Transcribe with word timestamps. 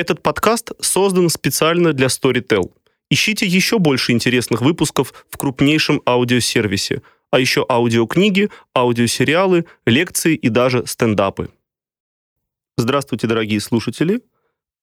Этот 0.00 0.22
подкаст 0.22 0.72
создан 0.80 1.28
специально 1.28 1.92
для 1.92 2.06
Storytel. 2.06 2.72
Ищите 3.10 3.44
еще 3.44 3.78
больше 3.78 4.12
интересных 4.12 4.62
выпусков 4.62 5.12
в 5.28 5.36
крупнейшем 5.36 6.00
аудиосервисе, 6.06 7.02
а 7.30 7.38
еще 7.38 7.66
аудиокниги, 7.68 8.48
аудиосериалы, 8.74 9.66
лекции 9.84 10.36
и 10.36 10.48
даже 10.48 10.86
стендапы. 10.86 11.50
Здравствуйте, 12.78 13.26
дорогие 13.26 13.60
слушатели! 13.60 14.22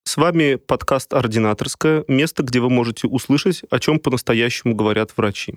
С 0.04 0.18
вами 0.18 0.54
подкаст 0.54 1.12
«Ординаторская», 1.16 2.06
место, 2.08 2.44
где 2.44 2.60
вы 2.60 2.70
можете 2.70 3.08
услышать, 3.08 3.64
о 3.72 3.80
чем 3.80 4.00
по-настоящему 4.00 4.76
говорят 4.76 5.18
врачи. 5.18 5.56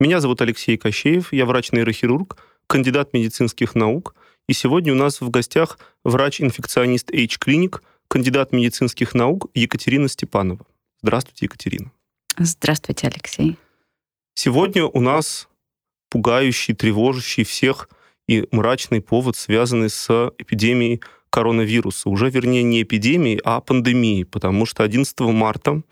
Меня 0.00 0.20
зовут 0.20 0.42
Алексей 0.42 0.76
Кощеев, 0.76 1.32
я 1.32 1.46
врач-нейрохирург, 1.46 2.36
кандидат 2.66 3.14
медицинских 3.14 3.74
наук, 3.74 4.14
и 4.50 4.52
сегодня 4.52 4.92
у 4.92 4.96
нас 4.96 5.22
в 5.22 5.30
гостях 5.30 5.78
врач-инфекционист 6.04 7.10
H-клиник, 7.10 7.82
кандидат 8.12 8.52
медицинских 8.52 9.14
наук 9.14 9.46
Екатерина 9.54 10.06
Степанова. 10.06 10.66
Здравствуйте, 11.02 11.46
Екатерина. 11.46 11.90
Здравствуйте, 12.36 13.06
Алексей. 13.06 13.56
Сегодня 14.34 14.84
у 14.84 15.00
нас 15.00 15.48
пугающий, 16.10 16.74
тревожащий 16.74 17.42
всех 17.42 17.88
и 18.28 18.46
мрачный 18.50 19.00
повод, 19.00 19.36
связанный 19.36 19.88
с 19.88 20.30
эпидемией 20.36 21.00
коронавируса. 21.30 22.10
Уже, 22.10 22.28
вернее, 22.28 22.62
не 22.62 22.82
эпидемией, 22.82 23.40
а 23.44 23.62
пандемией, 23.62 24.26
потому 24.26 24.66
что 24.66 24.82
11 24.82 25.18
марта 25.20 25.82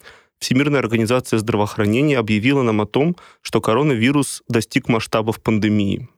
Всемирная 0.40 0.80
организация 0.80 1.38
здравоохранения 1.38 2.18
объявила 2.18 2.60
нам 2.60 2.82
о 2.82 2.86
том, 2.86 3.16
что 3.40 3.62
коронавирус 3.62 4.42
достиг 4.46 4.88
масштабов 4.88 5.40
пандемии. 5.40 6.10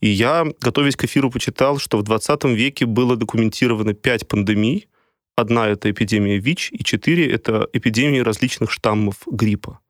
И 0.00 0.08
я, 0.08 0.44
готовясь 0.60 0.96
к 0.96 1.04
эфиру, 1.04 1.30
почитал, 1.30 1.78
что 1.78 1.98
в 1.98 2.02
20 2.02 2.46
веке 2.46 2.84
было 2.84 3.14
документировано 3.14 3.94
5 3.94 4.26
пандемий. 4.26 4.88
Одна— 5.36 5.68
это 5.68 5.90
эпидемия 5.90 6.38
ВИЧ, 6.38 6.70
и 6.72 6.82
четыре— 6.82 7.30
это 7.30 7.68
эпидемии 7.74 8.20
различных 8.20 8.72
штаммов 8.72 9.16
гриппа. 9.26 9.80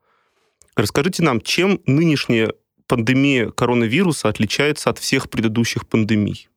Расскажите 0.75 1.23
нам, 1.23 1.39
чем 1.39 1.81
нынешняя 1.85 2.51
пандемия 2.85 3.49
коронавируса 3.51 4.27
отличается 4.27 4.89
от 4.89 4.99
всех 4.99 5.29
предыдущих 5.29 5.87
пандемий? 5.87 6.49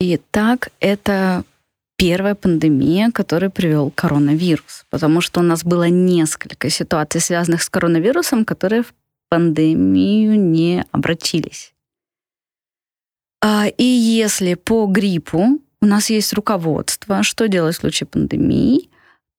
Итак, 0.00 0.72
это 0.80 1.44
первая 1.96 2.34
пандемия, 2.34 3.12
которую 3.12 3.52
привел 3.52 3.90
коронавирус, 3.90 4.84
потому 4.90 5.20
что 5.20 5.40
у 5.40 5.42
нас 5.44 5.64
было 5.64 5.88
несколько 5.88 6.68
ситуаций, 6.68 7.20
связанных 7.20 7.62
с 7.62 7.70
коронавирусом, 7.70 8.44
которые 8.44 8.82
в 8.82 8.92
пандемию 9.28 10.38
не 10.38 10.84
обратились. 10.90 11.72
А, 13.40 13.68
и 13.68 13.84
если 13.84 14.54
по 14.54 14.86
гриппу 14.86 15.60
у 15.82 15.86
нас 15.86 16.10
есть 16.10 16.32
руководство, 16.32 17.22
что 17.22 17.48
делать 17.48 17.76
в 17.76 17.80
случае 17.80 18.06
пандемии, 18.06 18.88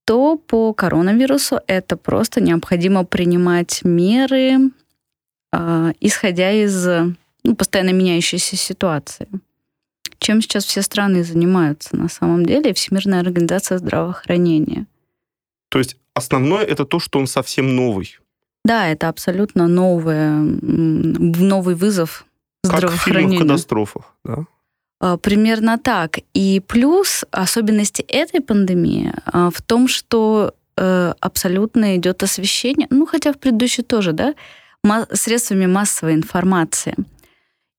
то 0.06 0.38
по 0.38 0.74
коронавирусу 0.74 1.60
это 1.68 1.98
просто 1.98 2.42
необходимо 2.42 3.04
принимать 3.04 3.82
меры, 3.84 4.72
э, 5.52 5.94
исходя 6.00 6.52
из 6.52 6.88
ну, 7.44 7.56
постоянно 7.56 7.92
меняющейся 7.92 8.56
ситуации. 8.56 9.28
Чем 10.20 10.42
сейчас 10.42 10.66
все 10.66 10.82
страны 10.82 11.24
занимаются 11.24 11.96
на 11.96 12.10
самом 12.10 12.46
деле, 12.46 12.74
Всемирная 12.74 13.20
организация 13.20 13.78
здравоохранения. 13.78 14.86
То 15.70 15.80
есть 15.80 15.98
основное 16.14 16.64
это 16.64 16.86
то, 16.86 17.00
что 17.00 17.20
он 17.20 17.28
совсем 17.28 17.76
новый. 17.76 18.18
Да, 18.64 18.88
это 18.88 19.10
абсолютно 19.10 19.68
новое, 19.68 20.32
новый 20.32 21.76
вызов 21.76 22.26
здравоохранению. 22.64 23.40
Как 23.40 23.46
в 23.46 23.50
катастрофах, 23.50 24.16
да? 24.24 24.46
А, 25.00 25.17
примерно 25.17 25.78
так. 25.78 26.20
И 26.34 26.62
плюс 26.67 27.26
особенности 27.31 28.02
этой 28.02 28.42
пандемии 28.42 29.14
а, 29.26 29.50
в 29.50 29.62
том, 29.62 29.88
что 29.88 30.53
э, 30.78 31.14
абсолютно 31.20 31.98
идет 31.98 32.23
освещение, 32.23 32.88
ну 32.90 33.06
хотя 33.06 33.34
в 33.34 33.38
предыдущей 33.38 33.84
тоже, 33.84 34.14
да, 34.14 34.36
средствами 35.12 35.66
массовой 35.66 36.13
информации. 36.13 36.96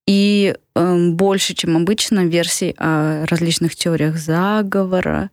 И 0.07 0.55
э, 0.75 1.09
больше, 1.11 1.55
чем 1.55 1.77
обычно, 1.77 2.25
версий 2.27 2.75
о 2.79 3.27
различных 3.27 3.77
теориях 3.77 4.17
заговора, 4.17 5.31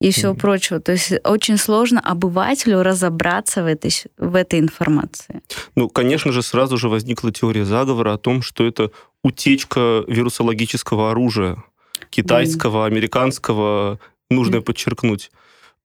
и 0.00 0.10
всего 0.10 0.32
mm-hmm. 0.32 0.40
прочего. 0.40 0.80
То 0.80 0.92
есть 0.92 1.12
очень 1.24 1.56
сложно 1.56 2.00
обывателю 2.00 2.82
разобраться 2.82 3.62
в 3.62 3.66
этой, 3.66 3.90
в 4.18 4.34
этой 4.34 4.60
информации. 4.60 5.40
Ну, 5.74 5.88
конечно 5.88 6.32
же, 6.32 6.42
сразу 6.42 6.76
же 6.76 6.88
возникла 6.88 7.32
теория 7.32 7.64
заговора 7.64 8.14
о 8.14 8.18
том, 8.18 8.42
что 8.42 8.66
это 8.66 8.90
утечка 9.22 10.04
вирусологического 10.06 11.10
оружия, 11.10 11.62
китайского, 12.10 12.84
mm-hmm. 12.84 12.92
американского, 12.92 13.98
нужно 14.30 14.56
mm-hmm. 14.56 14.62
подчеркнуть. 14.62 15.30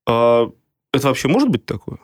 А 0.06 0.50
это 0.92 1.08
вообще 1.08 1.28
может 1.28 1.48
быть 1.48 1.64
такое? 1.64 1.98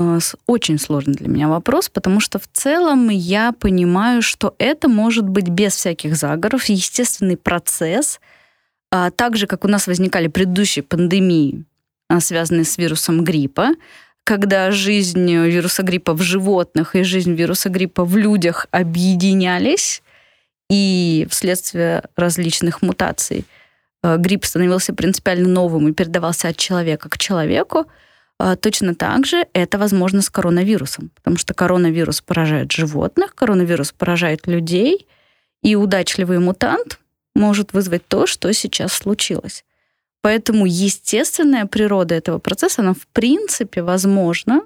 А, 0.00 0.18
очень 0.46 0.78
сложный 0.78 1.14
для 1.14 1.28
меня 1.28 1.48
вопрос, 1.48 1.88
потому 1.88 2.18
что 2.18 2.40
в 2.40 2.48
целом 2.52 3.08
я 3.08 3.52
понимаю, 3.52 4.20
что 4.22 4.56
это 4.58 4.88
может 4.88 5.28
быть 5.28 5.48
без 5.48 5.74
всяких 5.76 6.16
заговоров, 6.16 6.64
естественный 6.64 7.36
процесс– 7.36 8.20
а, 8.90 9.10
так 9.10 9.36
же, 9.36 9.46
как 9.46 9.64
у 9.64 9.68
нас 9.68 9.86
возникали 9.86 10.28
предыдущие 10.28 10.82
пандемии, 10.82 11.64
а, 12.08 12.20
связанные 12.20 12.64
с 12.64 12.78
вирусом 12.78 13.24
гриппа, 13.24 13.70
когда 14.24 14.70
жизнь 14.70 15.30
вируса 15.30 15.82
гриппа 15.82 16.14
в 16.14 16.22
животных 16.22 16.94
и 16.94 17.02
жизнь 17.02 17.34
вируса 17.34 17.68
гриппа 17.68 18.04
в 18.04 18.16
людях 18.16 18.66
объединялись, 18.70 20.02
и 20.70 21.26
вследствие 21.30 22.04
различных 22.16 22.82
мутаций 22.82 23.44
а, 24.02 24.16
грипп 24.16 24.44
становился 24.44 24.94
принципиально 24.94 25.48
новым 25.48 25.88
и 25.88 25.92
передавался 25.92 26.48
от 26.48 26.56
человека 26.56 27.08
к 27.08 27.18
человеку, 27.18 27.86
точно 28.60 28.94
так 28.94 29.26
же 29.26 29.48
это 29.52 29.78
возможно 29.78 30.22
с 30.22 30.30
коронавирусом, 30.30 31.10
потому 31.16 31.36
что 31.36 31.54
коронавирус 31.54 32.20
поражает 32.20 32.70
животных, 32.70 33.34
коронавирус 33.34 33.90
поражает 33.90 34.46
людей, 34.46 35.08
и 35.64 35.74
удачливый 35.74 36.38
мутант 36.38 37.00
может 37.38 37.72
вызвать 37.72 38.06
то, 38.06 38.26
что 38.26 38.52
сейчас 38.52 38.92
случилось. 38.92 39.64
Поэтому 40.20 40.66
естественная 40.66 41.66
природа 41.66 42.14
этого 42.14 42.38
процесса, 42.38 42.82
она 42.82 42.92
в 42.92 43.06
принципе 43.12 43.82
возможна. 43.82 44.62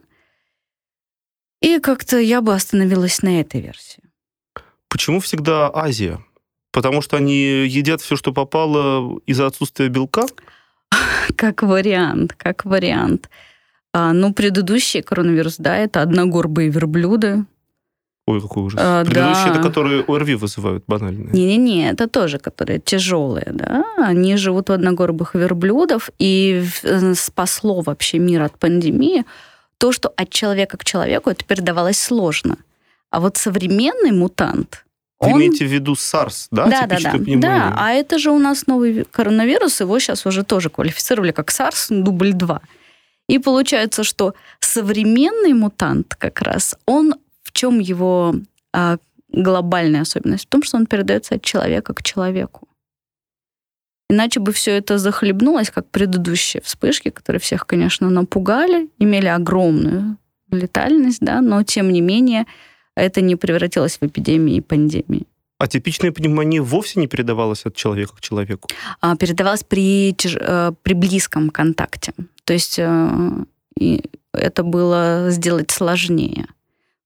И 1.61 1.79
как-то 1.79 2.19
я 2.19 2.41
бы 2.41 2.55
остановилась 2.55 3.23
на 3.23 3.41
этой 3.41 3.61
версии. 3.61 4.03
Почему 4.89 5.21
всегда 5.21 5.71
Азия? 5.73 6.25
Потому 6.73 7.03
что 7.03 7.17
они 7.19 7.67
едят 7.67 8.01
все, 8.01 8.17
что 8.17 8.33
попало 8.33 9.21
из-за 9.27 9.47
отсутствия 9.47 9.89
белка? 9.89 10.27
Как 11.37 11.63
вариант, 11.63 12.35
как 12.35 12.65
вариант. 12.65 13.31
А, 13.93 14.13
ну, 14.13 14.33
предыдущий 14.33 15.03
коронавирус, 15.03 15.57
да, 15.59 15.77
это 15.77 16.03
одногорбые 16.03 16.71
верблюды, 16.71 17.45
Ой, 18.33 18.41
какой 18.41 18.63
ужас. 18.65 18.81
А, 18.83 19.05
Предыдущие, 19.05 19.47
да. 19.47 19.51
это 19.51 19.63
которые 19.63 20.05
ОРВИ 20.09 20.35
вызывают 20.35 20.85
банальные. 20.87 21.29
Не-не-не, 21.33 21.91
это 21.91 22.09
тоже 22.09 22.39
которые 22.39 22.79
тяжелые, 22.79 23.49
да. 23.51 23.85
Они 23.99 24.37
живут 24.37 24.69
в 24.69 24.73
одногорбых 24.73 25.35
верблюдов, 25.35 26.11
и 26.19 26.65
э, 26.83 27.15
спасло 27.15 27.81
вообще 27.81 28.19
мир 28.19 28.43
от 28.43 28.59
пандемии 28.59 29.25
то, 29.79 29.93
что 29.93 30.13
от 30.17 30.31
человека 30.31 30.77
к 30.77 30.85
человеку 30.85 31.31
это 31.31 31.45
передавалось 31.45 32.01
сложно. 32.01 32.57
А 33.11 33.19
вот 33.19 33.37
современный 33.37 34.13
мутант, 34.13 34.85
вы 35.23 35.33
он... 35.33 35.41
имеете 35.41 35.67
в 35.67 35.73
виду 35.73 35.93
SARS, 35.93 36.49
да? 36.51 36.67
Да, 36.67 36.87
да, 36.87 36.99
да. 37.01 37.19
Да, 37.37 37.75
а 37.77 37.93
это 37.93 38.19
же 38.19 38.31
у 38.31 38.39
нас 38.39 38.67
новый 38.67 39.05
коронавирус, 39.05 39.81
его 39.81 39.99
сейчас 39.99 40.27
уже 40.27 40.43
тоже 40.43 40.71
квалифицировали 40.71 41.33
как 41.33 41.51
SARS 41.51 41.89
дубль 41.91 42.33
2. 42.33 42.61
И 43.29 43.39
получается, 43.39 44.05
что 44.05 44.35
современный 44.61 45.53
мутант 45.53 46.15
как 46.19 46.43
раз, 46.43 46.77
он 46.87 47.15
в 47.53 47.59
чем 47.59 47.79
его 47.81 48.35
а, 48.73 48.97
глобальная 49.29 50.03
особенность? 50.03 50.47
В 50.47 50.49
том, 50.49 50.63
что 50.63 50.79
он 50.79 50.87
передается 50.87 51.35
от 51.35 51.43
человека 51.43 51.93
к 51.93 52.03
человеку. 52.03 52.69
Иначе 54.09 54.41
бы 54.41 54.53
все 54.53 54.73
это 54.73 54.99
захлебнулось, 54.99 55.71
как 55.71 55.89
предыдущие 55.91 56.63
вспышки, 56.63 57.11
которые 57.11 57.41
всех, 57.41 57.67
конечно, 57.67 58.11
напугали, 58.11 58.89
имели 58.99 59.27
огромную 59.29 60.17
летальность, 60.51 61.21
да, 61.21 61.41
но 61.41 61.63
тем 61.63 61.93
не 61.93 62.01
менее 62.01 62.47
это 62.95 63.23
не 63.23 63.37
превратилось 63.37 63.99
в 64.01 64.07
эпидемии 64.07 64.57
и 64.57 64.61
пандемии. 64.61 65.27
А 65.59 65.67
типичная 65.67 66.13
пневмония 66.13 66.61
вовсе 66.61 67.01
не 67.01 67.07
передавалась 67.07 67.65
от 67.65 67.75
человека 67.75 68.17
к 68.17 68.21
человеку? 68.21 68.69
А, 69.01 69.17
передавалась 69.17 69.65
при, 69.65 70.15
э, 70.25 70.73
при 70.83 70.95
близком 70.95 71.51
контакте. 71.51 72.13
То 72.45 72.53
есть 72.53 72.79
э, 72.79 73.31
это 74.35 74.63
было 74.63 75.27
сделать 75.31 75.71
сложнее 75.71 76.47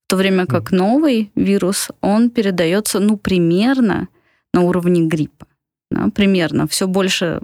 в 0.06 0.08
то 0.08 0.16
время 0.16 0.46
как 0.46 0.70
новый 0.70 1.32
вирус, 1.34 1.88
он 2.00 2.30
передается, 2.30 3.00
ну, 3.00 3.16
примерно 3.16 4.06
на 4.54 4.62
уровне 4.62 5.02
гриппа. 5.02 5.48
Да, 5.90 6.10
примерно. 6.14 6.68
Все 6.68 6.86
больше 6.86 7.40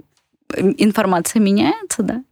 информация 0.77 1.41
меняется, 1.41 2.03
да. 2.03 2.23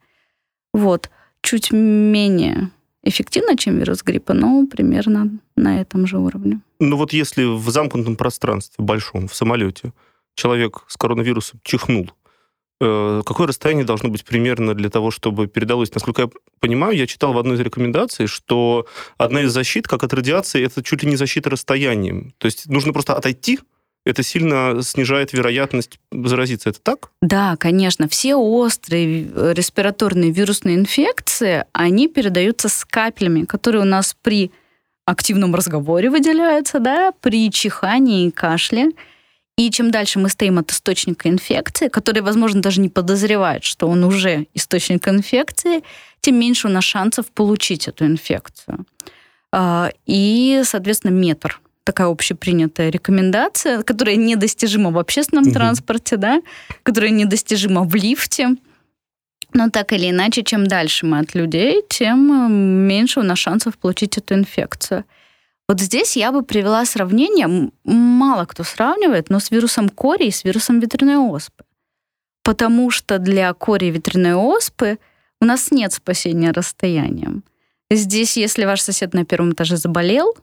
Вот. 0.73 1.09
Чуть 1.41 1.73
менее 1.73 2.69
эффективно, 3.03 3.57
чем 3.57 3.77
вирус 3.77 4.03
гриппа, 4.03 4.33
но 4.33 4.65
примерно 4.67 5.37
на 5.57 5.81
этом 5.81 6.07
же 6.07 6.17
уровне. 6.17 6.61
Ну 6.79 6.95
вот 6.95 7.11
если 7.11 7.43
в 7.43 7.69
замкнутом 7.69 8.15
пространстве 8.15 8.85
большом, 8.85 9.27
в 9.27 9.35
самолете, 9.35 9.91
человек 10.35 10.85
с 10.87 10.95
коронавирусом 10.95 11.59
чихнул, 11.61 12.09
какое 12.81 13.47
расстояние 13.47 13.85
должно 13.85 14.09
быть 14.09 14.25
примерно 14.25 14.73
для 14.73 14.89
того, 14.89 15.11
чтобы 15.11 15.47
передалось? 15.47 15.93
Насколько 15.93 16.23
я 16.23 16.29
понимаю, 16.59 16.97
я 16.97 17.05
читал 17.05 17.33
в 17.33 17.37
одной 17.37 17.55
из 17.55 17.59
рекомендаций, 17.59 18.25
что 18.25 18.87
одна 19.17 19.41
из 19.43 19.51
защит, 19.51 19.87
как 19.87 20.03
от 20.03 20.13
радиации, 20.13 20.65
это 20.65 20.81
чуть 20.81 21.03
ли 21.03 21.09
не 21.09 21.15
защита 21.15 21.49
расстоянием. 21.49 22.33
То 22.39 22.45
есть 22.45 22.67
нужно 22.67 22.91
просто 22.91 23.13
отойти, 23.13 23.59
это 24.03 24.23
сильно 24.23 24.81
снижает 24.81 25.31
вероятность 25.31 25.99
заразиться. 26.11 26.69
Это 26.69 26.81
так? 26.81 27.11
Да, 27.21 27.55
конечно. 27.57 28.07
Все 28.07 28.35
острые 28.35 29.27
э, 29.31 29.53
респираторные 29.55 30.31
вирусные 30.31 30.75
инфекции, 30.75 31.65
они 31.73 32.07
передаются 32.07 32.67
с 32.67 32.83
каплями, 32.83 33.45
которые 33.45 33.83
у 33.83 33.85
нас 33.85 34.15
при 34.19 34.51
активном 35.05 35.53
разговоре 35.53 36.09
выделяются, 36.09 36.79
да, 36.79 37.11
при 37.21 37.51
чихании 37.51 38.27
и 38.27 38.31
кашле. 38.31 38.91
И 39.61 39.69
чем 39.69 39.91
дальше 39.91 40.17
мы 40.17 40.29
стоим 40.29 40.57
от 40.57 40.71
источника 40.71 41.29
инфекции, 41.29 41.87
который, 41.87 42.23
возможно, 42.23 42.61
даже 42.61 42.81
не 42.81 42.89
подозревает, 42.89 43.63
что 43.63 43.87
он 43.87 44.03
уже 44.03 44.47
источник 44.55 45.07
инфекции, 45.07 45.83
тем 46.19 46.39
меньше 46.39 46.67
у 46.67 46.71
нас 46.71 46.83
шансов 46.83 47.27
получить 47.27 47.87
эту 47.87 48.05
инфекцию. 48.05 48.85
А, 49.51 49.91
и, 50.07 50.61
соответственно, 50.63 51.11
метр 51.11 51.61
такая 51.83 52.07
общепринятая 52.07 52.89
рекомендация, 52.89 53.83
которая 53.83 54.15
недостижима 54.15 54.89
в 54.89 54.97
общественном 54.97 55.45
угу. 55.45 55.53
транспорте, 55.53 56.17
да, 56.17 56.41
которая 56.81 57.11
недостижима 57.11 57.83
в 57.83 57.93
лифте. 57.93 58.55
Но 59.53 59.69
так 59.69 59.93
или 59.93 60.09
иначе, 60.09 60.41
чем 60.41 60.65
дальше 60.65 61.05
мы 61.05 61.19
от 61.19 61.35
людей, 61.35 61.83
тем 61.87 62.31
э, 62.31 62.51
меньше 62.51 63.19
у 63.19 63.23
нас 63.23 63.37
шансов 63.37 63.77
получить 63.77 64.17
эту 64.17 64.33
инфекцию. 64.33 65.03
Вот 65.71 65.79
здесь 65.79 66.17
я 66.17 66.33
бы 66.33 66.43
привела 66.43 66.83
сравнение, 66.83 67.71
мало 67.85 68.43
кто 68.43 68.61
сравнивает, 68.65 69.29
но 69.29 69.39
с 69.39 69.51
вирусом 69.51 69.87
кори 69.87 70.25
и 70.25 70.31
с 70.31 70.43
вирусом 70.43 70.81
ветряной 70.81 71.15
оспы. 71.15 71.63
Потому 72.43 72.91
что 72.91 73.19
для 73.19 73.53
кори 73.53 73.85
и 73.85 73.91
ветряной 73.91 74.33
оспы 74.33 74.99
у 75.39 75.45
нас 75.45 75.71
нет 75.71 75.93
спасения 75.93 76.51
расстоянием. 76.51 77.45
Здесь, 77.89 78.35
если 78.35 78.65
ваш 78.65 78.81
сосед 78.81 79.13
на 79.13 79.23
первом 79.23 79.53
этаже 79.53 79.77
заболел, 79.77 80.35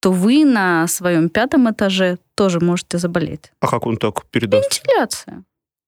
то 0.00 0.12
вы 0.12 0.44
на 0.44 0.86
своем 0.86 1.30
пятом 1.30 1.70
этаже 1.70 2.18
тоже 2.34 2.60
можете 2.60 2.98
заболеть. 2.98 3.52
А 3.60 3.68
как 3.68 3.86
он 3.86 3.96
так 3.96 4.26
передаст? 4.26 4.70
Вентиляция. 4.70 5.44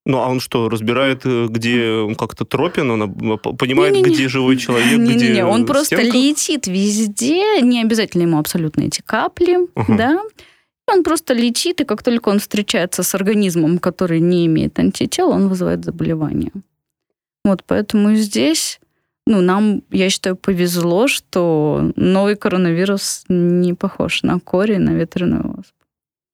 Ну, 0.08 0.22
а 0.22 0.28
он 0.28 0.40
что, 0.40 0.70
разбирает, 0.70 1.26
э, 1.26 1.48
где 1.50 1.90
он 1.90 2.14
как-то 2.14 2.46
тропен, 2.46 2.90
он 2.90 3.38
понимает, 3.38 3.92
не, 3.92 4.00
не, 4.00 4.10
где 4.10 4.26
живой 4.28 4.56
человек, 4.56 4.98
не, 4.98 5.14
где 5.14 5.26
Не-не-не, 5.26 5.44
он 5.44 5.66
просто 5.66 6.00
летит 6.00 6.66
везде, 6.66 7.60
не 7.60 7.82
обязательно 7.82 8.22
ему 8.22 8.38
абсолютно 8.38 8.84
эти 8.84 9.02
капли, 9.02 9.68
uh-huh. 9.74 9.96
да. 9.96 10.22
Он 10.86 11.02
просто 11.02 11.34
летит, 11.34 11.82
и 11.82 11.84
как 11.84 12.02
только 12.02 12.30
он 12.30 12.38
встречается 12.38 13.02
с 13.02 13.14
организмом, 13.14 13.78
который 13.78 14.20
не 14.20 14.46
имеет 14.46 14.78
антител, 14.78 15.28
он 15.28 15.48
вызывает 15.48 15.84
заболевание. 15.84 16.52
Вот 17.44 17.62
поэтому 17.66 18.14
здесь 18.14 18.80
ну, 19.26 19.42
нам, 19.42 19.82
я 19.90 20.08
считаю, 20.08 20.36
повезло, 20.36 21.06
что 21.06 21.92
новый 21.96 22.34
коронавирус 22.34 23.24
не 23.28 23.74
похож 23.74 24.22
на 24.22 24.40
кори, 24.40 24.76
на 24.76 24.94
ветряную 24.94 25.50
оспу. 25.58 25.77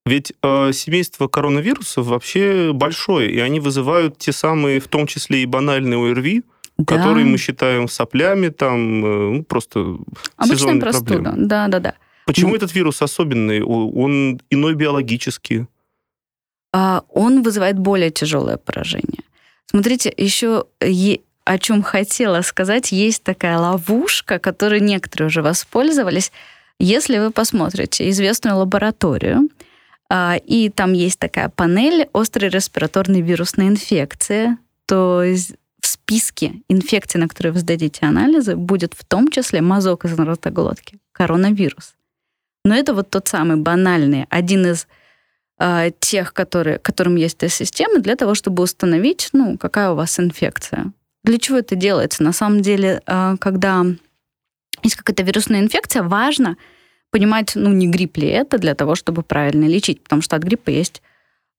Ведь 0.06 0.34
э, 0.42 0.72
семейство 0.72 1.28
коронавирусов 1.28 2.06
вообще 2.06 2.72
большое, 2.74 3.30
и 3.30 3.38
они 3.38 3.58
вызывают 3.58 4.18
те 4.18 4.32
самые, 4.32 4.78
в 4.80 4.88
том 4.88 5.06
числе 5.06 5.42
и 5.42 5.46
банальные 5.46 5.98
ОРВИ, 5.98 6.42
да. 6.76 6.84
которые 6.84 7.24
мы 7.24 7.38
считаем 7.38 7.88
соплями, 7.88 8.48
там, 8.48 9.04
э, 9.04 9.30
ну, 9.36 9.44
просто 9.44 9.96
Обычная 10.36 10.78
простуда, 10.78 11.14
проблемы. 11.14 11.46
да, 11.46 11.68
да, 11.68 11.78
да. 11.78 11.94
Почему 12.26 12.50
ну, 12.50 12.56
этот 12.56 12.74
вирус 12.74 13.00
особенный? 13.00 13.62
Он 13.62 14.40
иной 14.50 14.74
биологически? 14.74 15.66
А, 16.72 17.02
он 17.08 17.42
вызывает 17.42 17.78
более 17.78 18.10
тяжелое 18.10 18.56
поражение. 18.56 19.22
Смотрите, 19.66 20.12
еще 20.16 20.64
о 21.44 21.58
чем 21.58 21.82
хотела 21.82 22.40
сказать, 22.42 22.92
есть 22.92 23.22
такая 23.22 23.58
ловушка, 23.58 24.38
которой 24.38 24.80
некоторые 24.80 25.28
уже 25.28 25.42
воспользовались. 25.42 26.32
Если 26.78 27.18
вы 27.18 27.30
посмотрите 27.30 28.08
известную 28.10 28.56
лабораторию, 28.56 29.48
и 30.12 30.70
там 30.74 30.92
есть 30.92 31.18
такая 31.18 31.48
панель 31.48 32.08
острой 32.12 32.50
респираторной 32.50 33.20
вирусной 33.20 33.68
инфекции, 33.68 34.56
то 34.86 35.22
в 35.80 35.86
списке 35.86 36.62
инфекций, 36.68 37.20
на 37.20 37.28
которые 37.28 37.52
вы 37.52 37.58
сдадите 37.60 38.06
анализы, 38.06 38.56
будет 38.56 38.94
в 38.94 39.04
том 39.04 39.30
числе 39.30 39.60
мазок 39.60 40.04
из 40.04 40.18
ротоглотки, 40.18 40.98
коронавирус. 41.12 41.94
Но 42.64 42.74
это 42.74 42.94
вот 42.94 43.10
тот 43.10 43.28
самый 43.28 43.56
банальный, 43.56 44.26
один 44.30 44.66
из 44.66 44.86
э, 45.58 45.90
тех, 46.00 46.32
которые, 46.32 46.78
которым 46.78 47.16
есть 47.16 47.38
тест-системы, 47.38 48.00
для 48.00 48.16
того, 48.16 48.34
чтобы 48.34 48.62
установить, 48.62 49.28
ну, 49.32 49.58
какая 49.58 49.90
у 49.90 49.94
вас 49.94 50.18
инфекция. 50.18 50.92
Для 51.22 51.38
чего 51.38 51.58
это 51.58 51.74
делается? 51.74 52.22
На 52.22 52.32
самом 52.32 52.62
деле, 52.62 53.02
э, 53.06 53.36
когда 53.38 53.84
есть 54.82 54.96
какая-то 54.96 55.22
вирусная 55.22 55.60
инфекция, 55.60 56.02
важно 56.02 56.56
понимать, 57.14 57.52
ну, 57.54 57.70
не 57.72 57.86
грипп 57.86 58.16
ли 58.16 58.26
это 58.26 58.58
для 58.58 58.74
того, 58.74 58.96
чтобы 58.96 59.22
правильно 59.22 59.66
лечить, 59.66 60.02
потому 60.02 60.20
что 60.20 60.34
от 60.34 60.42
гриппа 60.42 60.70
есть 60.70 61.00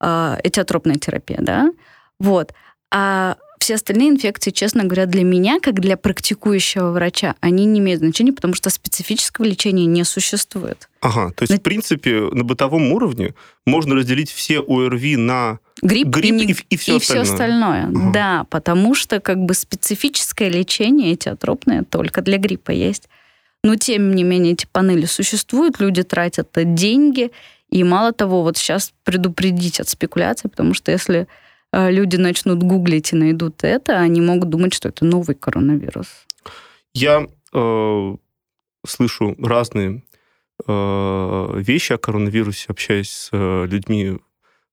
э, 0.02 0.36
этиотропная 0.44 0.96
терапия, 0.96 1.38
да, 1.40 1.72
вот. 2.20 2.54
А 2.92 3.38
все 3.58 3.76
остальные 3.76 4.10
инфекции, 4.10 4.52
честно 4.52 4.84
говоря, 4.84 5.06
для 5.06 5.24
меня, 5.24 5.62
как 5.62 5.80
для 5.80 5.96
практикующего 5.96 6.92
врача, 6.92 7.36
они 7.40 7.64
не 7.64 7.80
имеют 7.80 8.02
значения, 8.02 8.34
потому 8.34 8.54
что 8.54 8.70
специфического 8.70 9.46
лечения 9.46 9.86
не 9.86 10.04
существует. 10.04 10.90
Ага, 11.00 11.32
то 11.32 11.44
есть, 11.44 11.52
Но... 11.52 11.58
в 11.58 11.62
принципе, 11.62 12.30
на 12.34 12.44
бытовом 12.44 12.92
уровне 12.92 13.34
можно 13.66 13.96
разделить 13.96 14.30
все 14.30 14.60
ОРВИ 14.60 15.16
на 15.16 15.60
грипп, 15.82 16.10
грипп 16.10 16.36
и, 16.36 16.46
не... 16.48 16.52
и, 16.52 16.56
и 16.72 16.76
все 16.76 16.96
и 16.96 16.98
остальное. 16.98 17.24
Все 17.24 17.34
остальное. 17.34 17.84
Ага. 17.86 18.12
Да, 18.12 18.46
потому 18.50 18.94
что 18.94 19.22
как 19.22 19.38
бы 19.38 19.54
специфическое 19.54 20.50
лечение 20.50 21.14
этиотропное 21.14 21.84
только 21.84 22.22
для 22.22 22.38
гриппа 22.38 22.72
есть. 22.72 23.08
Но, 23.66 23.76
тем 23.76 24.14
не 24.16 24.24
менее, 24.24 24.54
эти 24.54 24.68
панели 24.72 25.06
существуют, 25.06 25.80
люди 25.80 26.04
тратят 26.04 26.50
деньги, 26.54 27.32
и 27.70 27.84
мало 27.84 28.14
того, 28.14 28.44
вот 28.44 28.58
сейчас 28.58 28.94
предупредить 29.04 29.80
от 29.80 29.90
спекуляций, 29.90 30.50
потому 30.50 30.74
что 30.74 30.92
если 30.92 31.28
Э, 31.76 31.92
люди 31.92 32.16
начнут 32.16 32.64
гуглить 32.64 33.12
и 33.12 33.18
найдут 33.18 33.64
это, 33.64 34.00
они 34.00 34.22
могут 34.22 34.50
думать, 34.50 34.74
что 34.74 34.90
это 34.90 35.04
новый 35.04 35.36
коронавирус. 35.36 36.08
Я 36.94 37.28
э, 37.54 38.16
слышу 38.88 39.36
разные 39.40 40.04
э, 40.66 41.54
вещи 41.56 41.92
о 41.92 41.98
коронавирусе, 41.98 42.68
общаясь 42.70 43.10
с 43.10 43.30
э, 43.34 43.66
людьми 43.68 44.20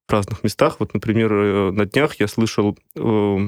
в 0.06 0.12
разных 0.12 0.44
местах. 0.44 0.76
Вот, 0.78 0.94
например, 0.94 1.32
э, 1.32 1.70
на 1.72 1.86
днях 1.86 2.20
я 2.20 2.28
слышал 2.28 2.78
э, 2.94 3.38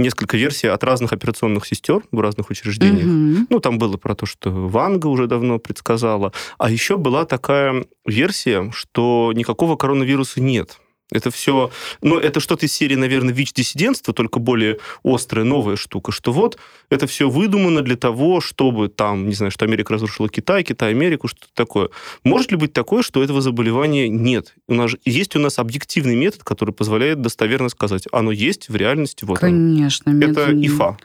несколько 0.00 0.36
версий 0.36 0.68
от 0.68 0.84
разных 0.84 1.12
операционных 1.12 1.66
сестер 1.66 2.02
в 2.10 2.20
разных 2.20 2.50
учреждениях. 2.50 3.06
Угу. 3.06 3.46
Ну, 3.50 3.60
там 3.60 3.78
было 3.78 3.96
про 3.96 4.14
то, 4.14 4.26
что 4.26 4.50
Ванга 4.50 5.06
уже 5.06 5.26
давно 5.26 5.58
предсказала. 5.58 6.32
А 6.58 6.70
еще 6.70 6.96
была 6.96 7.24
такая 7.24 7.84
версия, 8.06 8.70
что 8.72 9.32
никакого 9.34 9.76
коронавируса 9.76 10.40
нет. 10.40 10.78
Это 11.12 11.30
все, 11.30 11.70
ну, 12.02 12.18
это 12.18 12.40
что-то 12.40 12.66
из 12.66 12.72
серии, 12.72 12.94
наверное, 12.94 13.34
ВИЧ-диссидентства, 13.34 14.14
только 14.14 14.38
более 14.38 14.78
острая, 15.04 15.44
новая 15.44 15.76
штука, 15.76 16.12
что 16.12 16.32
вот 16.32 16.58
это 16.88 17.06
все 17.06 17.28
выдумано 17.28 17.82
для 17.82 17.96
того, 17.96 18.40
чтобы 18.40 18.88
там, 18.88 19.28
не 19.28 19.34
знаю, 19.34 19.50
что 19.50 19.64
Америка 19.64 19.92
разрушила 19.92 20.28
Китай, 20.28 20.62
Китай 20.62 20.90
Америку, 20.90 21.28
что-то 21.28 21.48
такое. 21.54 21.90
Может 22.24 22.52
ли 22.52 22.56
быть 22.56 22.72
такое, 22.72 23.02
что 23.02 23.22
этого 23.22 23.40
заболевания 23.40 24.08
нет? 24.08 24.54
У 24.68 24.74
нас 24.74 24.92
есть 25.04 25.34
у 25.36 25.38
нас 25.38 25.58
объективный 25.58 26.16
метод, 26.16 26.44
который 26.44 26.72
позволяет 26.72 27.20
достоверно 27.20 27.68
сказать, 27.68 28.04
оно 28.12 28.30
есть 28.30 28.68
в 28.68 28.76
реальности, 28.76 29.24
вот 29.24 29.38
Конечно. 29.38 30.12
Оно. 30.12 30.26
Это 30.26 30.52
ИФА. 30.52 30.96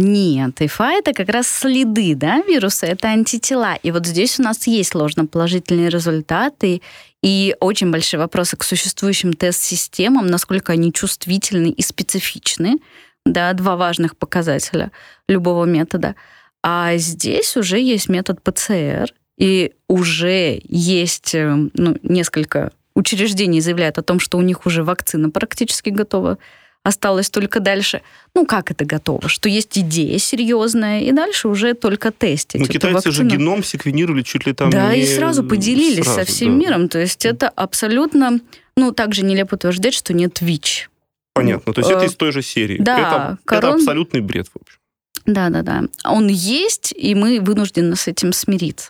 Нет, 0.00 0.62
ИФА 0.62 0.92
это 0.98 1.12
как 1.12 1.28
раз 1.28 1.46
следы 1.46 2.14
да, 2.14 2.40
вируса, 2.40 2.86
это 2.86 3.08
антитела. 3.08 3.74
И 3.74 3.90
вот 3.90 4.06
здесь 4.06 4.40
у 4.40 4.42
нас 4.42 4.66
есть 4.66 4.94
ложноположительные 4.94 5.90
результаты 5.90 6.80
и 7.22 7.54
очень 7.60 7.90
большие 7.90 8.18
вопросы 8.18 8.56
к 8.56 8.64
существующим 8.64 9.34
тест-системам, 9.34 10.26
насколько 10.26 10.72
они 10.72 10.90
чувствительны 10.90 11.68
и 11.68 11.82
специфичны. 11.82 12.78
Да, 13.26 13.52
два 13.52 13.76
важных 13.76 14.16
показателя 14.16 14.90
любого 15.28 15.66
метода. 15.66 16.14
А 16.62 16.96
здесь 16.96 17.54
уже 17.58 17.78
есть 17.78 18.08
метод 18.08 18.42
ПЦР, 18.42 19.12
и 19.36 19.74
уже 19.86 20.60
есть 20.64 21.34
э, 21.34 21.54
ну, 21.74 21.96
несколько 22.02 22.72
учреждений 22.94 23.60
заявляют 23.60 23.98
о 23.98 24.02
том, 24.02 24.18
что 24.18 24.38
у 24.38 24.42
них 24.42 24.64
уже 24.64 24.82
вакцина 24.82 25.28
практически 25.30 25.90
готова 25.90 26.38
осталось 26.82 27.30
только 27.30 27.60
дальше, 27.60 28.02
ну 28.34 28.46
как 28.46 28.70
это 28.70 28.84
готово, 28.84 29.28
что 29.28 29.48
есть 29.48 29.76
идея 29.78 30.18
серьезная, 30.18 31.00
и 31.00 31.12
дальше 31.12 31.48
уже 31.48 31.74
только 31.74 32.10
тестить. 32.10 32.60
Ну 32.60 32.66
китайцы 32.66 33.10
же 33.10 33.24
геном 33.24 33.62
секвенировали 33.62 34.22
чуть 34.22 34.46
ли 34.46 34.52
там 34.52 34.70
Да, 34.70 34.94
не... 34.94 35.02
и 35.02 35.06
сразу 35.06 35.44
поделились 35.44 36.04
сразу, 36.04 36.20
со 36.20 36.24
всем 36.24 36.58
да. 36.58 36.64
миром, 36.64 36.88
то 36.88 36.98
есть 36.98 37.26
это 37.26 37.48
абсолютно, 37.48 38.40
ну 38.76 38.92
также 38.92 39.24
нелепо 39.24 39.54
утверждать, 39.56 39.94
что 39.94 40.14
нет 40.14 40.40
ВИЧ. 40.40 40.90
Понятно, 41.34 41.72
то 41.72 41.80
есть 41.80 41.90
это 41.90 42.04
э, 42.04 42.06
из 42.06 42.14
той 42.16 42.32
же 42.32 42.42
серии. 42.42 42.78
Да, 42.78 42.98
это, 42.98 43.38
корон... 43.44 43.74
это 43.74 43.82
абсолютный 43.82 44.20
бред, 44.20 44.48
в 44.48 44.60
общем. 44.60 44.78
Да, 45.26 45.48
да, 45.50 45.62
да. 45.62 45.84
Он 46.04 46.28
есть, 46.28 46.92
и 46.96 47.14
мы 47.14 47.40
вынуждены 47.40 47.94
с 47.94 48.08
этим 48.08 48.32
смириться. 48.32 48.88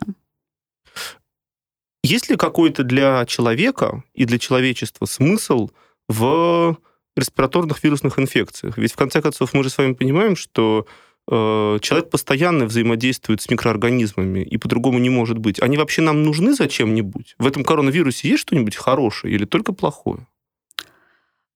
Есть 2.02 2.30
ли 2.30 2.36
какой-то 2.36 2.82
для 2.82 3.26
человека 3.26 4.02
и 4.14 4.24
для 4.24 4.38
человечества 4.38 5.04
смысл 5.04 5.70
в 6.08 6.78
респираторных 7.16 7.82
вирусных 7.82 8.18
инфекциях? 8.18 8.78
Ведь 8.78 8.92
в 8.92 8.96
конце 8.96 9.20
концов 9.20 9.54
мы 9.54 9.62
же 9.62 9.70
с 9.70 9.78
вами 9.78 9.94
понимаем, 9.94 10.36
что 10.36 10.86
э, 11.30 11.78
человек 11.80 12.10
постоянно 12.10 12.66
взаимодействует 12.66 13.40
с 13.42 13.50
микроорганизмами, 13.50 14.40
и 14.40 14.56
по-другому 14.58 14.98
не 14.98 15.10
может 15.10 15.38
быть. 15.38 15.60
Они 15.60 15.76
вообще 15.76 16.02
нам 16.02 16.22
нужны 16.22 16.54
зачем-нибудь? 16.54 17.34
В 17.38 17.46
этом 17.46 17.64
коронавирусе 17.64 18.28
есть 18.28 18.42
что-нибудь 18.42 18.76
хорошее 18.76 19.34
или 19.34 19.44
только 19.44 19.72
плохое? 19.72 20.26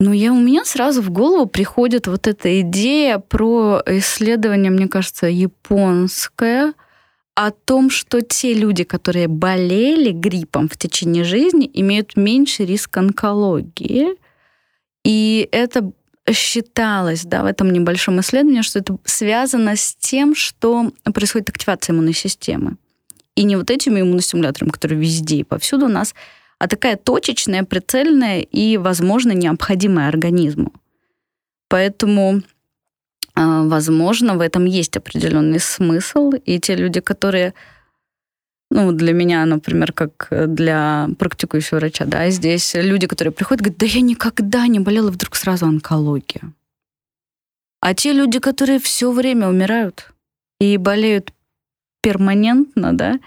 Ну, 0.01 0.13
я, 0.13 0.33
у 0.33 0.41
меня 0.41 0.65
сразу 0.65 1.03
в 1.03 1.11
голову 1.11 1.47
приходит 1.47 2.09
вот 2.09 2.27
эта 2.27 2.61
идея 2.61 3.19
про 3.19 3.81
исследование, 3.87 4.71
мне 4.71 4.89
кажется, 4.89 5.29
японское, 5.29 6.75
о 7.35 7.51
том, 7.51 7.91
что 7.91 8.21
те 8.21 8.55
люди, 8.55 8.85
которые 8.85 9.29
болели 9.29 10.11
гриппом 10.11 10.69
в 10.69 10.77
течение 10.77 11.25
жизни, 11.25 11.71
имеют 11.73 12.17
меньший 12.17 12.67
риск 12.67 12.97
онкологии. 12.97 14.17
И 15.05 15.49
это 15.53 15.93
считалось 16.33 17.25
да, 17.25 17.43
в 17.43 17.47
этом 17.47 17.71
небольшом 17.71 18.21
исследовании, 18.21 18.63
что 18.63 18.79
это 18.79 18.99
связано 19.05 19.77
с 19.77 19.95
тем, 19.95 20.35
что 20.35 20.91
происходит 21.13 21.51
активация 21.51 21.93
иммунной 21.93 22.15
системы. 22.15 22.77
И 23.37 23.45
не 23.45 23.57
вот 23.57 23.71
этими 23.71 24.01
иммуностимуляторами, 24.01 24.71
которые 24.71 24.99
везде 24.99 25.37
и 25.37 25.45
повсюду 25.45 25.87
у 25.87 25.89
нас, 25.89 26.15
а 26.59 26.69
такая 26.69 26.97
точечная, 26.97 27.65
прицельная 27.65 28.41
и, 28.41 28.77
возможно, 28.79 29.33
необходимая 29.33 30.09
организму. 30.09 30.73
Поэтому 31.69 32.43
а, 33.35 33.65
возможно, 33.65 34.37
в 34.37 34.41
этом 34.41 34.65
есть 34.65 34.97
определенный 34.97 35.59
смысл, 35.59 36.33
и 36.33 36.61
те 36.61 36.77
люди, 36.77 37.01
которые, 37.01 37.55
ну, 38.75 38.91
для 38.91 39.13
меня, 39.13 39.47
например, 39.47 39.93
как 39.93 40.27
для 40.31 41.09
практикующего 41.17 41.79
врача, 41.79 42.05
да, 42.07 42.29
здесь 42.31 42.75
люди, 42.75 43.07
которые 43.07 43.31
приходят, 43.31 43.63
говорят, 43.63 43.79
да 43.79 43.87
я 43.87 44.01
никогда 44.01 44.67
не 44.67 44.81
болела, 44.81 45.13
вдруг 45.13 45.37
сразу 45.37 45.67
онкология. 45.67 46.53
А 47.81 47.95
те 47.95 48.13
люди, 48.13 48.41
которые 48.41 48.81
все 48.81 49.13
время 49.13 49.49
умирают 49.49 50.13
и 50.59 50.77
болеют 50.77 51.33
перманентно, 52.03 52.93
да, 52.93 53.21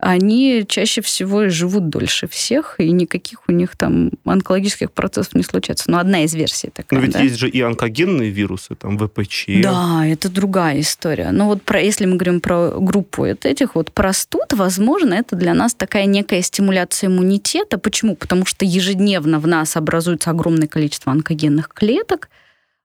они 0.00 0.64
чаще 0.66 1.02
всего 1.02 1.48
живут 1.48 1.88
дольше 1.88 2.26
всех, 2.26 2.76
и 2.78 2.90
никаких 2.90 3.40
у 3.48 3.52
них 3.52 3.76
там 3.76 4.10
онкологических 4.24 4.92
процессов 4.92 5.34
не 5.34 5.42
случается. 5.42 5.90
Но 5.90 5.98
одна 5.98 6.24
из 6.24 6.34
версий 6.34 6.70
такая. 6.72 7.00
Но 7.00 7.06
ведь 7.06 7.14
да? 7.14 7.20
есть 7.20 7.36
же 7.36 7.48
и 7.48 7.60
онкогенные 7.60 8.30
вирусы, 8.30 8.74
там 8.74 8.98
ВПЧ. 8.98 9.46
Да, 9.62 10.06
это 10.06 10.28
другая 10.28 10.80
история. 10.80 11.30
Но 11.32 11.46
вот 11.46 11.62
про, 11.62 11.80
если 11.80 12.06
мы 12.06 12.16
говорим 12.16 12.40
про 12.40 12.70
группу 12.78 13.26
вот 13.26 13.44
этих 13.44 13.74
вот 13.74 13.92
простуд, 13.92 14.52
возможно, 14.52 15.14
это 15.14 15.36
для 15.36 15.54
нас 15.54 15.74
такая 15.74 16.06
некая 16.06 16.42
стимуляция 16.42 17.08
иммунитета. 17.08 17.78
Почему? 17.78 18.16
Потому 18.16 18.46
что 18.46 18.64
ежедневно 18.64 19.38
в 19.38 19.46
нас 19.46 19.76
образуется 19.76 20.30
огромное 20.30 20.68
количество 20.68 21.12
онкогенных 21.12 21.68
клеток, 21.68 22.30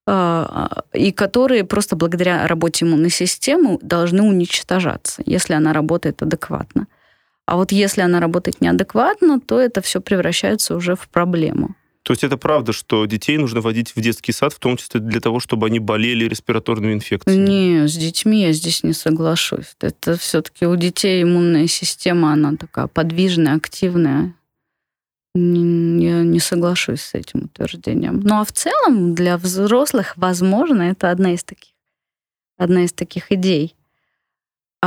а, 0.07 0.83
и 0.93 1.11
которые 1.11 1.63
просто 1.63 1.95
благодаря 1.95 2.47
работе 2.47 2.85
иммунной 2.85 3.09
системы 3.09 3.79
должны 3.81 4.21
уничтожаться, 4.21 5.23
если 5.25 5.53
она 5.53 5.73
работает 5.73 6.21
адекватно. 6.21 6.87
А 7.45 7.57
вот 7.57 7.71
если 7.71 8.01
она 8.01 8.19
работает 8.19 8.61
неадекватно, 8.61 9.39
то 9.39 9.59
это 9.59 9.81
все 9.81 10.01
превращается 10.01 10.75
уже 10.75 10.95
в 10.95 11.07
проблему. 11.09 11.75
То 12.05 12.13
есть 12.13 12.23
это 12.23 12.37
правда, 12.37 12.71
что 12.71 13.05
детей 13.05 13.35
нужно 13.37 13.61
водить 13.61 13.95
в 13.95 13.99
детский 13.99 14.31
сад, 14.31 14.53
в 14.53 14.59
том 14.59 14.77
числе 14.77 14.99
для 14.99 15.19
того, 15.19 15.39
чтобы 15.39 15.65
они 15.65 15.79
болели 15.79 16.25
респираторными 16.25 16.93
инфекциями? 16.93 17.47
Не, 17.49 17.87
с 17.87 17.95
детьми 17.95 18.43
я 18.43 18.51
здесь 18.51 18.83
не 18.83 18.93
соглашусь. 18.93 19.75
Это 19.81 20.15
все-таки 20.15 20.67
у 20.67 20.75
детей 20.75 21.23
иммунная 21.23 21.65
система, 21.65 22.33
она 22.33 22.55
такая 22.57 22.85
подвижная, 22.85 23.55
активная. 23.55 24.35
Я 25.33 25.41
не 25.41 26.39
соглашусь 26.39 27.01
с 27.01 27.15
этим 27.15 27.45
утверждением. 27.45 28.19
Ну 28.19 28.39
а 28.39 28.45
в 28.45 28.51
целом 28.51 29.15
для 29.15 29.37
взрослых, 29.37 30.13
возможно, 30.15 30.83
это 30.83 31.09
одна 31.09 31.33
из 31.33 31.43
таких, 31.43 31.73
одна 32.55 32.83
из 32.83 32.93
таких 32.93 33.31
идей. 33.31 33.75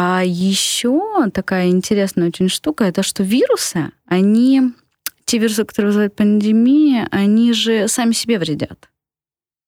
А 0.00 0.22
еще 0.24 1.28
такая 1.34 1.70
интересная 1.70 2.28
очень 2.28 2.48
штука, 2.48 2.84
это 2.84 3.02
что 3.02 3.24
вирусы, 3.24 3.90
они, 4.06 4.62
те 5.24 5.38
вирусы, 5.38 5.64
которые 5.64 5.88
вызывают 5.88 6.14
пандемии, 6.14 7.08
они 7.10 7.52
же 7.52 7.88
сами 7.88 8.12
себе 8.12 8.38
вредят. 8.38 8.90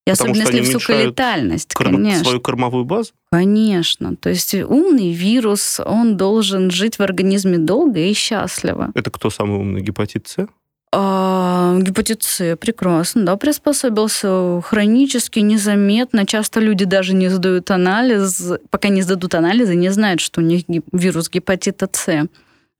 И 0.07 0.11
Потому 0.11 0.31
особенно 0.31 0.47
если 0.47 0.59
они 0.59 0.73
высоколетальность, 0.73 1.73
корм... 1.73 1.95
конечно. 1.95 2.23
свою 2.23 2.39
кормовую 2.39 2.85
базу? 2.85 3.11
Конечно. 3.29 4.15
То 4.15 4.29
есть 4.29 4.53
умный 4.53 5.11
вирус, 5.11 5.81
он 5.85 6.15
должен 6.15 6.71
жить 6.71 6.97
в 6.97 7.01
организме 7.01 7.57
долго 7.57 7.99
и 7.99 8.13
счастливо. 8.13 8.91
Это 8.95 9.11
кто 9.11 9.29
самый 9.29 9.59
умный? 9.59 9.81
Гепатит 9.81 10.29
С? 10.29 10.47
А, 10.93 11.40
гепатит 11.79 12.23
С 12.23 12.55
прекрасно, 12.57 13.25
да, 13.25 13.37
приспособился 13.37 14.61
хронически, 14.61 15.39
незаметно. 15.39 16.25
Часто 16.25 16.59
люди 16.59 16.85
даже 16.85 17.13
не 17.13 17.29
сдают 17.29 17.71
анализ, 17.71 18.51
пока 18.69 18.89
не 18.89 19.01
сдадут 19.01 19.35
анализы, 19.35 19.75
не 19.75 19.89
знают, 19.89 20.21
что 20.21 20.41
у 20.41 20.43
них 20.43 20.63
вирус 20.91 21.29
гепатита 21.29 21.89
С. 21.91 22.27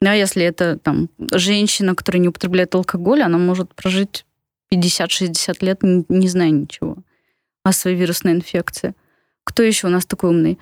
Да, 0.02 0.14
если 0.14 0.44
это 0.44 0.78
там 0.78 1.10
женщина, 1.34 1.96
которая 1.96 2.22
не 2.22 2.30
употребляет 2.30 2.74
алкоголь, 2.74 3.22
она 3.22 3.38
может 3.38 3.74
прожить 3.76 4.26
50-60 4.74 5.64
лет, 5.64 5.84
не, 5.84 6.04
не 6.10 6.28
зная 6.28 6.50
ничего 6.50 6.98
о 7.64 7.72
своей 7.72 7.98
вирусной 7.98 8.34
инфекции. 8.34 8.96
Кто 9.44 9.64
еще 9.64 9.88
у 9.88 9.90
нас 9.92 10.06
такой 10.06 10.32
умный? 10.32 10.58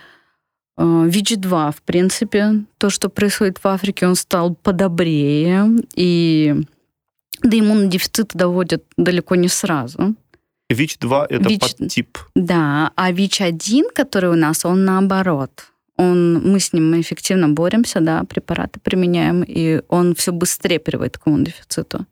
А, 0.78 1.06
ВИЧ-2, 1.06 1.72
в 1.72 1.82
принципе, 1.84 2.66
то, 2.78 2.90
что 2.90 3.10
происходит 3.10 3.64
в 3.64 3.68
Африке, 3.68 4.08
он 4.08 4.16
стал 4.16 4.56
подобрее, 4.56 5.68
и 5.96 6.56
до 7.42 7.60
иммунодефицита 7.60 8.38
доводят 8.38 8.84
далеко 8.98 9.36
не 9.36 9.48
сразу. 9.48 10.16
ВИЧ-2– 10.70 11.26
это 11.30 11.50
ВИЧ... 11.50 11.60
подтип. 11.60 12.18
Да, 12.36 12.92
а 12.96 13.12
ВИЧ-1, 13.12 13.92
который 13.94 14.30
у 14.30 14.36
нас, 14.36 14.66
он 14.66 14.86
наоборот. 14.86 15.72
Он, 15.98 16.36
мы 16.36 16.60
с 16.60 16.72
ним 16.74 17.00
эффективно 17.02 17.50
боремся, 17.50 18.00
да, 18.00 18.24
препараты 18.24 18.80
применяем, 18.80 19.44
и 19.44 19.82
он 19.90 20.16
все 20.16 20.32
быстрее 20.32 20.80
приводит 20.80 21.18
к 21.18 21.28
иммунодефициту. 21.28 22.00
То 22.00 22.06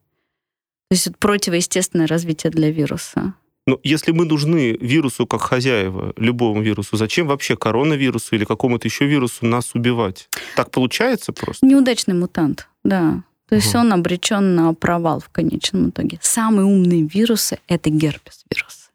есть 0.91 1.07
это 1.07 1.17
противоестественное 1.17 2.07
развитие 2.07 2.51
для 2.51 2.71
вируса. 2.71 3.33
Но 3.67 3.79
если 3.83 4.13
мы 4.13 4.25
нужны 4.25 4.77
вирусу 4.79 5.27
как 5.27 5.41
хозяева, 5.41 6.13
любому 6.15 6.61
вирусу, 6.61 6.95
зачем 6.95 7.27
вообще 7.27 7.57
коронавирусу 7.57 8.35
или 8.35 8.45
какому-то 8.45 8.87
еще 8.87 9.05
вирусу 9.05 9.45
нас 9.45 9.75
убивать? 9.75 10.29
Так 10.55 10.71
получается 10.71 11.33
просто? 11.33 11.65
Неудачный 11.65 12.13
мутант, 12.13 12.69
да. 12.85 13.23
То 13.49 13.55
есть 13.55 13.73
угу. 13.73 13.79
он 13.79 13.93
обречен 13.93 14.55
на 14.55 14.73
провал 14.73 15.19
в 15.19 15.29
конечном 15.29 15.89
итоге. 15.89 16.19
Самые 16.21 16.65
умные 16.65 17.03
вирусы— 17.03 17.59
это 17.67 17.89
герпес-вирусы. 17.89 18.89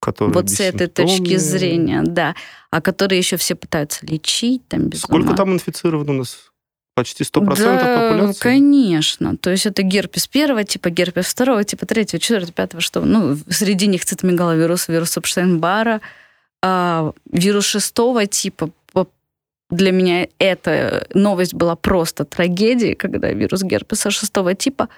Которые 0.00 0.34
вот 0.34 0.50
с 0.50 0.60
этой 0.60 0.86
точки 0.86 1.36
зрения, 1.36 2.02
да. 2.02 2.34
А 2.70 2.80
которые 2.80 3.18
еще 3.18 3.36
все 3.36 3.56
пытаются 3.56 4.06
лечить. 4.06 4.66
Там, 4.68 4.84
без 4.88 5.00
Сколько 5.00 5.28
ума. 5.28 5.36
там 5.36 5.52
инфицировано 5.52 6.12
у 6.12 6.16
нас? 6.18 6.50
Почти 6.94 7.24
100% 7.24 7.56
да, 7.56 8.10
популяции? 8.10 8.40
конечно. 8.40 9.36
То 9.36 9.50
есть 9.50 9.66
это 9.66 9.82
герпес 9.82 10.26
первого 10.28 10.64
типа, 10.64 10.88
герпес 10.88 11.26
второго 11.26 11.62
типа, 11.62 11.84
третьего, 11.84 12.20
четвертого, 12.20 12.52
пятого, 12.52 12.80
что? 12.80 13.04
Ну, 13.04 13.36
среди 13.50 13.86
них 13.86 14.04
цитомегаловирус, 14.04 14.88
вирус 14.88 15.18
Эпштейн-Барра, 15.18 16.00
а, 16.62 17.12
вирус 17.30 17.66
шестого 17.66 18.24
типа, 18.26 18.70
для 19.70 19.92
меня 19.92 20.28
эта 20.38 21.06
новость 21.12 21.54
была 21.54 21.76
просто 21.76 22.24
трагедией, 22.24 22.94
когда 22.94 23.30
вирус 23.32 23.62
герпеса 23.62 24.10
шестого 24.10 24.54
типа 24.54 24.88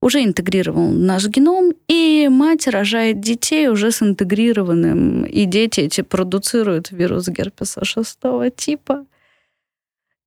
уже 0.00 0.22
интегрировал 0.22 0.90
наш 0.90 1.26
геном, 1.26 1.72
и 1.88 2.28
мать 2.30 2.68
рожает 2.68 3.20
детей 3.20 3.68
уже 3.68 3.90
с 3.90 4.02
интегрированным, 4.02 5.24
и 5.24 5.44
дети 5.44 5.80
эти 5.80 6.02
продуцируют 6.02 6.90
вирус 6.90 7.28
герпеса 7.28 7.84
шестого 7.84 8.50
типа. 8.50 9.06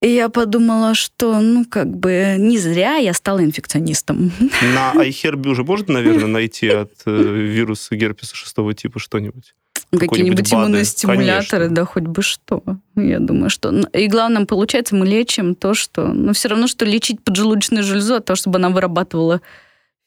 И 0.01 0.09
я 0.09 0.29
подумала, 0.29 0.95
что, 0.95 1.39
ну, 1.39 1.63
как 1.63 1.95
бы, 1.95 2.35
не 2.39 2.57
зря 2.57 2.95
я 2.95 3.13
стала 3.13 3.43
инфекционистом. 3.43 4.31
На 4.73 4.93
iHerb 4.95 5.47
уже 5.47 5.63
можно, 5.63 5.93
наверное, 5.93 6.25
найти 6.25 6.69
от 6.69 6.91
э, 7.05 7.11
вируса 7.11 7.95
герпеса 7.95 8.35
шестого 8.35 8.73
типа 8.73 8.99
что-нибудь? 8.99 9.53
Какие-нибудь 9.91 10.53
иммунные 10.53 10.85
стимуляторы, 10.85 11.69
да, 11.69 11.83
хоть 11.85 12.03
бы 12.03 12.21
что. 12.21 12.63
Я 12.95 13.19
думаю, 13.19 13.49
что... 13.49 13.71
И 13.93 14.07
главное, 14.07 14.45
получается, 14.45 14.95
мы 14.95 15.05
лечим 15.05 15.53
то, 15.53 15.73
что... 15.73 16.07
Ну, 16.07 16.31
все 16.33 16.47
равно, 16.47 16.67
что 16.67 16.85
лечить 16.85 17.21
поджелудочную 17.23 17.83
железу 17.83 18.15
от 18.15 18.25
того, 18.25 18.35
чтобы 18.37 18.57
она 18.57 18.69
вырабатывала 18.69 19.41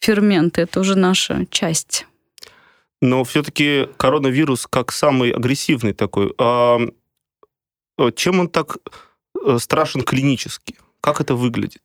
ферменты. 0.00 0.62
Это 0.62 0.80
уже 0.80 0.96
наша 0.96 1.46
часть. 1.50 2.06
Но 3.02 3.24
все-таки 3.24 3.88
коронавирус 3.98 4.66
как 4.66 4.90
самый 4.90 5.30
агрессивный 5.30 5.92
такой. 5.92 6.32
А 6.38 6.78
чем 8.14 8.40
он 8.40 8.48
так 8.48 8.78
э, 9.44 9.58
страшен 9.58 10.02
клинически? 10.02 10.76
Как 11.00 11.20
это 11.20 11.34
выглядит? 11.34 11.82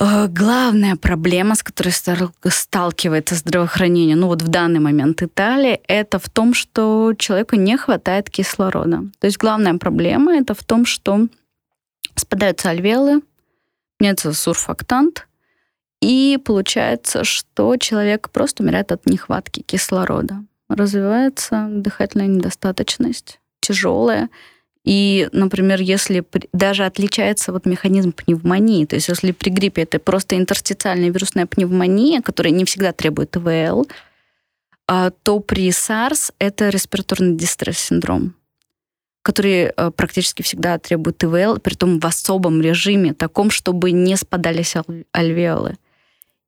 Э, 0.00 0.26
главная 0.28 0.96
проблема, 0.96 1.54
с 1.54 1.62
которой 1.62 1.90
сталкивается 1.92 3.34
здравоохранение, 3.34 4.16
ну 4.16 4.26
вот 4.28 4.42
в 4.42 4.48
данный 4.48 4.80
момент 4.80 5.22
Италия, 5.22 5.80
это 5.86 6.18
в 6.18 6.28
том, 6.28 6.54
что 6.54 7.14
человеку 7.18 7.56
не 7.56 7.76
хватает 7.76 8.30
кислорода. 8.30 9.04
То 9.20 9.26
есть 9.26 9.38
главная 9.38 9.74
проблема 9.74 10.34
это 10.36 10.54
в 10.54 10.64
том, 10.64 10.86
что 10.86 11.28
спадаются 12.16 12.70
альвеолы, 12.70 13.22
меняется 14.00 14.32
сурфактант, 14.32 15.28
И 16.00 16.38
получается, 16.44 17.22
что 17.22 17.76
человек 17.76 18.30
просто 18.30 18.64
умирает 18.64 18.90
от 18.90 19.06
нехватки 19.06 19.60
кислорода. 19.60 20.44
Развивается 20.68 21.68
дыхательная 21.70 22.26
недостаточность, 22.26 23.40
тяжелая. 23.60 24.28
И, 24.84 25.28
например, 25.32 25.80
если 25.80 26.24
даже 26.52 26.84
отличается 26.84 27.52
вот 27.52 27.66
механизм 27.66 28.12
пневмонии, 28.12 28.84
то 28.84 28.96
есть 28.96 29.08
если 29.08 29.30
при 29.30 29.50
гриппе 29.50 29.82
это 29.82 30.00
просто 30.00 30.36
интерстициальная 30.36 31.10
вирусная 31.10 31.46
пневмония, 31.46 32.20
которая 32.20 32.52
не 32.52 32.64
всегда 32.64 32.92
требует 32.92 33.36
ИВЛ, 33.36 33.86
а, 34.88 35.10
то 35.10 35.38
при 35.38 35.68
SARS 35.68 36.32
это 36.40 36.68
респираторный 36.68 37.36
дистресс-синдром, 37.36 38.34
который 39.22 39.72
э, 39.74 39.90
практически 39.92 40.42
всегда 40.42 40.78
требует 40.78 41.22
ИВЛ, 41.22 41.60
при 41.60 41.74
том 41.74 42.00
в 42.00 42.04
особом 42.04 42.60
режиме, 42.60 43.14
таком, 43.14 43.50
чтобы 43.50 43.92
не 43.92 44.16
спадались 44.16 44.74
альвеолы. 45.12 45.76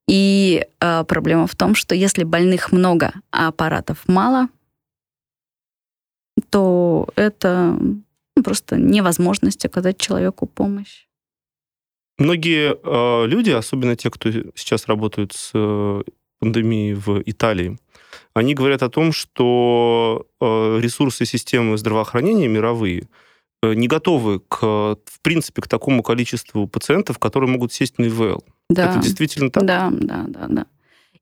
И 0.09 0.67
э, 0.81 1.05
проблема 1.05 1.47
в 1.47 1.55
том, 1.55 1.77
что 1.77 1.95
если 1.95 2.25
больных 2.25 2.73
много, 2.73 3.13
а 3.31 3.47
аппаратов 3.49 4.03
мало, 4.09 4.49
то 6.51 7.09
это 7.15 7.79
просто 8.43 8.77
невозможность 8.77 9.65
оказать 9.65 9.99
человеку 9.99 10.47
помощь. 10.47 11.07
Многие 12.19 12.77
э, 12.83 13.27
люди, 13.27 13.51
особенно 13.51 13.97
те, 13.97 14.11
кто 14.11 14.31
сейчас 14.55 14.87
работают 14.87 15.33
с 15.33 15.51
э, 15.55 16.03
пандемией 16.39 16.95
в 16.95 17.23
Италии, 17.27 17.79
они 18.35 18.55
говорят 18.55 18.83
о 18.83 18.89
том, 18.89 19.13
что 19.13 20.27
э, 20.41 20.81
ресурсы 20.81 21.25
системы 21.25 21.77
здравоохранения 21.77 22.49
мировые 22.49 23.09
э, 23.63 23.75
не 23.75 23.89
готовы, 23.89 24.41
к, 24.41 24.61
в 24.61 25.21
принципе, 25.23 25.63
к 25.63 25.69
такому 25.69 26.03
количеству 26.03 26.69
пациентов, 26.69 27.19
которые 27.19 27.51
могут 27.51 27.73
сесть 27.73 27.99
на 27.99 28.05
ИВЛ. 28.05 28.45
Да. 28.71 28.91
Это 28.91 29.01
действительно 29.01 29.51
так? 29.51 29.65
Да, 29.65 29.91
да, 29.93 30.25
да, 30.29 30.47
да. 30.49 30.67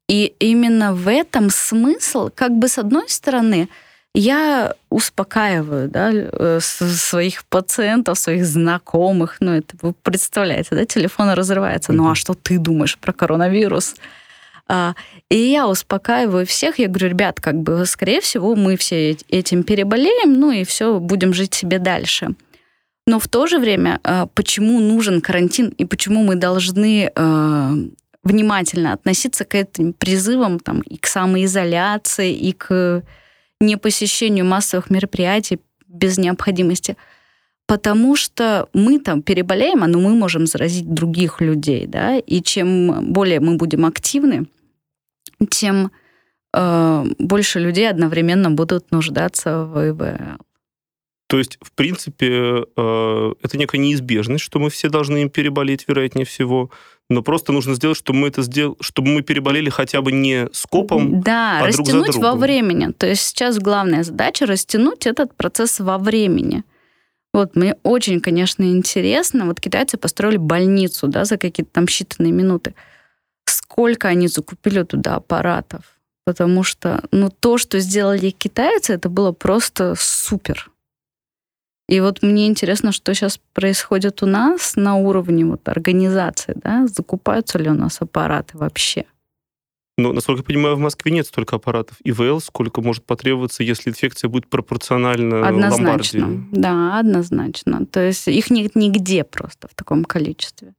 И 0.09 0.35
именно 0.40 0.95
в 0.95 1.09
этом 1.09 1.49
смысл, 1.49 2.28
как 2.35 2.52
бы 2.52 2.69
с 2.69 2.76
одной 2.76 3.09
стороны, 3.09 3.69
я 4.14 4.75
успокаиваю 4.90 5.88
да, 5.88 6.11
э, 6.12 6.61
своих 6.61 7.45
пациентов, 7.47 8.19
своих 8.19 8.45
знакомых. 8.45 9.38
Ну, 9.40 9.52
это 9.52 9.75
вы 9.81 9.95
представляете, 9.95 10.75
да, 10.75 10.85
телефон 10.85 11.31
разрывается. 11.31 11.92
Ну, 11.92 12.11
а 12.11 12.14
что 12.14 12.35
ты 12.35 12.59
думаешь 12.59 12.99
про 12.99 13.12
коронавирус? 13.12 13.95
А, 14.69 14.95
и 15.31 15.37
я 15.37 15.66
успокаиваю 15.66 16.47
всех, 16.47 16.78
я 16.78 16.88
говорю, 16.88 17.09
ребят, 17.09 17.40
как 17.40 17.57
бы, 17.57 17.85
скорее 17.87 18.21
всего, 18.21 18.54
мы 18.54 18.76
все 18.76 19.16
этим 19.28 19.64
переболеем, 19.64 20.35
ну 20.35 20.50
и 20.50 20.64
все, 20.64 20.99
будем 20.99 21.33
жить 21.33 21.54
себе 21.54 21.78
дальше. 21.78 22.35
Но 23.07 23.19
в 23.19 23.28
то 23.28 23.47
же 23.47 23.59
время, 23.59 23.99
а, 24.04 24.26
почему 24.26 24.81
нужен 24.81 25.21
карантин 25.21 25.69
и 25.71 25.85
почему 25.85 26.23
мы 26.23 26.37
должны 26.37 27.11
а, 27.14 27.73
внимательно 28.23 28.92
относиться 28.92 29.45
к 29.45 29.54
этим 29.54 29.95
призывам 29.95 30.61
там, 30.61 30.81
и 30.83 30.97
к 30.97 31.07
самоизоляции, 31.07 32.33
и 32.33 32.52
к 32.52 33.02
непосещению 33.62 34.45
массовых 34.45 34.90
мероприятий 34.90 35.61
без 35.87 36.19
необходимости. 36.19 36.97
Потому 37.66 38.16
что 38.16 38.69
мы 38.75 38.99
там 38.99 39.23
переболеем, 39.23 39.81
но 39.81 39.99
мы 39.99 40.14
можем 40.14 40.47
заразить 40.47 40.92
других 40.92 41.40
людей, 41.40 41.87
да, 41.87 42.19
и 42.19 42.42
чем 42.42 43.12
более 43.12 43.40
мы 43.40 43.57
будем 43.57 43.87
активны, 43.87 44.47
тем 45.49 45.90
э, 46.54 47.04
больше 47.19 47.61
людей 47.61 47.88
одновременно 47.88 48.50
будут 48.50 48.90
нуждаться 48.90 49.64
в 49.64 49.90
ИВЛ. 49.90 50.38
То 51.28 51.38
есть, 51.38 51.57
в 51.62 51.73
принципе, 51.73 52.64
э, 52.76 53.33
это 53.42 53.57
некая 53.57 53.78
неизбежность, 53.78 54.45
что 54.45 54.59
мы 54.59 54.69
все 54.69 54.90
должны 54.90 55.23
им 55.23 55.31
переболеть, 55.31 55.88
вероятнее 55.88 56.26
всего. 56.26 56.71
Но 57.11 57.23
просто 57.23 57.53
нужно 57.53 57.75
сделать, 57.75 57.99
чтобы 57.99 58.21
мы 58.21 58.29
это 58.29 58.43
сделали, 58.43 58.77
чтобы 58.81 59.09
мы 59.09 59.23
переболели 59.23 59.69
хотя 59.69 60.01
бы 60.01 60.13
не 60.13 60.49
скопом, 60.53 61.21
да, 61.21 61.61
а 61.61 61.67
растянуть 61.67 61.89
друг 61.89 62.07
за 62.07 62.13
другом. 62.13 62.31
во 62.31 62.37
времени. 62.37 62.93
То 62.93 63.07
есть 63.07 63.23
сейчас 63.23 63.59
главная 63.59 64.03
задача 64.03 64.47
растянуть 64.47 65.07
этот 65.07 65.35
процесс 65.35 65.81
во 65.81 65.99
времени. 65.99 66.65
Вот 67.35 67.57
мне 67.57 67.77
очень, 67.83 68.21
конечно, 68.21 68.62
интересно. 68.62 69.47
Вот 69.47 69.61
китайцы 69.61 69.97
построили 69.97 70.37
больницу, 70.37 71.09
да, 71.09 71.25
за 71.25 71.38
какие-то 71.38 71.73
там 71.73 71.85
считанные 71.85 72.31
минуты 72.31 72.75
сколько 73.73 74.09
они 74.09 74.29
закупили 74.29 74.83
туда 74.83 75.17
аппаратов. 75.17 75.83
Потому 76.25 76.62
что, 76.62 77.03
ну, 77.11 77.31
то, 77.31 77.59
что 77.59 77.81
сделали 77.81 78.31
китайцы, 78.31 78.93
это 78.93 79.09
было 79.09 79.33
просто 79.33 79.95
супер. 79.99 80.71
И 81.88 82.01
вот 82.01 82.23
мне 82.23 82.47
интересно, 82.47 82.92
что 82.92 83.14
сейчас 83.14 83.40
происходит 83.53 84.23
у 84.23 84.27
нас 84.27 84.77
на 84.77 84.97
уровне 84.97 85.45
вот 85.45 85.68
организации, 85.68 86.55
да, 86.57 86.87
закупаются 86.87 87.59
ли 87.59 87.68
у 87.68 87.75
нас 87.75 88.01
аппараты 88.01 88.57
вообще. 88.57 89.05
Ну, 89.99 90.12
насколько 90.12 90.40
я 90.40 90.45
понимаю, 90.45 90.77
в 90.77 90.79
Москве 90.79 91.12
нет 91.12 91.27
столько 91.27 91.57
аппаратов 91.57 91.99
ИВЛ, 92.03 92.40
сколько 92.40 92.81
может 92.81 93.05
потребоваться, 93.05 93.62
если 93.62 93.90
инфекция 93.90 94.29
будет 94.29 94.47
пропорциональна 94.47 95.47
однозначно. 95.47 96.27
Ломбардии. 96.27 96.49
Да, 96.53 96.99
однозначно. 96.99 97.85
То 97.85 98.01
есть 98.01 98.27
их 98.27 98.51
нет 98.51 98.75
нигде 98.75 99.23
просто 99.23 99.68
в 99.68 99.75
таком 99.75 100.05
количестве. 100.05 100.75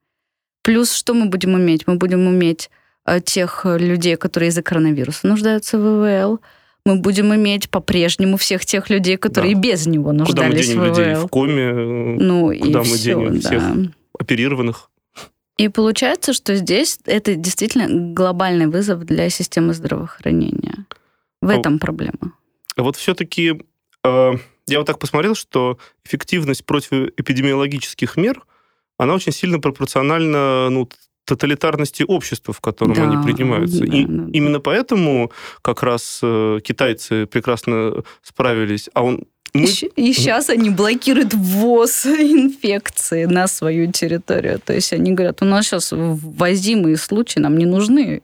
Плюс 0.64 0.92
что 0.94 1.14
мы 1.14 1.28
будем 1.28 1.54
уметь? 1.54 1.86
Мы 1.86 1.96
будем 1.96 2.26
уметь 2.26 2.72
Э, 3.06 3.20
тех 3.20 3.66
э, 3.66 3.78
людей, 3.78 4.16
которые 4.16 4.50
из-за 4.50 4.64
коронавируса 4.64 5.28
нуждаются 5.28 5.78
в 5.78 5.82
ИВЛ. 5.82 6.40
Мы 6.86 6.98
будем 6.98 7.34
иметь 7.34 7.70
по-прежнему 7.70 8.38
всех 8.38 8.66
тех 8.66 8.90
людей, 8.90 9.18
которые 9.18 9.56
да. 9.56 9.62
без 9.62 9.86
него 9.88 10.12
нуждались 10.12 10.36
куда 10.36 10.48
мы 10.50 10.56
денем 10.56 10.80
в 10.80 10.84
ИВЛ. 10.84 11.00
людей 11.00 11.16
в 11.16 11.28
коме? 11.28 11.74
Ну, 11.74 12.60
куда 12.60 12.80
мы 12.80 12.86
все, 12.86 13.14
денем 13.14 13.40
да. 13.40 13.50
всех 13.50 13.94
оперированных? 14.20 14.90
И 15.58 15.70
получается, 15.70 16.34
что 16.34 16.56
здесь 16.56 17.00
это 17.06 17.36
действительно 17.36 18.14
глобальный 18.14 18.68
вызов 18.68 19.06
для 19.06 19.30
системы 19.30 19.74
здравоохранения. 19.74 20.86
В 21.42 21.50
а, 21.50 21.56
этом 21.56 21.80
проблема. 21.80 22.34
Вот 22.76 22.96
все-таки 22.98 23.62
э, 24.04 24.32
я 24.68 24.78
вот 24.78 24.88
так 24.88 25.00
посмотрел, 25.00 25.36
что 25.36 25.78
эффективность 26.06 26.66
противоэпидемиологических 26.66 28.18
мер, 28.18 28.44
она 28.98 29.14
очень 29.14 29.32
сильно 29.32 29.60
пропорциональна 29.60 30.70
ну, 30.70 30.90
тоталитарности 31.26 32.04
общества, 32.08 32.54
в 32.54 32.62
котором 32.62 32.94
да, 32.94 33.04
они 33.04 33.24
принимаются. 33.24 33.80
Да, 33.80 33.86
и 33.86 34.06
да, 34.06 34.26
именно 34.34 34.60
поэтому 34.60 35.32
как 35.62 35.84
раз 35.84 36.20
э, 36.22 36.60
китайцы 36.64 37.26
прекрасно 37.26 38.04
справились, 38.24 38.90
а 38.94 39.04
он 39.04 39.26
мы... 39.54 39.66
И 39.66 40.14
сейчас 40.14 40.50
они 40.50 40.72
блокируют 40.72 41.34
ввоз 41.34 42.08
инфекции 42.08 43.26
на 43.26 43.48
свою 43.48 43.92
территорию. 43.92 44.60
То 44.60 44.74
есть 44.74 44.92
они 44.94 45.12
говорят, 45.12 45.44
у 45.44 45.46
нас 45.46 45.68
сейчас 45.68 45.92
ввозимые 45.92 46.98
случаи, 46.98 47.40
нам 47.40 47.58
не 47.58 47.66
нужны, 47.66 48.24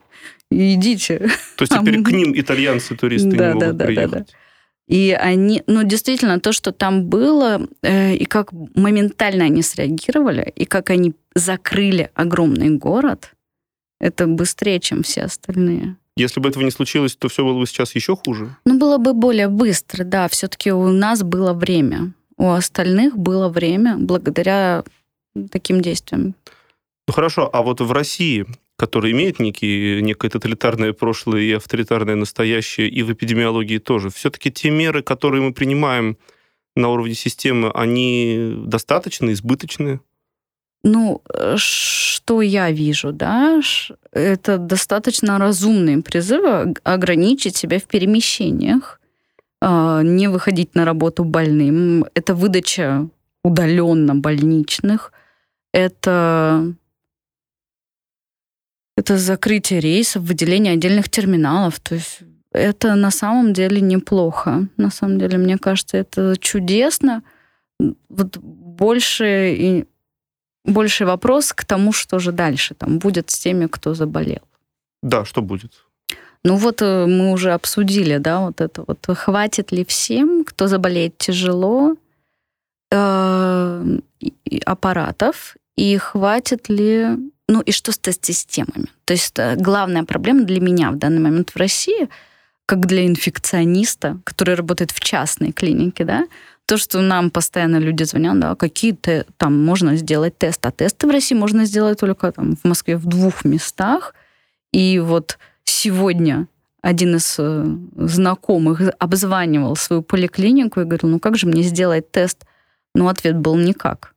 идите. 0.50 1.30
То 1.56 1.62
есть 1.62 1.72
теперь 1.80 2.02
к 2.02 2.10
ним 2.10 2.32
итальянцы-туристы 2.34 3.30
да, 3.30 3.48
не 3.48 3.54
могут 3.54 3.76
да, 3.76 3.84
приехать. 3.84 4.10
Да, 4.10 4.18
да. 4.18 4.24
И 4.90 5.12
они, 5.12 5.62
ну, 5.68 5.84
действительно, 5.84 6.40
то, 6.40 6.52
что 6.52 6.72
там 6.72 7.04
было, 7.04 7.68
э, 7.82 8.16
и 8.16 8.24
как 8.24 8.52
моментально 8.74 9.44
они 9.44 9.62
среагировали, 9.62 10.52
и 10.56 10.64
как 10.64 10.90
они 10.90 11.14
закрыли 11.32 12.10
огромный 12.14 12.70
город, 12.70 13.32
это 14.00 14.26
быстрее, 14.26 14.80
чем 14.80 15.04
все 15.04 15.22
остальные. 15.22 15.94
Если 16.16 16.40
бы 16.40 16.48
этого 16.48 16.64
не 16.64 16.72
случилось, 16.72 17.14
то 17.14 17.28
все 17.28 17.44
было 17.44 17.60
бы 17.60 17.66
сейчас 17.66 17.94
еще 17.94 18.16
хуже? 18.16 18.56
Ну, 18.64 18.78
было 18.78 18.98
бы 18.98 19.12
более 19.12 19.46
быстро, 19.46 20.02
да. 20.02 20.26
Все-таки 20.26 20.72
у 20.72 20.88
нас 20.88 21.22
было 21.22 21.52
время. 21.52 22.12
У 22.36 22.50
остальных 22.50 23.16
было 23.16 23.48
время 23.48 23.96
благодаря 23.96 24.82
таким 25.52 25.82
действиям. 25.82 26.34
Ну 27.06 27.14
хорошо, 27.14 27.48
а 27.52 27.62
вот 27.62 27.80
в 27.80 27.92
России 27.92 28.44
который 28.80 29.12
имеет 29.12 29.40
некий, 29.40 30.00
некое 30.00 30.30
тоталитарное 30.30 30.94
прошлое 30.94 31.42
и 31.42 31.52
авторитарное 31.52 32.16
настоящее, 32.16 32.88
и 32.88 33.02
в 33.02 33.12
эпидемиологии 33.12 33.78
тоже. 33.78 34.08
Все-таки 34.08 34.50
те 34.50 34.70
меры, 34.70 35.02
которые 35.02 35.42
мы 35.42 35.52
принимаем 35.52 36.16
на 36.76 36.88
уровне 36.88 37.14
системы, 37.14 37.70
они 37.74 38.54
достаточно 38.66 39.30
избыточны? 39.32 40.00
Ну, 40.82 41.20
э, 41.28 41.56
что 41.58 42.40
я 42.40 42.70
вижу, 42.70 43.12
да, 43.12 43.60
это 44.12 44.56
достаточно 44.56 45.38
разумные 45.38 46.02
призывы 46.02 46.74
ограничить 46.82 47.56
себя 47.56 47.78
в 47.78 47.84
перемещениях, 47.84 48.98
а, 49.60 50.00
не 50.02 50.28
выходить 50.28 50.74
на 50.74 50.86
работу 50.86 51.24
больным. 51.24 52.06
Это 52.14 52.34
выдача 52.34 53.08
удаленно 53.44 54.14
больничных, 54.14 55.12
это 55.74 56.74
это 59.00 59.16
закрытие 59.16 59.80
рейсов, 59.80 60.22
выделение 60.22 60.74
отдельных 60.74 61.08
терминалов. 61.08 61.80
То 61.80 61.94
есть 61.94 62.20
это 62.52 62.94
на 62.94 63.10
самом 63.10 63.52
деле 63.52 63.80
неплохо. 63.80 64.68
На 64.76 64.90
самом 64.90 65.18
деле, 65.18 65.38
мне 65.38 65.56
кажется, 65.58 65.96
это 65.96 66.36
чудесно. 66.38 67.22
Вот 68.08 68.36
больше 68.36 69.54
и 69.58 69.84
больший 70.64 71.06
вопрос 71.06 71.52
к 71.52 71.64
тому, 71.64 71.92
что 71.92 72.18
же 72.18 72.32
дальше 72.32 72.74
там 72.74 72.98
будет 72.98 73.30
с 73.30 73.38
теми, 73.38 73.66
кто 73.66 73.94
заболел. 73.94 74.42
Да, 75.02 75.24
что 75.24 75.42
будет? 75.42 75.72
Ну 76.44 76.56
вот 76.56 76.82
э, 76.82 77.06
мы 77.06 77.32
уже 77.32 77.52
обсудили, 77.52 78.18
да, 78.18 78.40
вот 78.40 78.60
это 78.60 78.84
вот. 78.86 79.06
Хватит 79.18 79.72
ли 79.72 79.84
всем, 79.84 80.44
кто 80.44 80.66
заболеет 80.66 81.16
тяжело, 81.18 81.96
э, 82.92 83.98
аппаратов, 84.66 85.56
и 85.76 85.96
хватит 85.96 86.68
ли 86.70 87.16
ну 87.50 87.60
и 87.60 87.72
что 87.72 87.92
с 87.92 87.98
тест-системами? 87.98 88.86
То 89.04 89.12
есть 89.12 89.38
э, 89.38 89.56
главная 89.56 90.04
проблема 90.04 90.44
для 90.44 90.60
меня 90.60 90.90
в 90.90 90.96
данный 90.96 91.20
момент 91.20 91.50
в 91.50 91.56
России, 91.56 92.08
как 92.64 92.86
для 92.86 93.04
инфекциониста, 93.04 94.18
который 94.24 94.54
работает 94.54 94.92
в 94.92 95.00
частной 95.00 95.52
клинике, 95.52 96.04
да, 96.04 96.26
то, 96.66 96.76
что 96.76 97.00
нам 97.00 97.30
постоянно 97.30 97.78
люди 97.78 98.04
звонят, 98.04 98.38
да, 98.38 98.54
какие 98.54 98.92
то 98.92 99.26
там 99.36 99.64
можно 99.64 99.96
сделать 99.96 100.38
тест, 100.38 100.64
а 100.64 100.70
тесты 100.70 101.08
в 101.08 101.10
России 101.10 101.34
можно 101.34 101.64
сделать 101.64 101.98
только 101.98 102.30
там 102.30 102.54
в 102.54 102.64
Москве 102.64 102.96
в 102.96 103.06
двух 103.06 103.44
местах. 103.44 104.14
И 104.72 105.00
вот 105.00 105.38
сегодня 105.64 106.46
один 106.82 107.16
из 107.16 107.34
э, 107.38 107.76
знакомых 107.96 108.80
обзванивал 109.00 109.74
свою 109.74 110.02
поликлинику 110.02 110.80
и 110.80 110.84
говорил, 110.84 111.10
ну 111.10 111.18
как 111.18 111.36
же 111.36 111.48
мне 111.48 111.62
сделать 111.62 112.12
тест? 112.12 112.44
Ну, 112.94 113.08
ответ 113.08 113.36
был 113.36 113.56
никак. 113.56 114.09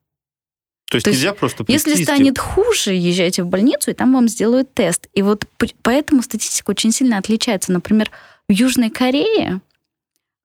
То 0.89 0.97
есть, 0.97 1.05
То 1.05 1.11
нельзя 1.11 1.33
просто 1.33 1.63
прийти 1.63 1.89
Если 1.89 2.03
станет 2.03 2.37
хуже, 2.37 2.93
езжайте 2.93 3.43
в 3.43 3.47
больницу, 3.47 3.91
и 3.91 3.93
там 3.93 4.13
вам 4.13 4.27
сделают 4.27 4.73
тест. 4.73 5.07
И 5.13 5.21
вот 5.21 5.45
поэтому 5.81 6.21
статистика 6.21 6.71
очень 6.71 6.91
сильно 6.91 7.17
отличается. 7.17 7.71
Например, 7.71 8.11
в 8.47 8.51
Южной 8.51 8.89
Корее 8.89 9.61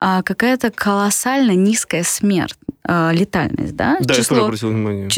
а, 0.01 0.23
какая-то 0.23 0.71
колоссально 0.71 1.53
низкая 1.53 2.05
смерть, 2.05 2.55
а, 2.85 3.11
летальность, 3.13 3.75
да? 3.75 3.99
Да, 4.01 4.15
Число, 4.15 4.37
я 4.37 4.41
тоже 4.41 4.47
обратил 4.47 4.69
внимание. 4.71 5.09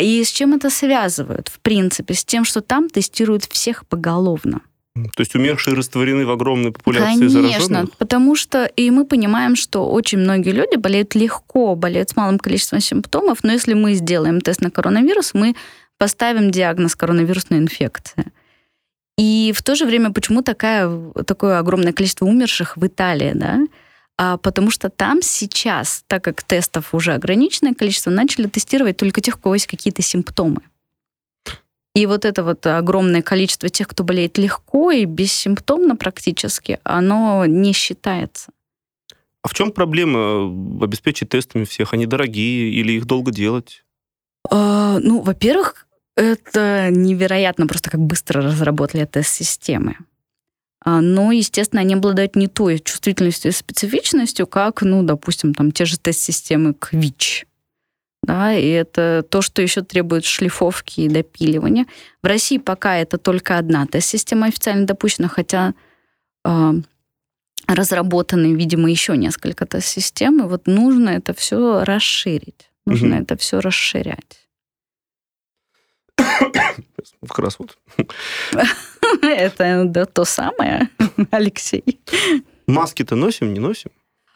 И 0.00 0.24
с 0.24 0.30
чем 0.30 0.54
это 0.54 0.70
связывают? 0.70 1.48
В 1.48 1.60
принципе, 1.60 2.14
с 2.14 2.24
тем, 2.24 2.44
что 2.44 2.60
там 2.60 2.88
тестируют 2.88 3.44
всех 3.44 3.86
поголовно. 3.86 4.62
То 4.94 5.20
есть 5.20 5.34
умершие 5.36 5.76
растворены 5.76 6.26
в 6.26 6.30
огромной 6.30 6.72
популяции 6.72 7.18
Конечно, 7.18 7.42
зараженных? 7.42 7.96
потому 7.96 8.34
что 8.34 8.64
и 8.64 8.90
мы 8.90 9.06
понимаем, 9.06 9.54
что 9.54 9.88
очень 9.88 10.18
многие 10.18 10.50
люди 10.50 10.76
болеют 10.76 11.14
легко, 11.14 11.76
болеют 11.76 12.10
с 12.10 12.16
малым 12.16 12.38
количеством 12.38 12.80
симптомов, 12.80 13.44
но 13.44 13.52
если 13.52 13.74
мы 13.74 13.94
сделаем 13.94 14.40
тест 14.40 14.60
на 14.60 14.70
коронавирус, 14.70 15.32
мы 15.32 15.54
поставим 15.96 16.50
диагноз 16.50 16.96
коронавирусная 16.96 17.60
инфекция. 17.60 18.32
И 19.16 19.52
в 19.54 19.62
то 19.62 19.74
же 19.74 19.84
время 19.84 20.12
почему 20.12 20.42
такая, 20.42 20.90
такое 21.26 21.58
огромное 21.58 21.92
количество 21.92 22.24
умерших 22.24 22.76
в 22.76 22.86
Италии, 22.86 23.32
да? 23.34 23.60
А 24.18 24.38
потому 24.38 24.70
что 24.70 24.88
там 24.88 25.22
сейчас, 25.22 26.04
так 26.06 26.24
как 26.24 26.42
тестов 26.42 26.94
уже 26.94 27.12
ограниченное 27.12 27.74
количество, 27.74 28.10
начали 28.10 28.48
тестировать 28.48 28.96
только 28.96 29.20
тех, 29.20 29.36
у 29.36 29.40
кого 29.40 29.54
есть 29.54 29.66
какие-то 29.66 30.02
симптомы. 30.02 30.62
И 31.94 32.06
вот 32.06 32.24
это 32.24 32.44
вот 32.44 32.66
огромное 32.66 33.22
количество 33.22 33.68
тех, 33.68 33.88
кто 33.88 34.04
болеет 34.04 34.38
легко 34.38 34.92
и 34.92 35.04
бессимптомно 35.04 35.96
практически, 35.96 36.78
оно 36.84 37.44
не 37.46 37.72
считается. 37.72 38.52
А 39.42 39.48
в 39.48 39.54
чем 39.54 39.72
проблема 39.72 40.18
э, 40.18 40.84
обеспечить 40.84 41.30
тестами 41.30 41.64
всех? 41.64 41.94
Они 41.94 42.06
дорогие 42.06 42.70
или 42.70 42.92
их 42.92 43.06
долго 43.06 43.32
делать? 43.32 43.84
А, 44.50 44.98
ну, 45.00 45.22
во-первых, 45.22 45.86
это 46.16 46.90
невероятно 46.90 47.66
просто 47.66 47.90
как 47.90 48.00
быстро 48.00 48.42
разработали 48.42 49.04
тест-системы. 49.04 49.96
А, 50.84 51.00
но, 51.00 51.32
естественно, 51.32 51.80
они 51.80 51.94
обладают 51.94 52.36
не 52.36 52.46
той 52.46 52.78
чувствительностью 52.78 53.50
и 53.50 53.54
специфичностью, 53.54 54.46
как, 54.46 54.82
ну, 54.82 55.02
допустим, 55.02 55.54
там 55.54 55.72
те 55.72 55.86
же 55.86 55.98
тест-системы 55.98 56.74
КВИЧ 56.74 57.46
да, 58.30 58.52
и 58.54 58.68
это 58.68 59.24
то, 59.28 59.42
что 59.42 59.60
еще 59.60 59.82
требует 59.82 60.24
шлифовки 60.24 61.00
и 61.00 61.08
допиливания. 61.08 61.86
В 62.22 62.26
России 62.26 62.58
пока 62.58 62.96
это 62.96 63.18
только 63.18 63.58
одна 63.58 63.86
тест-система 63.86 64.46
официально 64.46 64.86
допущена, 64.86 65.26
хотя 65.26 65.74
э, 66.44 66.72
разработаны, 67.66 68.54
видимо, 68.54 68.88
еще 68.88 69.16
несколько 69.16 69.66
тест-систем, 69.66 70.44
и 70.44 70.48
вот 70.48 70.68
нужно 70.68 71.10
это 71.10 71.34
все 71.34 71.82
расширить, 71.82 72.70
нужно 72.86 73.16
угу. 73.16 73.22
это 73.24 73.36
все 73.36 73.58
расширять. 73.60 74.48
Как 76.16 77.38
раз 77.38 77.58
вот. 77.58 77.78
Это 79.22 79.84
да, 79.86 80.04
то 80.04 80.24
самое, 80.24 80.88
Алексей. 81.32 82.00
Маски-то 82.68 83.16
носим, 83.16 83.52
не 83.52 83.60
носим? 83.60 83.90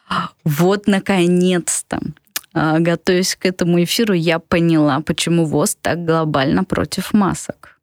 Вот, 0.43 0.87
наконец-то. 0.87 1.99
А, 2.57 2.79
готовясь 2.79 3.35
к 3.35 3.45
этому 3.45 3.83
эфиру, 3.83 4.13
я 4.13 4.39
поняла, 4.39 5.01
почему 5.01 5.45
ВОЗ 5.45 5.75
так 5.81 6.05
глобально 6.05 6.63
против 6.63 7.13
масок. 7.13 7.81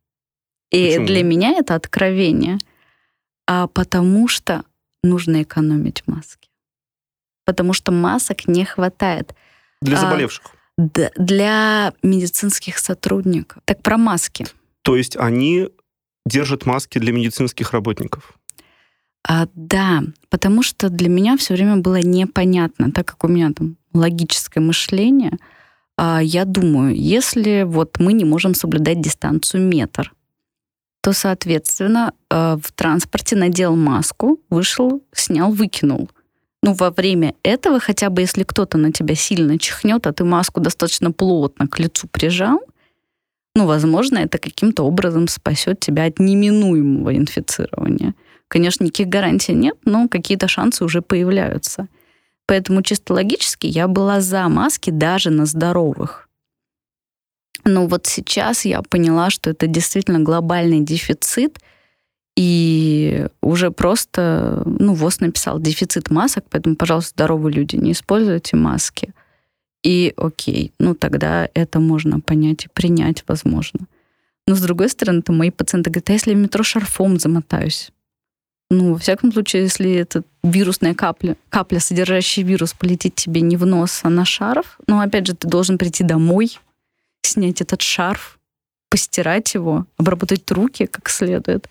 И 0.70 0.86
почему? 0.86 1.06
для 1.06 1.22
меня 1.22 1.50
это 1.50 1.74
откровение. 1.74 2.56
А 3.46 3.66
потому 3.66 4.28
что 4.28 4.64
нужно 5.04 5.42
экономить 5.42 6.04
маски. 6.06 6.48
Потому 7.44 7.74
что 7.74 7.92
масок 7.92 8.48
не 8.48 8.64
хватает. 8.64 9.34
Для 9.82 9.98
а, 9.98 10.00
заболевших? 10.00 10.46
А, 10.78 10.82
для 11.16 11.92
медицинских 12.02 12.78
сотрудников. 12.78 13.62
Так 13.66 13.82
про 13.82 13.98
маски. 13.98 14.46
То 14.80 14.96
есть 14.96 15.18
они 15.18 15.68
держат 16.24 16.64
маски 16.64 16.98
для 16.98 17.12
медицинских 17.12 17.72
работников? 17.72 18.38
А, 19.28 19.48
да, 19.54 20.02
потому 20.30 20.62
что 20.62 20.88
для 20.88 21.10
меня 21.10 21.36
все 21.36 21.52
время 21.52 21.76
было 21.76 22.00
непонятно, 22.00 22.90
так 22.90 23.06
как 23.06 23.22
у 23.24 23.28
меня 23.28 23.52
там 23.52 23.76
логическое 23.94 24.60
мышление, 24.60 25.38
а, 25.96 26.20
я 26.22 26.44
думаю, 26.44 26.94
если 26.96 27.62
вот 27.62 27.98
мы 27.98 28.12
не 28.12 28.24
можем 28.24 28.54
соблюдать 28.54 29.00
дистанцию 29.00 29.62
метр, 29.62 30.12
то, 31.02 31.12
соответственно, 31.12 32.12
а, 32.30 32.56
в 32.62 32.72
транспорте 32.72 33.36
надел 33.36 33.76
маску, 33.76 34.40
вышел, 34.50 35.02
снял, 35.12 35.52
выкинул. 35.52 36.08
Ну, 36.62 36.74
во 36.74 36.90
время 36.90 37.34
этого, 37.42 37.80
хотя 37.80 38.08
бы 38.08 38.22
если 38.22 38.44
кто-то 38.44 38.78
на 38.78 38.92
тебя 38.92 39.16
сильно 39.16 39.58
чихнет, 39.58 40.06
а 40.06 40.12
ты 40.12 40.22
маску 40.24 40.60
достаточно 40.60 41.10
плотно 41.10 41.66
к 41.66 41.80
лицу 41.80 42.06
прижал, 42.06 42.60
ну, 43.54 43.66
возможно, 43.66 44.18
это 44.18 44.38
каким-то 44.38 44.84
образом 44.84 45.28
спасет 45.28 45.80
тебя 45.80 46.04
от 46.04 46.18
неминуемого 46.18 47.14
инфицирования. 47.16 48.14
Конечно, 48.48 48.84
никаких 48.84 49.08
гарантий 49.08 49.54
нет, 49.54 49.76
но 49.84 50.08
какие-то 50.08 50.48
шансы 50.48 50.84
уже 50.84 51.02
появляются. 51.02 51.88
Поэтому 52.52 52.82
чисто 52.82 53.14
логически 53.14 53.66
я 53.66 53.88
была 53.88 54.20
за 54.20 54.46
маски 54.46 54.90
даже 54.90 55.30
на 55.30 55.46
здоровых. 55.46 56.28
Но 57.64 57.86
вот 57.86 58.06
сейчас 58.06 58.66
я 58.66 58.82
поняла, 58.82 59.30
что 59.30 59.48
это 59.48 59.66
действительно 59.66 60.20
глобальный 60.20 60.80
дефицит, 60.80 61.60
и 62.36 63.26
уже 63.40 63.70
просто, 63.70 64.64
ну, 64.66 64.92
ВОЗ 64.92 65.20
написал 65.20 65.60
дефицит 65.60 66.10
масок, 66.10 66.44
поэтому, 66.50 66.76
пожалуйста, 66.76 67.12
здоровые 67.14 67.54
люди, 67.54 67.76
не 67.76 67.92
используйте 67.92 68.54
маски. 68.54 69.14
И 69.82 70.12
окей, 70.18 70.72
ну 70.78 70.94
тогда 70.94 71.48
это 71.54 71.80
можно 71.80 72.20
понять 72.20 72.66
и 72.66 72.68
принять, 72.68 73.24
возможно. 73.26 73.86
Но 74.46 74.56
с 74.56 74.60
другой 74.60 74.90
стороны, 74.90 75.22
то 75.22 75.32
мои 75.32 75.50
пациенты 75.50 75.88
говорят, 75.88 76.10
а 76.10 76.12
если 76.12 76.32
я 76.32 76.36
в 76.36 76.40
метро 76.40 76.62
шарфом 76.62 77.18
замотаюсь? 77.18 77.92
Ну, 78.74 78.94
во 78.94 78.98
всяком 78.98 79.30
случае, 79.30 79.64
если 79.64 79.92
это 79.92 80.22
вирусная 80.42 80.94
капля, 80.94 81.36
капля, 81.50 81.78
содержащая 81.78 82.42
вирус, 82.42 82.72
полетит 82.72 83.14
тебе 83.14 83.42
не 83.42 83.58
в 83.58 83.66
нос, 83.66 84.00
а 84.02 84.08
на 84.08 84.24
шарф, 84.24 84.78
ну, 84.86 84.98
опять 84.98 85.26
же, 85.26 85.34
ты 85.34 85.46
должен 85.46 85.76
прийти 85.76 86.02
домой, 86.04 86.58
снять 87.20 87.60
этот 87.60 87.82
шарф, 87.82 88.38
постирать 88.88 89.52
его, 89.52 89.84
обработать 89.98 90.50
руки 90.50 90.86
как 90.86 91.10
следует. 91.10 91.68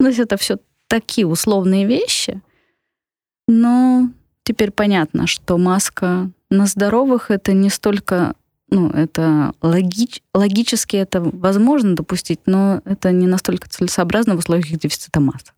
Ну, 0.00 0.06
то 0.06 0.08
есть 0.08 0.20
это 0.20 0.38
все 0.38 0.56
такие 0.86 1.26
условные 1.26 1.84
вещи. 1.84 2.40
Но 3.46 4.08
теперь 4.44 4.70
понятно, 4.70 5.26
что 5.26 5.58
маска 5.58 6.30
на 6.48 6.64
здоровых 6.64 7.30
это 7.30 7.52
не 7.52 7.68
столько 7.68 8.36
ну, 8.70 8.88
это 8.88 9.52
логич, 9.60 10.22
логически 10.32 10.96
это 10.96 11.20
возможно 11.20 11.94
допустить, 11.94 12.40
но 12.46 12.80
это 12.86 13.12
не 13.12 13.26
настолько 13.26 13.68
целесообразно 13.68 14.34
в 14.34 14.38
условиях 14.38 14.70
дефицита 14.78 15.20
масок. 15.20 15.54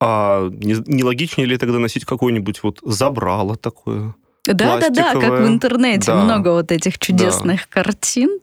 А 0.00 0.48
не, 0.48 0.76
не 0.86 1.04
логичнее 1.04 1.46
ли 1.46 1.58
тогда 1.58 1.78
носить 1.78 2.04
какое-нибудь 2.04 2.62
вот 2.62 2.78
забрало 2.82 3.56
такое? 3.56 4.14
Да-да-да, 4.46 5.12
как 5.12 5.40
в 5.40 5.46
интернете 5.46 6.06
да. 6.06 6.24
много 6.24 6.48
вот 6.52 6.72
этих 6.72 6.98
чудесных 6.98 7.60
да. 7.60 7.82
картин. 7.82 8.40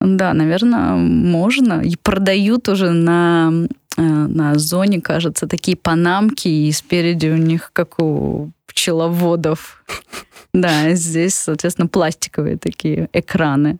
Да, 0.00 0.34
наверное, 0.34 0.96
можно. 0.96 1.80
И 1.80 1.96
продают 1.96 2.68
уже 2.68 2.90
на, 2.90 3.52
э, 3.96 4.02
на 4.02 4.58
зоне, 4.58 5.00
кажется, 5.00 5.46
такие 5.46 5.76
панамки, 5.76 6.48
и 6.48 6.70
спереди 6.72 7.28
у 7.28 7.36
них, 7.36 7.70
как 7.72 8.00
у 8.02 8.50
пчеловодов. 8.66 9.84
Да, 10.56 10.92
здесь, 10.92 11.34
соответственно, 11.34 11.88
пластиковые 11.88 12.56
такие 12.56 13.08
экраны. 13.12 13.78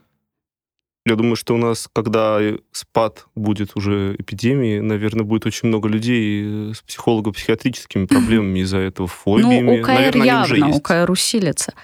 Я 1.07 1.17
думаю, 1.17 1.37
что 1.37 1.55
у 1.55 1.59
нас, 1.59 1.88
когда 1.93 2.38
спад 2.73 3.27
будет 3.35 3.77
уже 3.77 4.17
эпидемии, 4.19 4.81
наверное, 4.81 5.25
будет 5.25 5.45
очень 5.45 5.69
много 5.69 5.88
людей 5.88 6.73
с 6.73 6.81
психолого-психиатрическими 6.81 8.07
проблемами 8.07 8.61
из-за 8.61 8.79
этого, 8.79 9.07
фобиями. 9.07 9.77
Ну, 9.77 9.81
УКР 9.81 9.88
наверное, 9.88 10.27
явно, 10.27 10.71
УКР 10.71 11.11
усилится. 11.11 11.75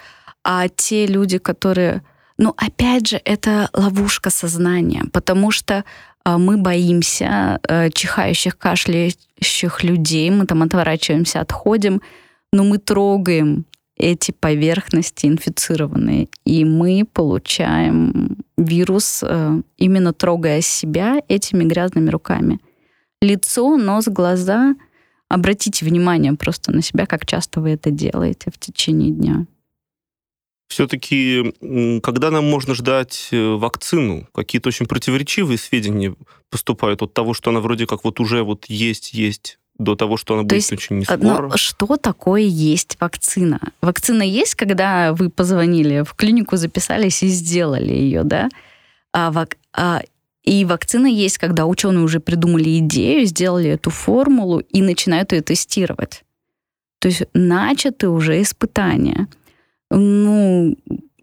А 0.42 0.68
те 0.68 1.06
люди, 1.06 1.38
которые... 1.38 2.02
Ну, 2.38 2.54
опять 2.56 3.08
же, 3.08 3.20
это 3.26 3.68
ловушка 3.74 4.30
сознания, 4.30 5.04
потому 5.12 5.50
что 5.50 5.84
а, 6.24 6.38
мы 6.38 6.56
боимся 6.56 7.60
э, 7.68 7.90
чихающих, 7.90 8.56
кашляющих 8.56 9.84
людей, 9.84 10.30
мы 10.30 10.46
там 10.46 10.62
отворачиваемся, 10.62 11.40
отходим, 11.40 12.00
но 12.52 12.64
мы 12.64 12.78
трогаем 12.78 13.66
эти 14.00 14.32
поверхности 14.32 15.26
инфицированные, 15.26 16.28
и 16.44 16.64
мы 16.64 17.04
получаем 17.10 18.38
вирус, 18.56 19.22
э, 19.22 19.62
именно 19.78 20.12
трогая 20.12 20.60
себя 20.60 21.22
этими 21.28 21.64
грязными 21.64 22.10
руками. 22.10 22.58
Лицо, 23.20 23.76
нос, 23.76 24.06
глаза. 24.08 24.74
Обратите 25.28 25.84
внимание 25.84 26.32
просто 26.32 26.72
на 26.72 26.82
себя, 26.82 27.06
как 27.06 27.26
часто 27.26 27.60
вы 27.60 27.70
это 27.70 27.90
делаете 27.90 28.50
в 28.52 28.58
течение 28.58 29.10
дня. 29.10 29.46
Все-таки, 30.68 31.52
когда 32.02 32.30
нам 32.30 32.48
можно 32.48 32.74
ждать 32.74 33.28
э, 33.32 33.54
вакцину? 33.54 34.26
Какие-то 34.32 34.68
очень 34.68 34.86
противоречивые 34.86 35.58
сведения 35.58 36.14
поступают 36.48 37.02
от 37.02 37.12
того, 37.12 37.34
что 37.34 37.50
она 37.50 37.60
вроде 37.60 37.86
как 37.86 38.04
вот 38.04 38.20
уже 38.20 38.42
вот 38.42 38.66
есть, 38.66 39.12
есть, 39.12 39.59
до 39.80 39.96
того, 39.96 40.16
что 40.16 40.34
она 40.34 40.42
То 40.42 40.48
будет 40.48 40.56
есть, 40.56 40.72
очень 40.72 40.98
не 40.98 41.04
скоро. 41.04 41.48
Ну, 41.48 41.56
что 41.56 41.96
такое 41.96 42.42
есть 42.42 42.96
вакцина? 43.00 43.60
Вакцина 43.80 44.22
есть, 44.22 44.54
когда 44.54 45.12
вы 45.14 45.30
позвонили 45.30 46.02
в 46.02 46.14
клинику, 46.14 46.56
записались 46.56 47.22
и 47.22 47.28
сделали 47.28 47.92
ее, 47.92 48.22
да? 48.22 48.48
А, 49.12 49.30
вак... 49.30 49.56
а 49.72 50.02
и 50.44 50.64
вакцина 50.64 51.06
есть, 51.06 51.38
когда 51.38 51.66
ученые 51.66 52.04
уже 52.04 52.20
придумали 52.20 52.78
идею, 52.78 53.26
сделали 53.26 53.70
эту 53.70 53.90
формулу 53.90 54.60
и 54.60 54.82
начинают 54.82 55.32
ее 55.32 55.40
тестировать. 55.40 56.24
То 56.98 57.08
есть 57.08 57.22
начаты 57.32 58.08
уже 58.08 58.40
испытания. 58.42 59.28
Ну, 59.90 60.76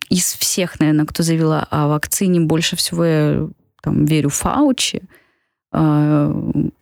из 0.09 0.33
всех, 0.33 0.79
наверное, 0.79 1.05
кто 1.05 1.23
заявил 1.23 1.51
о 1.53 1.87
вакцине, 1.87 2.39
больше 2.39 2.75
всего 2.75 3.05
я 3.05 3.47
там, 3.81 4.05
верю 4.05 4.29
Фаучи, 4.29 5.03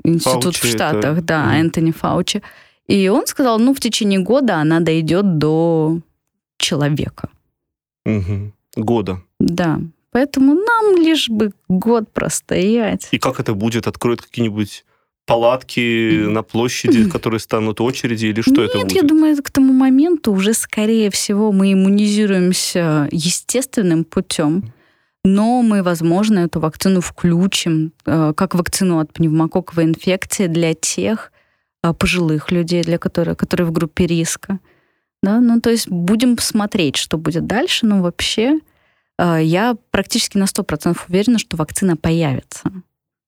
институт 0.03 0.55
Фаучи 0.55 0.61
в 0.61 0.65
Штатах, 0.65 1.17
это... 1.17 1.21
да, 1.21 1.53
mm. 1.53 1.59
Энтони 1.59 1.91
Фаучи. 1.91 2.41
И 2.87 3.07
он 3.07 3.25
сказал, 3.27 3.59
ну, 3.59 3.73
в 3.73 3.79
течение 3.79 4.19
года 4.19 4.57
она 4.57 4.79
дойдет 4.79 5.37
до 5.37 5.99
человека. 6.57 7.29
Угу. 8.05 8.51
Года. 8.75 9.21
Да. 9.39 9.79
Поэтому 10.11 10.53
нам 10.53 10.95
лишь 10.95 11.29
бы 11.29 11.51
год 11.67 12.11
простоять. 12.13 13.07
И 13.11 13.17
как 13.17 13.39
это 13.39 13.53
будет? 13.53 13.87
Откроют 13.87 14.21
какие-нибудь 14.21 14.85
палатки 15.25 16.25
на 16.27 16.43
площади, 16.43 17.09
которые 17.09 17.39
станут 17.39 17.81
очереди, 17.81 18.27
или 18.27 18.41
что 18.41 18.61
Нет, 18.61 18.69
это 18.69 18.79
будет? 18.79 18.91
я 18.93 19.01
думаю, 19.01 19.35
к 19.41 19.49
тому 19.49 19.73
моменту 19.73 20.31
уже, 20.31 20.53
скорее 20.53 21.09
всего, 21.09 21.51
мы 21.51 21.73
иммунизируемся 21.73 23.09
естественным 23.11 24.03
путем, 24.03 24.71
но 25.25 25.61
мы, 25.61 25.83
возможно, 25.83 26.39
эту 26.39 26.59
вакцину 26.59 27.01
включим, 27.01 27.91
э, 28.05 28.33
как 28.35 28.55
вакцину 28.55 28.99
от 28.99 29.11
пневмококковой 29.11 29.83
инфекции 29.83 30.47
для 30.47 30.73
тех 30.73 31.31
э, 31.83 31.93
пожилых 31.93 32.51
людей, 32.51 32.83
для 32.83 32.97
которых, 32.97 33.37
которые 33.37 33.67
в 33.67 33.71
группе 33.71 34.07
риска. 34.07 34.59
Да? 35.21 35.41
Ну, 35.41 35.59
то 35.59 35.69
есть 35.69 35.89
будем 35.89 36.37
смотреть, 36.37 36.95
что 36.95 37.17
будет 37.17 37.45
дальше, 37.47 37.85
но 37.85 38.01
вообще 38.01 38.59
Э, 39.17 39.39
я 39.41 39.75
практически 39.91 40.37
на 40.37 40.45
100% 40.45 40.97
уверена, 41.09 41.39
что 41.39 41.57
вакцина 41.57 41.95
появится. 41.97 42.71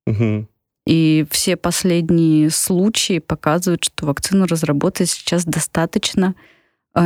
Угу. 0.05 0.47
И 0.85 1.25
все 1.31 1.57
последние 1.57 2.49
случаи 2.49 3.19
показывают, 3.19 3.83
что 3.83 4.05
вакцину 4.05 4.45
разработать 4.45 5.09
сейчас 5.09 5.45
достаточно 5.45 6.35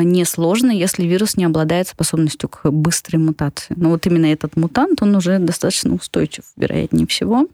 несложно, 0.03 0.71
если 0.71 1.03
вирус 1.03 1.37
не 1.37 1.45
обладает 1.45 1.87
способностью 1.87 2.49
к 2.49 2.69
быстрой 2.71 3.21
мутации. 3.21 3.73
Но 3.75 3.89
вот 3.89 4.05
именно 4.07 4.27
этот 4.27 4.55
мутант, 4.55 5.01
он 5.01 5.15
уже 5.15 5.39
достаточно 5.39 5.93
устойчив, 5.93 6.45
вероятнее 6.55 7.07
всего. 7.07 7.47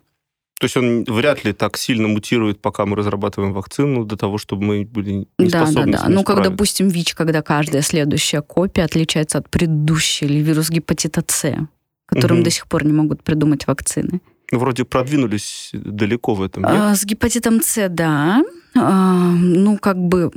То 0.60 0.66
есть 0.66 0.76
он 0.76 1.04
вряд 1.04 1.46
ли 1.46 1.54
так 1.54 1.78
сильно 1.78 2.08
мутирует, 2.08 2.60
пока 2.60 2.86
мы 2.88 2.96
разрабатываем 2.96 3.54
вакцину, 3.54 4.06
до 4.06 4.18
того, 4.18 4.40
чтобы 4.40 4.64
мы 4.64 4.86
были 4.86 5.28
не 5.38 5.50
да, 5.50 5.66
способны 5.66 5.92
Да, 5.92 5.98
да, 6.00 6.08
да. 6.08 6.10
Ну, 6.10 6.24
как, 6.24 6.42
допустим, 6.42 6.88
ВИЧ, 6.88 7.14
когда 7.14 7.44
каждая 7.44 7.84
следующая 7.84 8.42
копия 8.42 8.84
отличается 8.84 9.38
от 9.38 9.50
предыдущей, 9.50 10.26
или 10.26 10.40
вирус 10.40 10.72
гепатита 10.72 11.24
С, 11.28 11.68
которым 12.08 12.38
угу. 12.38 12.46
до 12.46 12.50
сих 12.50 12.68
пор 12.68 12.86
не 12.86 12.94
могут 12.94 13.24
придумать 13.24 13.68
вакцины. 13.68 14.20
Ну, 14.52 14.60
вроде 14.60 14.84
продвинулись 14.84 15.70
далеко 15.74 16.34
в 16.34 16.42
этом, 16.42 16.64
нет? 16.64 16.74
А, 16.74 16.96
с 16.96 17.06
гепатитом 17.06 17.62
С, 17.62 17.88
да. 17.90 18.42
А, 18.76 19.32
ну, 19.32 19.78
как 19.78 19.98
бы 19.98 20.32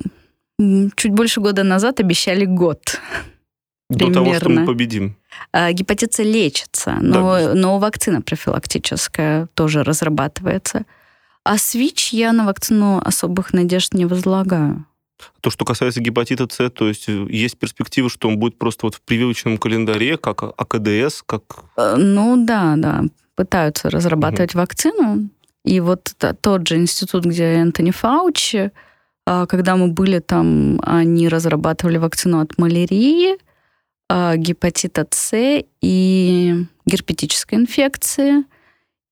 чуть 0.97 1.13
больше 1.13 1.41
года 1.41 1.65
назад 1.65 2.01
обещали 2.01 2.45
год. 2.45 3.01
До 3.89 4.07
примерно. 4.07 4.15
того, 4.15 4.35
что 4.35 4.49
мы 4.49 4.67
победим. 4.67 5.17
А, 5.53 5.73
гепатит 5.73 6.17
лечится, 6.19 6.97
но, 7.01 7.39
да. 7.39 7.55
но 7.55 7.79
вакцина 7.79 8.23
профилактическая 8.23 9.49
тоже 9.55 9.83
разрабатывается. 9.83 10.85
А 11.45 11.59
с 11.59 11.75
ВИЧ 11.75 12.13
я 12.13 12.33
на 12.33 12.45
вакцину 12.45 13.01
особых 13.05 13.53
надежд 13.53 13.95
не 13.95 14.07
возлагаю. 14.07 14.85
То, 15.41 15.51
что 15.51 15.65
касается 15.65 16.01
гепатита 16.01 16.47
С, 16.51 16.71
то 16.71 16.89
есть 16.89 17.09
э, 17.09 17.27
есть 17.29 17.59
перспектива, 17.59 18.09
что 18.09 18.29
он 18.29 18.39
будет 18.39 18.59
просто 18.59 18.87
вот 18.87 18.95
в 18.95 19.01
прививочном 19.03 19.59
календаре, 19.59 20.17
как 20.17 20.43
АКДС, 20.43 21.23
как... 21.27 21.43
Э, 21.77 21.97
ну 21.97 22.43
да, 22.45 22.75
да, 22.77 23.05
пытаются 23.35 23.91
разрабатывать 23.91 24.55
угу. 24.55 24.61
вакцину. 24.61 25.29
И 25.65 25.81
вот 25.81 26.15
тот 26.41 26.67
же 26.67 26.77
институт, 26.77 27.25
где 27.25 27.45
Энтони 27.45 27.91
Фаучи, 27.91 28.73
когда 29.47 29.77
мы 29.77 29.89
были 29.89 30.19
там, 30.19 30.81
они 30.83 31.29
разрабатывали 31.29 31.99
вакцину 31.99 32.41
от 32.41 32.59
малярии, 32.59 33.39
а, 34.09 34.37
гепатита 34.37 35.07
С 35.09 35.65
и 35.81 36.55
герпетической 36.85 37.59
инфекции. 37.59 38.45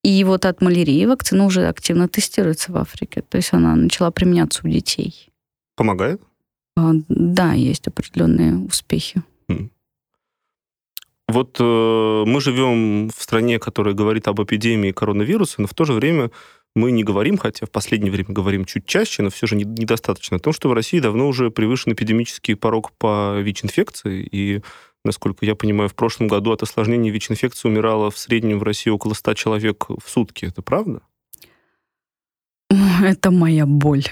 И 0.03 0.25
вот 0.25 0.45
от 0.45 0.61
малярии 0.61 1.07
вакцина 1.07 1.45
уже 1.45 1.69
активно 1.69 2.09
тестируется 2.09 2.73
в 2.73 2.77
Африке. 2.77 3.23
То 3.29 3.37
есть 3.37 3.53
она 3.53 3.77
начала 3.77 4.11
применяться 4.11 4.63
у 4.65 4.69
детей. 4.69 5.31
Помогает? 5.77 6.21
А, 6.77 6.93
да, 7.09 7.53
есть 7.53 7.87
определенные 7.87 8.57
успехи. 8.57 9.23
Вот 11.29 11.59
э, 11.61 12.25
мы 12.27 12.41
живем 12.41 13.11
в 13.11 13.23
стране, 13.23 13.59
которая 13.59 13.95
говорит 13.95 14.27
об 14.29 14.43
эпидемии 14.43 14.93
коронавируса, 14.93 15.61
но 15.61 15.67
в 15.67 15.75
то 15.75 15.85
же 15.85 15.93
время 15.93 16.31
мы 16.79 16.91
не 16.91 17.05
говорим, 17.05 17.37
хотя 17.37 17.67
в 17.67 17.71
последнее 17.71 18.11
время 18.11 18.31
говорим 18.31 18.65
чуть 18.65 18.87
чаще, 18.87 19.23
но 19.23 19.31
все 19.31 19.47
же 19.47 19.57
недостаточно, 19.57 20.37
о 20.37 20.41
том, 20.41 20.53
что 20.53 20.69
в 20.69 20.73
России 20.73 21.01
давно 21.01 21.29
уже 21.29 21.51
превышен 21.51 21.93
эпидемический 21.93 22.57
порог 22.57 22.93
по 22.93 23.39
ВИЧ-инфекции, 23.41 24.23
и 24.23 24.63
Насколько 25.05 25.47
я 25.47 25.55
понимаю, 25.55 25.89
в 25.89 25.95
прошлом 25.95 26.29
году 26.29 26.53
от 26.53 26.63
осложнений 26.63 27.11
ВИЧ-инфекции 27.11 27.69
умирало 27.69 28.11
в 28.11 28.19
среднем 28.19 28.59
в 28.59 28.63
России 28.63 28.91
около 28.91 29.15
100 29.15 29.35
человек 29.35 29.87
в 29.89 30.03
сутки. 30.07 30.47
Это 30.47 30.61
правда? 30.61 31.03
Это 33.03 33.31
моя 33.31 33.65
боль. 33.65 34.05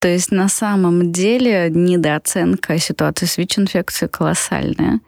То 0.00 0.08
есть 0.08 0.32
на 0.32 0.48
самом 0.48 1.12
деле 1.12 1.70
недооценка 1.70 2.78
ситуации 2.78 3.26
с 3.26 3.38
ВИЧ-инфекцией 3.38 4.10
колоссальная. 4.10 5.00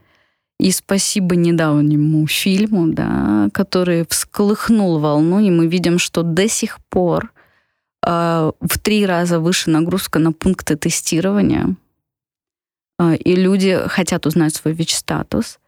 И 0.59 0.71
спасибо 0.71 1.37
недавнему 1.37 2.27
фильму, 2.27 2.89
да, 2.89 3.49
который 3.53 4.07
всколыхнул 4.09 4.99
волну, 4.99 5.41
и 5.41 5.51
мы 5.51 5.67
видим, 5.67 5.99
что 5.99 6.23
до 6.23 6.49
сих 6.49 6.79
пор 6.89 7.33
э, 8.07 8.53
в 8.61 8.79
три 8.79 9.05
раза 9.05 9.39
выше 9.39 9.71
нагрузка 9.71 10.19
на 10.19 10.33
пункты 10.33 10.77
тестирования 10.77 11.77
а, 12.99 13.15
и 13.15 13.37
люди 13.37 13.79
хотят 13.89 14.27
узнать 14.27 14.55
свой 14.55 14.73
ВИЧ-статус. 14.75 15.59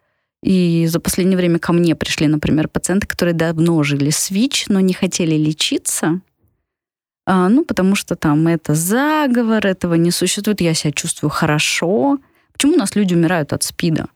И 0.42 0.86
за 0.86 1.00
последнее 1.00 1.36
время 1.36 1.58
ко 1.58 1.72
мне 1.72 1.94
пришли, 1.94 2.26
например, 2.26 2.68
пациенты, 2.68 3.06
которые 3.06 3.34
давно 3.34 3.82
жили 3.82 4.10
с 4.10 4.30
ВИЧ, 4.30 4.68
но 4.68 4.80
не 4.80 4.94
хотели 4.94 5.34
лечиться, 5.34 6.20
а, 7.30 7.50
ну, 7.50 7.62
потому 7.62 7.94
что 7.94 8.16
там 8.16 8.46
это 8.48 8.74
заговор, 8.74 9.66
этого 9.66 9.94
не 9.94 10.10
существует, 10.10 10.62
я 10.62 10.72
себя 10.72 10.92
чувствую 10.92 11.28
хорошо. 11.28 12.18
Почему 12.52 12.72
у 12.72 12.78
нас 12.78 12.96
люди 12.96 13.12
умирают 13.12 13.52
от 13.52 13.62
СПИДа? 13.62 14.06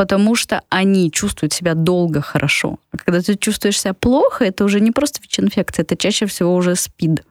Потому 0.00 0.34
что 0.34 0.62
они 0.70 1.10
чувствуют 1.10 1.52
себя 1.52 1.74
долго 1.74 2.22
хорошо. 2.22 2.78
А 2.90 2.96
когда 2.96 3.20
ты 3.20 3.36
чувствуешь 3.36 3.78
себя 3.78 3.92
плохо, 3.92 4.46
это 4.46 4.64
уже 4.64 4.80
не 4.80 4.92
просто 4.92 5.20
ВИЧ-инфекция, 5.20 5.82
это 5.82 5.94
чаще 5.94 6.24
всего 6.24 6.54
уже 6.54 6.74
СПИД. 6.74 7.22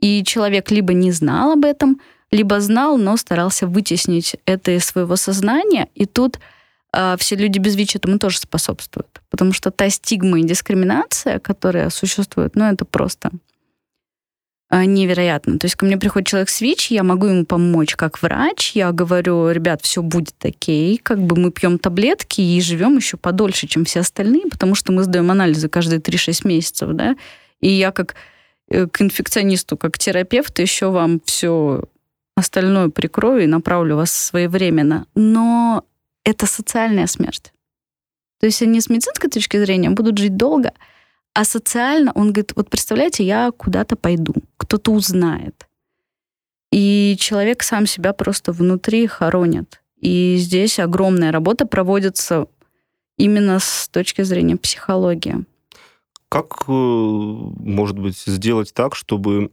И 0.00 0.24
человек 0.24 0.70
либо 0.70 0.94
не 0.94 1.12
знал 1.12 1.52
об 1.52 1.66
этом, 1.66 2.00
либо 2.30 2.58
знал, 2.60 2.96
но 2.96 3.18
старался 3.18 3.66
вытеснить 3.66 4.36
это 4.46 4.70
из 4.70 4.86
своего 4.86 5.16
сознания. 5.16 5.88
И 5.94 6.06
тут 6.06 6.38
э, 6.94 7.16
все 7.18 7.36
люди 7.36 7.58
без 7.58 7.76
ВИЧ 7.76 7.96
этому 7.96 8.18
тоже 8.18 8.38
способствуют. 8.38 9.20
Потому 9.28 9.52
что 9.52 9.70
та 9.70 9.90
стигма 9.90 10.40
и 10.40 10.42
дискриминация, 10.42 11.38
которая 11.38 11.90
существует, 11.90 12.56
ну, 12.56 12.64
это 12.64 12.86
просто 12.86 13.30
невероятно. 14.70 15.58
То 15.58 15.66
есть 15.66 15.76
ко 15.76 15.84
мне 15.86 15.96
приходит 15.96 16.28
человек 16.28 16.48
с 16.48 16.60
ВИЧ, 16.60 16.90
я 16.90 17.02
могу 17.02 17.26
ему 17.26 17.44
помочь 17.44 17.94
как 17.96 18.20
врач, 18.22 18.72
я 18.74 18.92
говорю, 18.92 19.50
ребят, 19.50 19.82
все 19.82 20.02
будет 20.02 20.34
окей, 20.42 20.98
как 20.98 21.20
бы 21.20 21.36
мы 21.36 21.52
пьем 21.52 21.78
таблетки 21.78 22.40
и 22.40 22.60
живем 22.60 22.96
еще 22.96 23.16
подольше, 23.16 23.66
чем 23.66 23.84
все 23.84 24.00
остальные, 24.00 24.46
потому 24.50 24.74
что 24.74 24.92
мы 24.92 25.04
сдаем 25.04 25.30
анализы 25.30 25.68
каждые 25.68 26.00
3-6 26.00 26.46
месяцев, 26.46 26.90
да, 26.92 27.14
и 27.60 27.70
я 27.70 27.92
как 27.92 28.14
э, 28.68 28.86
к 28.86 29.00
инфекционисту, 29.00 29.76
как 29.76 29.98
терапевт, 29.98 30.58
еще 30.58 30.90
вам 30.90 31.20
все 31.24 31.84
остальное 32.36 32.88
прикрою 32.88 33.44
и 33.44 33.46
направлю 33.46 33.96
вас 33.96 34.12
своевременно. 34.12 35.06
Но 35.14 35.84
это 36.24 36.46
социальная 36.46 37.06
смерть. 37.06 37.52
То 38.40 38.46
есть 38.46 38.60
они 38.62 38.80
с 38.80 38.90
медицинской 38.90 39.30
точки 39.30 39.56
зрения 39.58 39.90
будут 39.90 40.18
жить 40.18 40.36
долго, 40.36 40.72
а 41.34 41.44
социально 41.44 42.12
он 42.12 42.32
говорит, 42.32 42.52
вот 42.54 42.70
представляете, 42.70 43.24
я 43.24 43.50
куда-то 43.56 43.96
пойду, 43.96 44.34
кто-то 44.74 44.90
узнает. 44.90 45.68
и 46.72 47.16
человек 47.20 47.62
сам 47.62 47.86
себя 47.86 48.12
просто 48.12 48.50
внутри 48.50 49.06
хоронит. 49.06 49.80
И 50.00 50.34
здесь 50.38 50.80
огромная 50.80 51.30
работа 51.30 51.66
проводится 51.66 52.46
именно 53.16 53.60
с 53.60 53.88
точки 53.88 54.22
зрения 54.22 54.56
психологии. 54.56 55.44
Как, 56.28 56.64
э, 56.66 56.72
может 56.72 57.96
быть, 57.96 58.18
сделать 58.26 58.74
так, 58.74 58.96
чтобы 58.96 59.52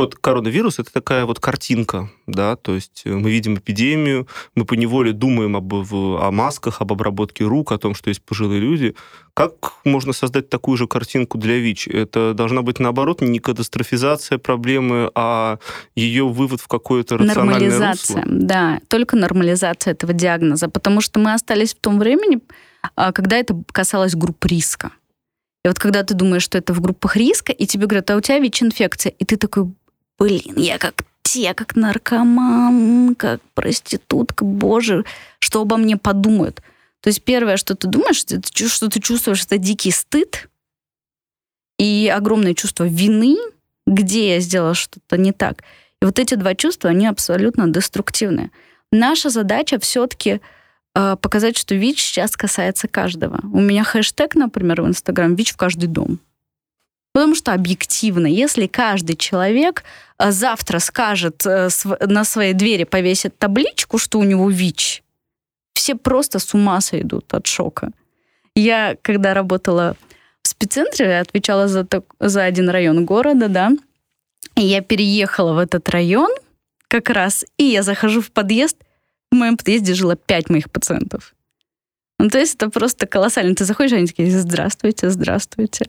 вот 0.00 0.14
коронавирус 0.16 0.78
это 0.78 0.92
такая 0.92 1.26
вот 1.26 1.40
картинка, 1.40 2.10
да, 2.26 2.56
то 2.56 2.74
есть 2.74 3.02
э, 3.04 3.10
мы 3.10 3.30
видим 3.30 3.56
эпидемию, 3.56 4.26
мы 4.54 4.64
по 4.64 4.74
неволе 4.74 5.12
думаем 5.12 5.56
об, 5.56 5.72
о 5.74 6.30
масках, 6.30 6.80
об 6.80 6.92
обработке 6.92 7.44
рук, 7.44 7.72
о 7.72 7.78
том, 7.78 7.94
что 7.94 8.08
есть 8.08 8.22
пожилые 8.22 8.60
люди. 8.60 8.94
Как 9.34 9.52
можно 9.84 10.12
создать 10.12 10.48
такую 10.48 10.76
же 10.76 10.86
картинку 10.86 11.38
для 11.38 11.58
ВИЧ? 11.58 11.88
Это 11.88 12.34
должна 12.34 12.62
быть, 12.62 12.78
наоборот, 12.80 13.20
не 13.20 13.38
катастрофизация 13.38 14.38
проблемы, 14.38 15.10
а 15.14 15.58
ее 15.94 16.26
вывод 16.26 16.60
в 16.60 16.68
какое-то 16.68 17.18
рациональное 17.18 17.70
Нормализация, 17.70 18.22
русло? 18.22 18.22
да, 18.26 18.80
только 18.88 19.16
нормализация 19.16 19.92
этого 19.92 20.12
диагноза, 20.12 20.68
потому 20.68 21.00
что 21.00 21.20
мы 21.20 21.34
остались 21.34 21.74
в 21.74 21.78
том 21.78 21.98
времени, 21.98 22.40
а, 22.96 23.12
когда 23.12 23.36
это 23.36 23.62
касалось 23.72 24.14
групп 24.14 24.44
риска. 24.46 24.92
И 25.64 25.68
вот 25.68 25.78
когда 25.78 26.02
ты 26.02 26.14
думаешь, 26.14 26.42
что 26.42 26.56
это 26.56 26.72
в 26.72 26.80
группах 26.80 27.16
риска, 27.16 27.52
и 27.52 27.66
тебе 27.66 27.86
говорят, 27.86 28.10
а 28.10 28.16
у 28.16 28.20
тебя 28.20 28.38
ВИЧ-инфекция, 28.38 29.10
и 29.10 29.24
ты 29.26 29.36
такой, 29.36 29.70
блин, 30.20 30.54
я 30.56 30.78
как 30.78 31.02
те, 31.22 31.54
как 31.54 31.74
наркоман, 31.74 33.14
как 33.16 33.40
проститутка, 33.54 34.44
боже, 34.44 35.04
что 35.38 35.62
обо 35.62 35.76
мне 35.76 35.96
подумают. 35.96 36.62
То 37.00 37.08
есть 37.08 37.22
первое, 37.22 37.56
что 37.56 37.74
ты 37.74 37.88
думаешь, 37.88 38.18
что 38.18 38.88
ты 38.88 39.00
чувствуешь, 39.00 39.44
это 39.44 39.56
дикий 39.58 39.90
стыд 39.90 40.48
и 41.78 42.12
огромное 42.14 42.54
чувство 42.54 42.84
вины, 42.84 43.36
где 43.86 44.34
я 44.34 44.40
сделала 44.40 44.74
что-то 44.74 45.16
не 45.16 45.32
так. 45.32 45.64
И 46.02 46.04
вот 46.04 46.18
эти 46.18 46.34
два 46.34 46.54
чувства, 46.54 46.90
они 46.90 47.06
абсолютно 47.06 47.68
деструктивные. 47.68 48.50
Наша 48.92 49.30
задача 49.30 49.78
все-таки 49.78 50.40
э, 50.94 51.16
показать, 51.16 51.56
что 51.56 51.74
ВИЧ 51.74 52.02
сейчас 52.02 52.36
касается 52.36 52.88
каждого. 52.88 53.40
У 53.44 53.60
меня 53.60 53.84
хэштег, 53.84 54.34
например, 54.34 54.82
в 54.82 54.88
Инстаграм 54.88 55.34
«ВИЧ 55.34 55.52
в 55.52 55.56
каждый 55.56 55.86
дом». 55.86 56.18
Потому 57.12 57.34
что 57.34 57.52
объективно, 57.52 58.26
если 58.26 58.66
каждый 58.66 59.16
человек 59.16 59.84
э, 60.18 60.30
завтра 60.30 60.78
скажет 60.78 61.44
э, 61.44 61.68
на 62.06 62.24
своей 62.24 62.54
двери 62.54 62.84
повесит 62.84 63.36
табличку, 63.38 63.98
что 63.98 64.18
у 64.18 64.24
него 64.24 64.48
ВИЧ, 64.48 65.02
все 65.74 65.96
просто 65.96 66.38
с 66.38 66.54
ума 66.54 66.80
сойдут 66.80 67.32
от 67.34 67.46
шока. 67.46 67.90
Я, 68.54 68.96
когда 69.02 69.34
работала 69.34 69.96
в 70.42 70.48
спеццентре, 70.48 71.18
отвечала 71.18 71.68
за, 71.68 71.86
за 72.20 72.44
один 72.44 72.68
район 72.68 73.04
города, 73.04 73.48
да, 73.48 73.70
и 74.56 74.62
я 74.62 74.80
переехала 74.80 75.52
в 75.54 75.58
этот 75.58 75.88
район 75.88 76.30
как 76.88 77.10
раз, 77.10 77.44
и 77.56 77.64
я 77.64 77.82
захожу 77.82 78.20
в 78.20 78.30
подъезд, 78.30 78.76
в 79.32 79.36
моем 79.36 79.56
подъезде 79.56 79.94
жило 79.94 80.16
пять 80.16 80.50
моих 80.50 80.70
пациентов. 80.70 81.34
Ну, 82.18 82.28
то 82.28 82.38
есть 82.38 82.56
это 82.56 82.68
просто 82.68 83.06
колоссально. 83.06 83.54
Ты 83.54 83.64
заходишь, 83.64 83.92
они 83.92 84.06
такие, 84.06 84.30
здравствуйте, 84.30 85.08
здравствуйте. 85.08 85.86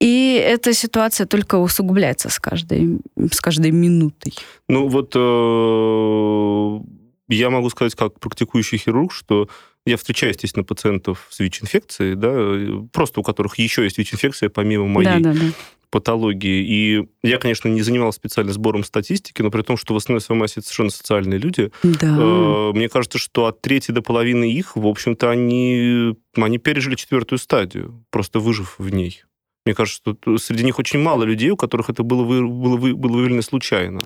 И 0.00 0.42
эта 0.42 0.72
ситуация 0.72 1.26
только 1.26 1.56
усугубляется 1.56 2.30
с 2.30 2.38
каждой, 2.38 3.00
с 3.30 3.40
каждой 3.40 3.70
минутой. 3.70 4.34
Ну 4.66 4.88
вот 4.88 5.12
э, 5.14 6.80
я 7.28 7.50
могу 7.50 7.68
сказать, 7.68 7.94
как 7.94 8.18
практикующий 8.18 8.78
хирург, 8.78 9.12
что 9.12 9.48
я 9.86 9.96
встречаю, 9.96 10.32
естественно, 10.32 10.64
пациентов 10.64 11.26
с 11.30 11.38
ВИЧ-инфекцией, 11.38 12.14
да, 12.14 12.86
просто 12.92 13.20
у 13.20 13.22
которых 13.22 13.58
еще 13.58 13.84
есть 13.84 13.98
ВИЧ-инфекция 13.98 14.48
помимо 14.48 14.86
моей 14.86 15.20
да, 15.20 15.32
да, 15.32 15.32
да. 15.32 15.46
патологии. 15.90 16.64
И 16.66 17.08
я, 17.22 17.38
конечно, 17.38 17.68
не 17.68 17.82
занимался 17.82 18.18
специально 18.18 18.52
сбором 18.52 18.84
статистики, 18.84 19.42
но 19.42 19.50
при 19.50 19.62
том, 19.62 19.76
что 19.76 19.94
в 19.94 19.96
основной 19.96 20.20
своей 20.20 20.40
массе 20.40 20.54
это 20.60 20.66
совершенно 20.66 20.90
социальные 20.90 21.38
люди, 21.38 21.72
да. 21.82 22.16
э, 22.18 22.72
мне 22.72 22.88
кажется, 22.88 23.18
что 23.18 23.46
от 23.46 23.60
трети 23.60 23.90
до 23.90 24.02
половины 24.02 24.50
их, 24.50 24.76
в 24.76 24.86
общем-то, 24.86 25.30
они, 25.30 26.14
они 26.36 26.58
пережили 26.58 26.94
четвертую 26.94 27.38
стадию, 27.38 28.04
просто 28.10 28.38
выжив 28.38 28.76
в 28.78 28.88
ней. 28.90 29.22
Мне 29.66 29.74
кажется, 29.74 30.00
что 30.00 30.38
среди 30.38 30.64
них 30.64 30.78
очень 30.78 31.00
мало 31.00 31.24
людей, 31.24 31.50
у 31.50 31.56
которых 31.56 31.90
это 31.90 32.02
было, 32.02 32.22
вы, 32.22 32.46
было, 32.46 32.76
было 32.76 33.12
выявлено 33.12 33.42
случайно. 33.42 34.00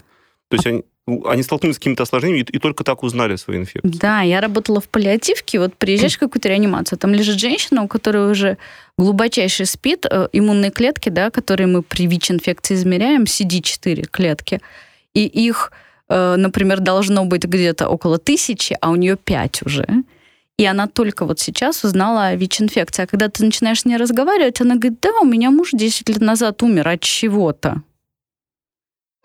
То 0.49 0.57
есть 0.57 0.67
они, 0.67 0.85
они 1.27 1.43
столкнулись 1.43 1.77
с 1.77 1.79
какими-то 1.79 2.03
осложнениями 2.03 2.41
и, 2.41 2.57
и 2.57 2.59
только 2.59 2.85
так 2.85 3.03
узнали 3.03 3.35
о 3.35 3.39
своей 3.39 3.61
инфекции. 3.61 3.99
Да, 3.99 4.23
я 4.23 4.41
работала 4.41 4.81
в 4.81 4.89
паллиативке, 4.89 5.59
вот 5.59 5.75
приезжаешь 5.75 6.17
в 6.17 6.19
какую-то 6.19 6.49
реанимацию, 6.49 6.99
там 6.99 7.13
лежит 7.13 7.39
женщина, 7.39 7.83
у 7.83 7.89
которой 7.89 8.31
уже 8.31 8.59
глубочайший 8.99 9.67
спит, 9.67 10.07
э, 10.11 10.29
иммунные 10.33 10.71
клетки, 10.71 11.09
да, 11.09 11.31
которые 11.31 11.67
мы 11.67 11.83
при 11.83 12.07
ВИЧ-инфекции 12.07 12.75
измеряем, 12.75 13.25
CD4 13.25 14.07
клетки, 14.11 14.61
и 15.15 15.25
их, 15.25 15.73
э, 16.09 16.37
например, 16.37 16.81
должно 16.81 17.25
быть 17.25 17.45
где-то 17.45 17.89
около 17.89 18.19
тысячи, 18.19 18.77
а 18.81 18.91
у 18.91 18.97
нее 18.97 19.17
пять 19.17 19.63
уже. 19.63 19.87
И 20.57 20.65
она 20.65 20.87
только 20.87 21.27
вот 21.27 21.41
сейчас 21.41 21.83
узнала 21.85 22.27
о 22.29 22.37
ВИЧ-инфекции. 22.37 23.03
А 23.03 23.07
когда 23.07 23.29
ты 23.29 23.45
начинаешь 23.45 23.81
с 23.81 23.85
ней 23.85 23.97
разговаривать, 23.97 24.61
она 24.61 24.77
говорит, 24.77 25.01
да, 25.01 25.11
у 25.21 25.25
меня 25.25 25.51
муж 25.51 25.71
10 25.73 26.09
лет 26.09 26.21
назад 26.21 26.63
умер 26.63 26.87
от 26.89 27.01
чего-то. 27.01 27.83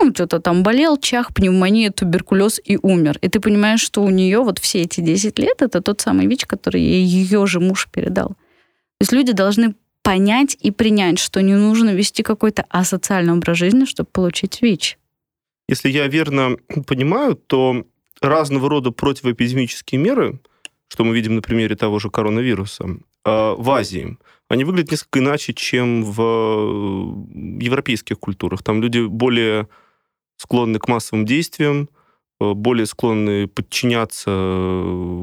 Ну, 0.02 0.12
что-то 0.14 0.40
там 0.40 0.64
болел, 0.64 0.98
чах, 0.98 1.34
пневмония, 1.34 1.92
туберкулез 1.92 2.60
и 2.64 2.80
умер. 2.82 3.20
И 3.22 3.28
ты 3.28 3.40
понимаешь, 3.40 3.82
что 3.82 4.02
у 4.02 4.10
нее 4.10 4.40
вот 4.40 4.58
все 4.58 4.84
эти 4.84 5.02
10 5.02 5.38
лет 5.40 5.62
это 5.62 5.82
тот 5.82 6.02
самый 6.02 6.26
ВИЧ, 6.26 6.46
который 6.46 6.82
ей 6.82 7.04
ее 7.04 7.46
же 7.46 7.60
муж 7.60 7.88
передал. 7.92 8.30
То 8.30 9.02
есть 9.02 9.12
люди 9.12 9.34
должны 9.34 9.76
понять 10.02 10.58
и 10.60 10.72
принять, 10.72 11.20
что 11.20 11.42
не 11.42 11.54
нужно 11.54 11.92
вести 11.92 12.24
какой-то 12.24 12.66
асоциальный 12.70 13.34
образ 13.34 13.58
жизни, 13.58 13.86
чтобы 13.86 14.10
получить 14.12 14.62
ВИЧ. 14.62 14.98
Если 15.68 15.90
я 15.90 16.08
верно 16.08 16.58
понимаю, 16.88 17.36
то 17.36 17.86
разного 18.22 18.70
рода 18.70 18.92
противоэпидемические 18.92 20.00
меры 20.00 20.40
что 20.90 21.04
мы 21.04 21.16
видим 21.16 21.36
на 21.36 21.42
примере 21.42 21.76
того 21.76 22.00
же 22.00 22.10
коронавируса, 22.10 22.98
а, 23.24 23.56
в 23.56 23.70
Азии, 23.72 24.18
они 24.50 24.64
выглядят 24.64 24.92
несколько 24.92 25.20
иначе, 25.20 25.54
чем 25.54 26.04
в 26.04 26.22
э, 26.22 27.64
европейских 27.64 28.20
культурах. 28.20 28.64
Там 28.64 28.82
люди 28.82 29.06
более 29.06 29.68
склонны 30.38 30.80
к 30.80 30.88
массовым 30.88 31.26
действиям, 31.26 31.88
э, 32.42 32.54
более 32.54 32.88
склонны 32.88 33.48
подчиняться 33.48 34.32
э, 34.32 35.16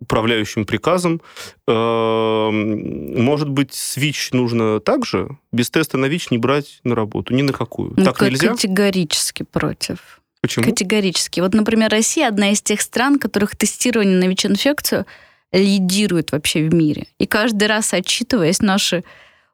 управляющим 0.00 0.64
приказам. 0.64 1.20
Может 1.66 3.50
быть, 3.50 3.74
с 3.74 3.98
ВИЧ 3.98 4.32
нужно 4.32 4.80
также 4.80 5.28
без 5.52 5.70
теста 5.70 5.98
на 5.98 6.06
ВИЧ 6.06 6.30
не 6.30 6.38
брать 6.38 6.80
на 6.84 6.94
работу, 6.94 7.34
ни 7.34 7.42
на 7.42 7.52
какую. 7.52 7.92
Ну, 7.96 8.04
так 8.04 8.20
нельзя? 8.22 8.52
Категорически 8.52 9.42
против. 9.42 10.22
Почему? 10.44 10.66
Категорически. 10.66 11.40
Вот, 11.40 11.54
например, 11.54 11.90
Россия 11.90 12.28
одна 12.28 12.50
из 12.50 12.60
тех 12.60 12.82
стран, 12.82 13.18
которых 13.18 13.56
тестирование 13.56 14.18
на 14.18 14.28
ВИЧ-инфекцию 14.28 15.06
лидирует 15.52 16.32
вообще 16.32 16.68
в 16.68 16.74
мире. 16.74 17.06
И 17.18 17.24
каждый 17.24 17.66
раз, 17.66 17.94
отчитываясь, 17.94 18.60
наши 18.60 19.04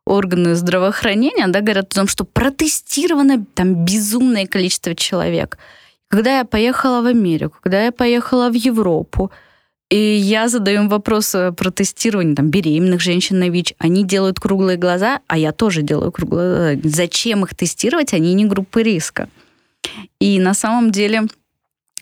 органы 0.05 0.57
здравоохранения 0.57 1.46
да, 1.46 1.61
говорят 1.61 1.92
о 1.92 1.94
том, 1.94 2.09
что 2.09 2.24
протестировано 2.24 3.46
там 3.55 3.85
безумное 3.85 4.46
количество 4.46 4.96
человек. 4.96 5.59
Когда 6.09 6.38
я 6.38 6.44
поехала 6.44 7.03
в 7.03 7.07
Америку, 7.07 7.59
когда 7.62 7.85
я 7.85 7.92
поехала 7.92 8.50
в 8.50 8.55
Европу, 8.55 9.31
и 9.90 9.96
я 9.96 10.48
задаю 10.48 10.83
им 10.83 10.88
вопрос 10.88 11.37
про 11.57 11.70
тестирование 11.70 12.35
там, 12.35 12.50
беременных 12.50 13.00
женщин 13.00 13.38
на 13.38 13.48
ВИЧ. 13.48 13.74
Они 13.79 14.05
делают 14.05 14.40
круглые 14.40 14.76
глаза, 14.76 15.20
а 15.29 15.38
я 15.38 15.53
тоже 15.53 15.83
делаю 15.83 16.11
круглые 16.11 16.74
глаза. 16.74 16.96
Зачем 16.96 17.44
их 17.44 17.55
тестировать? 17.55 18.12
Они 18.12 18.35
не 18.35 18.44
группы 18.44 18.83
риска. 18.83 19.29
И 20.19 20.38
на 20.38 20.55
самом 20.55 20.90
деле 20.90 21.23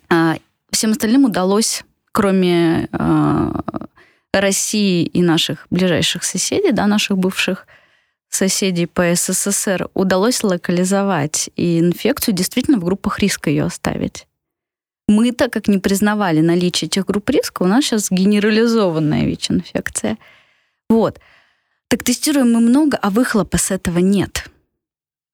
а, 0.09 0.37
всем 0.71 0.93
остальным 0.93 1.25
удалось, 1.25 1.85
кроме 2.13 2.89
а, 2.93 3.61
России 4.33 5.05
и 5.05 5.23
наших 5.23 5.67
ближайших 5.71 6.25
соседей, 6.25 6.73
да, 6.73 6.87
наших 6.87 7.19
бывших 7.19 7.67
соседей 8.29 8.87
по 8.87 9.15
СССР, 9.15 9.89
удалось 9.95 10.43
локализовать 10.43 11.51
и 11.57 11.81
инфекцию 11.81 12.35
действительно 12.35 12.79
в 12.79 12.85
группах 12.85 13.19
риска 13.21 13.51
ее 13.51 13.65
оставить. 13.65 14.27
Мы, 15.09 15.33
так 15.33 15.53
как 15.53 15.69
не 15.69 15.79
признавали 15.79 16.41
наличие 16.41 16.87
этих 16.87 17.07
групп 17.07 17.31
риска, 17.31 17.63
у 17.63 17.67
нас 17.67 17.85
сейчас 17.85 18.11
генерализованная 18.11 19.25
ВИЧ-инфекция. 19.25 20.19
Вот. 20.91 21.19
Так 21.89 22.05
тестируем 22.05 22.53
мы 22.53 22.61
много, 22.61 22.99
а 22.99 23.09
выхлопа 23.09 23.57
с 23.57 23.71
этого 23.71 24.01
нет. 24.01 24.51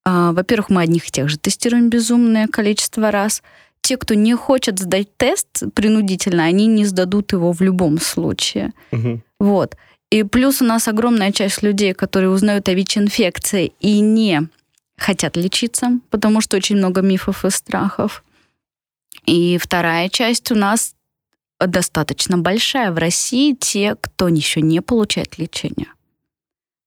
А, 0.05 0.33
во-первых, 0.33 0.69
мы 0.69 0.83
одних 0.83 1.09
и 1.09 1.11
тех 1.11 1.29
же 1.29 1.39
тестируем 1.39 1.89
безумное 1.89 2.47
количество 2.47 3.11
раз. 3.11 3.43
Те, 3.81 3.97
кто 3.97 4.15
не 4.15 4.35
хочет 4.35 4.79
сдать 4.79 5.17
тест 5.17 5.63
принудительно, 5.75 6.45
они 6.45 6.67
не 6.67 6.85
сдадут 6.85 7.33
его 7.33 7.53
в 7.53 7.61
любом 7.61 7.99
случае. 7.99 8.73
Угу. 8.93 9.23
Вот. 9.41 9.77
И 10.11 10.23
плюс 10.23 10.63
у 10.63 10.65
нас 10.65 10.89
огромная 10.89 11.33
часть 11.33 11.63
людей, 11.63 11.95
которые 11.95 12.31
узнают 12.31 12.69
о 12.69 12.75
ВИЧ-инфекции 12.75 13.73
и 13.81 14.01
не 14.01 14.49
хотят 14.97 15.37
лечиться, 15.37 15.99
потому 16.11 16.41
что 16.41 16.57
очень 16.57 16.77
много 16.77 17.01
мифов 17.01 17.45
и 17.45 17.51
страхов. 17.51 18.23
И 19.27 19.59
вторая 19.59 20.09
часть 20.09 20.53
у 20.53 20.55
нас 20.55 20.95
достаточно 21.59 22.37
большая. 22.39 22.93
В 22.93 22.99
России 22.99 23.57
те, 23.59 23.97
кто 23.99 24.29
еще 24.29 24.61
не 24.61 24.81
получает 24.81 25.39
лечение. 25.39 25.89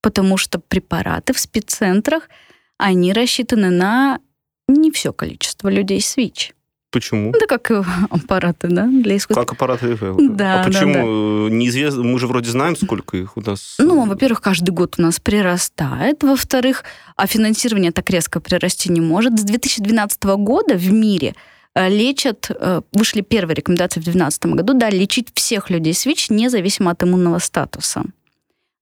Потому 0.00 0.36
что 0.36 0.60
препараты 0.60 1.32
в 1.32 1.40
спеццентрах– 1.40 2.28
они 2.78 3.12
рассчитаны 3.12 3.70
на 3.70 4.20
не 4.68 4.90
все 4.90 5.12
количество 5.12 5.68
людей 5.68 6.00
с 6.00 6.16
ВИЧ. 6.16 6.54
Почему? 6.90 7.32
Да 7.38 7.46
как 7.46 7.70
аппараты, 8.10 8.68
да, 8.68 8.86
для 8.86 9.16
искусства. 9.16 9.42
Как 9.42 9.52
аппараты 9.52 9.92
ИВЛ. 9.92 10.16
Да, 10.30 10.62
а 10.62 10.64
почему? 10.64 10.94
да, 10.94 11.50
да. 11.50 11.54
Неизвестно. 11.54 12.02
Мы 12.02 12.18
же 12.18 12.26
вроде 12.26 12.50
знаем, 12.50 12.76
сколько 12.76 13.16
их 13.16 13.36
у 13.36 13.42
нас. 13.42 13.76
Ну, 13.78 14.06
во-первых, 14.06 14.40
каждый 14.40 14.70
год 14.70 14.94
у 14.98 15.02
нас 15.02 15.20
прирастает. 15.20 16.22
Во-вторых, 16.22 16.84
а 17.16 17.26
финансирование 17.26 17.92
так 17.92 18.08
резко 18.08 18.40
прирасти 18.40 18.90
не 18.90 19.02
может. 19.02 19.38
С 19.38 19.42
2012 19.42 20.22
года 20.38 20.76
в 20.76 20.90
мире 20.90 21.34
э, 21.74 21.90
лечат, 21.90 22.50
э, 22.50 22.80
вышли 22.92 23.20
первые 23.20 23.56
рекомендации 23.56 24.00
в 24.00 24.04
2012 24.04 24.46
году, 24.46 24.72
да, 24.72 24.88
лечить 24.88 25.28
всех 25.34 25.68
людей 25.68 25.92
с 25.92 26.06
ВИЧ, 26.06 26.30
независимо 26.30 26.92
от 26.92 27.02
иммунного 27.02 27.38
статуса. 27.38 28.04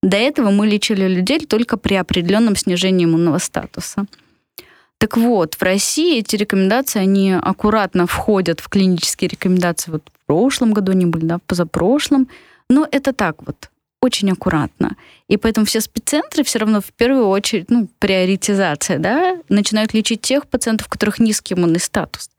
До 0.07 0.17
этого 0.17 0.53
мы 0.53 0.69
лечили 0.69 1.09
людей 1.09 1.41
только 1.41 1.77
при 1.77 1.95
определенном 1.95 2.55
снижении 2.55 3.07
иммунного 3.07 3.39
статуса. 3.39 4.07
Так 4.99 5.17
вот, 5.17 5.55
в 5.55 5.63
России 5.63 6.21
эти 6.21 6.37
рекомендации, 6.37 7.01
они 7.01 7.33
аккуратно 7.33 8.07
входят 8.07 8.61
в 8.61 8.69
клинические 8.69 9.27
рекомендации. 9.31 9.91
Вот 9.91 10.03
в 10.07 10.27
прошлом 10.27 10.73
году 10.73 10.93
они 10.93 11.07
были, 11.07 11.25
да, 11.25 11.39
в 11.39 11.43
позапрошлом. 11.43 12.29
Но 12.71 12.87
это 12.89 13.13
так 13.13 13.45
вот, 13.45 13.69
очень 14.01 14.31
аккуратно. 14.31 14.95
И 15.27 15.37
поэтому 15.39 15.67
все 15.67 15.81
спеццентры 15.81 16.45
все 16.45 16.61
равно 16.61 16.81
в 16.81 16.93
первую 16.93 17.27
очередь, 17.27 17.69
ну, 17.69 17.89
приоритизация, 17.99 19.01
да, 19.01 19.41
начинают 19.49 19.93
лечить 19.93 20.21
тех 20.21 20.47
пациентов, 20.47 20.87
у 20.87 20.91
которых 20.91 21.19
низкий 21.19 21.55
иммунный 21.55 21.81
статус. 21.81 22.31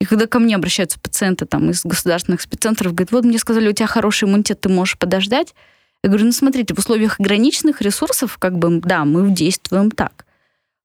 И 0.00 0.04
когда 0.04 0.28
ко 0.28 0.38
мне 0.38 0.54
обращаются 0.54 1.00
пациенты 1.00 1.46
там, 1.46 1.68
из 1.70 1.84
государственных 1.84 2.42
спеццентров, 2.42 2.94
говорят, 2.94 3.10
вот 3.10 3.24
мне 3.24 3.40
сказали, 3.40 3.68
у 3.68 3.72
тебя 3.72 3.88
хороший 3.88 4.28
иммунитет, 4.28 4.60
ты 4.60 4.68
можешь 4.68 4.96
подождать. 4.96 5.52
Я 6.02 6.10
говорю, 6.10 6.26
ну 6.26 6.32
смотрите, 6.32 6.74
в 6.74 6.78
условиях 6.78 7.18
ограниченных 7.18 7.82
ресурсов, 7.82 8.38
как 8.38 8.58
бы, 8.58 8.80
да, 8.80 9.04
мы 9.04 9.30
действуем 9.30 9.90
так. 9.90 10.26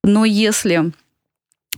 Но 0.04 0.26
если 0.26 0.92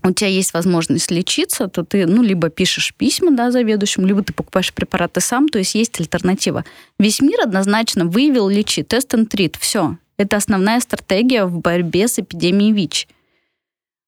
у 0.03 0.11
тебя 0.11 0.29
есть 0.29 0.53
возможность 0.53 1.11
лечиться, 1.11 1.67
то 1.67 1.83
ты, 1.83 2.05
ну, 2.05 2.21
либо 2.21 2.49
пишешь 2.49 2.93
письма, 2.93 3.31
да, 3.31 3.51
заведующему, 3.51 4.05
либо 4.05 4.23
ты 4.23 4.33
покупаешь 4.33 4.73
препараты 4.73 5.21
сам, 5.21 5.49
то 5.49 5.57
есть 5.57 5.75
есть 5.75 5.99
альтернатива. 5.99 6.63
Весь 6.99 7.21
мир 7.21 7.41
однозначно 7.41 8.05
выявил, 8.05 8.47
лечи, 8.47 8.83
тест 8.83 9.13
and 9.13 9.27
treat, 9.27 9.55
все. 9.59 9.97
Это 10.17 10.38
основная 10.38 10.79
стратегия 10.79 11.45
в 11.45 11.59
борьбе 11.59 12.07
с 12.07 12.19
эпидемией 12.19 12.71
ВИЧ. 12.71 13.07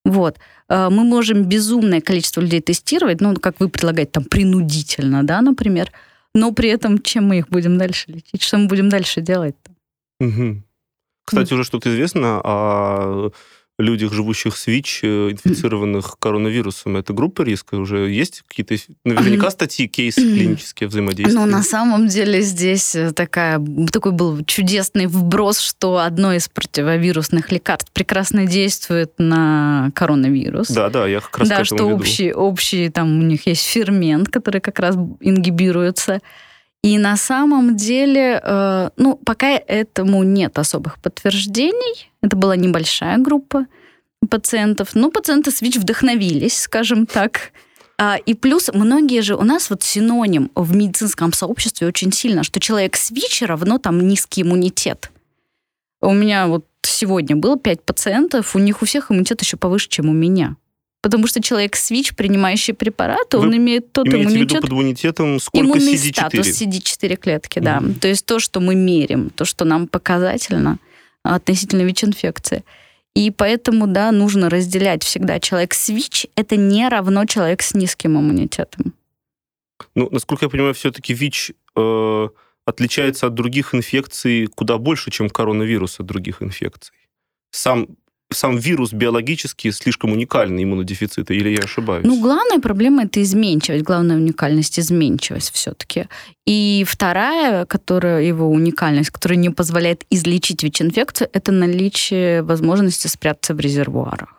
Вот. 0.05 0.37
Э, 0.69 0.89
мы 0.89 1.03
можем 1.03 1.43
безумное 1.43 2.01
количество 2.01 2.41
людей 2.41 2.61
тестировать, 2.61 3.19
ну, 3.21 3.35
как 3.35 3.59
вы 3.59 3.67
предлагаете, 3.67 4.11
там, 4.11 4.23
принудительно, 4.23 5.23
да, 5.23 5.41
например, 5.41 5.91
но 6.37 6.51
при 6.51 6.69
этом 6.69 7.01
чем 7.01 7.25
мы 7.25 7.39
их 7.39 7.49
будем 7.49 7.77
дальше 7.77 8.11
лечить? 8.11 8.41
Что 8.41 8.57
мы 8.57 8.67
будем 8.67 8.89
дальше 8.89 9.21
делать-то? 9.21 9.71
Угу. 10.19 10.63
Кстати, 11.25 11.53
уже 11.53 11.63
что-то 11.63 11.89
известно 11.89 12.41
о 12.43 13.31
людях, 13.77 14.13
живущих 14.13 14.57
с 14.57 14.67
ВИЧ, 14.67 14.99
э, 15.03 15.31
инфицированных 15.31 16.17
коронавирусом, 16.19 16.97
это 16.97 17.13
группа 17.13 17.43
риска? 17.43 17.75
Уже 17.75 18.09
есть 18.09 18.43
какие-то, 18.47 18.75
наверняка, 19.03 19.51
статьи, 19.51 19.87
кейсы 19.87 20.21
клинические 20.21 20.87
взаимодействия? 20.87 21.39
Ну, 21.39 21.45
на 21.45 21.61
самом 21.63 22.07
деле 22.07 22.41
здесь 22.41 22.95
э, 22.95 23.11
такая, 23.11 23.63
такой 23.91 24.11
был 24.13 24.43
чудесный 24.45 25.05
вброс, 25.05 25.59
что 25.59 25.97
одно 25.99 26.33
из 26.33 26.49
противовирусных 26.49 27.51
лекарств 27.51 27.91
прекрасно 27.91 28.45
действует 28.45 29.13
на 29.17 29.91
коронавирус. 29.93 30.69
Да, 30.69 30.89
да, 30.89 31.07
я 31.07 31.19
как 31.19 31.37
раз 31.39 31.49
Да, 31.49 31.63
что 31.63 31.75
веду. 31.75 31.95
общий, 31.95 32.33
общий, 32.33 32.89
там 32.89 33.19
у 33.19 33.23
них 33.23 33.45
есть 33.45 33.65
фермент, 33.65 34.29
который 34.29 34.61
как 34.61 34.79
раз 34.79 34.95
ингибируется. 35.19 36.21
И 36.87 36.97
на 36.97 37.17
самом 37.17 37.75
деле, 37.75 38.39
э, 38.41 38.89
ну, 38.95 39.19
пока 39.25 39.49
этому 39.49 40.23
нет 40.23 40.57
особых 40.57 40.99
подтверждений. 40.99 42.09
Это 42.21 42.37
была 42.37 42.55
небольшая 42.55 43.17
группа 43.17 43.65
пациентов. 44.29 44.95
Но 44.95 45.11
пациенты 45.11 45.51
с 45.51 45.61
ВИЧ 45.61 45.79
вдохновились, 45.79 46.57
скажем 46.57 47.05
так. 47.05 47.51
А, 47.97 48.15
И 48.25 48.33
плюс 48.33 48.69
многие 48.73 49.21
же 49.21 49.35
у 49.35 49.43
нас 49.43 49.69
вот 49.69 49.83
синоним 49.83 50.49
в 50.55 50.73
медицинском 50.73 51.33
сообществе 51.33 51.87
очень 51.87 52.13
сильно, 52.13 52.43
что 52.43 52.61
человек 52.61 52.95
с 52.95 53.11
ВИЧ 53.11 53.41
равно 53.41 53.79
там 53.79 54.07
низкий 54.07 54.43
иммунитет. 54.43 55.11
У 55.99 56.13
меня 56.13 56.47
вот 56.47 56.65
сегодня 56.83 57.35
было 57.35 57.59
пять 57.59 57.83
пациентов, 57.83 58.55
у 58.55 58.59
них 58.59 58.81
у 58.81 58.85
всех 58.85 59.11
иммунитет 59.11 59.41
еще 59.41 59.57
повыше, 59.57 59.89
чем 59.89 60.07
у 60.07 60.13
меня. 60.13 60.55
Потому 61.01 61.27
что 61.27 61.41
человек 61.41 61.75
с 61.75 61.91
ВИЧ, 61.91 62.15
принимающий 62.15 62.73
препараты, 62.73 63.37
он 63.37 63.49
Вы 63.49 63.57
имеет 63.57 63.91
тот 63.91 64.07
Имеете 64.07 64.27
в 64.27 64.31
виду 64.31 64.35
иммунитет, 64.35 64.61
под 64.61 64.71
иммунитетом 64.71 65.39
сколько 65.39 65.65
иммунный 65.65 65.93
CD4? 65.93 66.11
статус 66.11 66.47
CD4 66.47 67.15
клетки, 67.17 67.59
да. 67.59 67.79
Мгм. 67.79 67.95
То 67.95 68.07
есть 68.07 68.25
то, 68.25 68.39
что 68.39 68.59
мы 68.59 68.75
мерим, 68.75 69.29
то, 69.29 69.45
что 69.45 69.63
нам 69.63 69.87
показательно 69.87 70.79
относительно 71.23 71.83
ВИЧ-инфекции. 71.83 72.63
И 73.15 73.31
поэтому, 73.31 73.87
да, 73.87 74.11
нужно 74.11 74.49
разделять 74.49 75.03
всегда. 75.03 75.39
Человек 75.39 75.73
с 75.73 75.89
ВИЧ– 75.89 76.27
это 76.35 76.55
не 76.55 76.87
равно 76.87 77.25
человек 77.25 77.61
с 77.61 77.73
низким 77.73 78.17
иммунитетом. 78.17 78.93
Ну, 79.95 80.09
насколько 80.11 80.45
я 80.45 80.49
понимаю, 80.49 80.73
все-таки 80.73 81.13
ВИЧ 81.13 81.51
э, 81.75 82.29
отличается 82.65 83.27
от 83.27 83.33
других 83.33 83.73
инфекций 83.73 84.47
куда 84.47 84.77
больше, 84.77 85.09
чем 85.09 85.29
коронавирус 85.29 85.99
от 85.99 86.05
других 86.05 86.41
инфекций. 86.43 86.95
Сам, 87.51 87.87
сам 88.31 88.57
вирус 88.57 88.93
биологически 88.93 89.71
слишком 89.71 90.11
уникальный 90.11 90.63
иммунодефицита, 90.63 91.33
или 91.33 91.49
я 91.49 91.63
ошибаюсь? 91.63 92.05
Ну, 92.05 92.21
главная 92.21 92.59
проблема– 92.59 93.03
это 93.05 93.21
изменчивость. 93.21 93.83
Главная 93.83 94.17
уникальность– 94.17 94.79
изменчивость 94.81 95.53
все-таки. 95.53 96.07
И 96.45 96.85
вторая, 96.87 97.65
которая 97.65 98.23
его 98.23 98.49
уникальность, 98.49 99.11
которая 99.11 99.37
не 99.37 99.49
позволяет 99.49 100.05
излечить 100.09 100.63
ВИЧ-инфекцию, 100.63 101.29
это 101.31 101.51
наличие 101.51 102.43
возможности 102.43 103.07
спрятаться 103.07 103.53
в 103.53 103.59
резервуарах. 103.59 104.29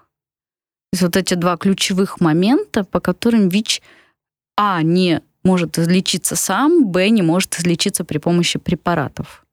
То 0.90 0.94
есть 0.94 1.02
вот 1.02 1.16
эти 1.16 1.34
два 1.34 1.56
ключевых 1.56 2.20
момента, 2.20 2.84
по 2.84 3.00
которым 3.00 3.48
ВИЧ, 3.48 3.82
а, 4.56 4.82
не 4.82 5.22
может 5.44 5.78
излечиться 5.78 6.36
сам, 6.36 6.90
б, 6.90 7.08
не 7.08 7.22
может 7.22 7.58
излечиться 7.58 8.04
при 8.04 8.18
помощи 8.18 8.58
препаратов. 8.58 9.44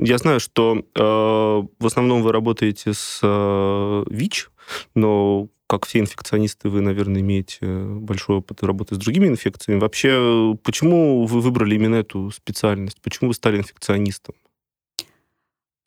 Я 0.00 0.18
знаю, 0.18 0.40
что 0.40 0.78
э, 0.78 1.02
в 1.02 1.86
основном 1.86 2.22
вы 2.22 2.32
работаете 2.32 2.92
с 2.94 3.20
э, 3.22 4.04
ВИЧ, 4.08 4.50
но 4.94 5.48
как 5.66 5.86
все 5.86 5.98
инфекционисты, 5.98 6.68
вы, 6.68 6.80
наверное, 6.80 7.20
имеете 7.20 7.66
большой 7.66 8.36
опыт 8.36 8.62
работы 8.62 8.94
с 8.94 8.98
другими 8.98 9.26
инфекциями. 9.26 9.80
Вообще, 9.80 10.56
почему 10.62 11.26
вы 11.26 11.40
выбрали 11.40 11.74
именно 11.74 11.96
эту 11.96 12.30
специальность? 12.30 13.00
Почему 13.02 13.28
вы 13.28 13.34
стали 13.34 13.58
инфекционистом? 13.58 14.34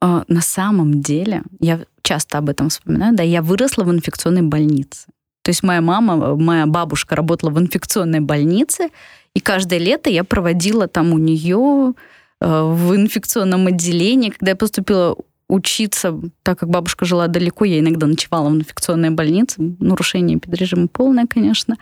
А, 0.02 0.24
На 0.28 0.42
самом 0.42 1.02
деле, 1.02 1.44
я 1.60 1.86
часто 2.04 2.38
об 2.38 2.50
этом 2.50 2.70
вспоминаю, 2.70 3.16
да, 3.16 3.24
я 3.24 3.42
выросла 3.42 3.84
в 3.84 3.92
инфекционной 3.92 4.44
больнице. 4.44 5.08
То 5.44 5.50
есть 5.50 5.64
моя 5.64 5.82
мама, 5.82 6.36
моя 6.36 6.68
бабушка 6.68 7.16
работала 7.16 7.50
в 7.50 7.60
инфекционной 7.60 8.20
больнице, 8.20 8.90
и 9.34 9.40
каждое 9.40 9.80
лето 9.80 10.10
я 10.10 10.24
проводила 10.24 10.88
там 10.88 11.14
у 11.14 11.18
нее 11.18 11.94
в 12.42 12.96
инфекционном 12.96 13.68
отделении. 13.68 14.30
Когда 14.32 14.52
я 14.52 14.56
поступила 14.56 15.16
учиться, 15.48 16.20
так 16.44 16.60
как 16.60 16.70
бабушка 16.70 17.06
жила 17.06 17.28
далеко, 17.28 17.66
я 17.66 17.80
иногда 17.80 18.08
ночевала 18.08 18.50
в 18.50 18.56
инфекционной 18.56 19.10
больнице. 19.12 19.56
Нарушение 19.80 20.38
эпидрежима 20.38 20.88
полное, 20.88 21.28
конечно. 21.28 21.78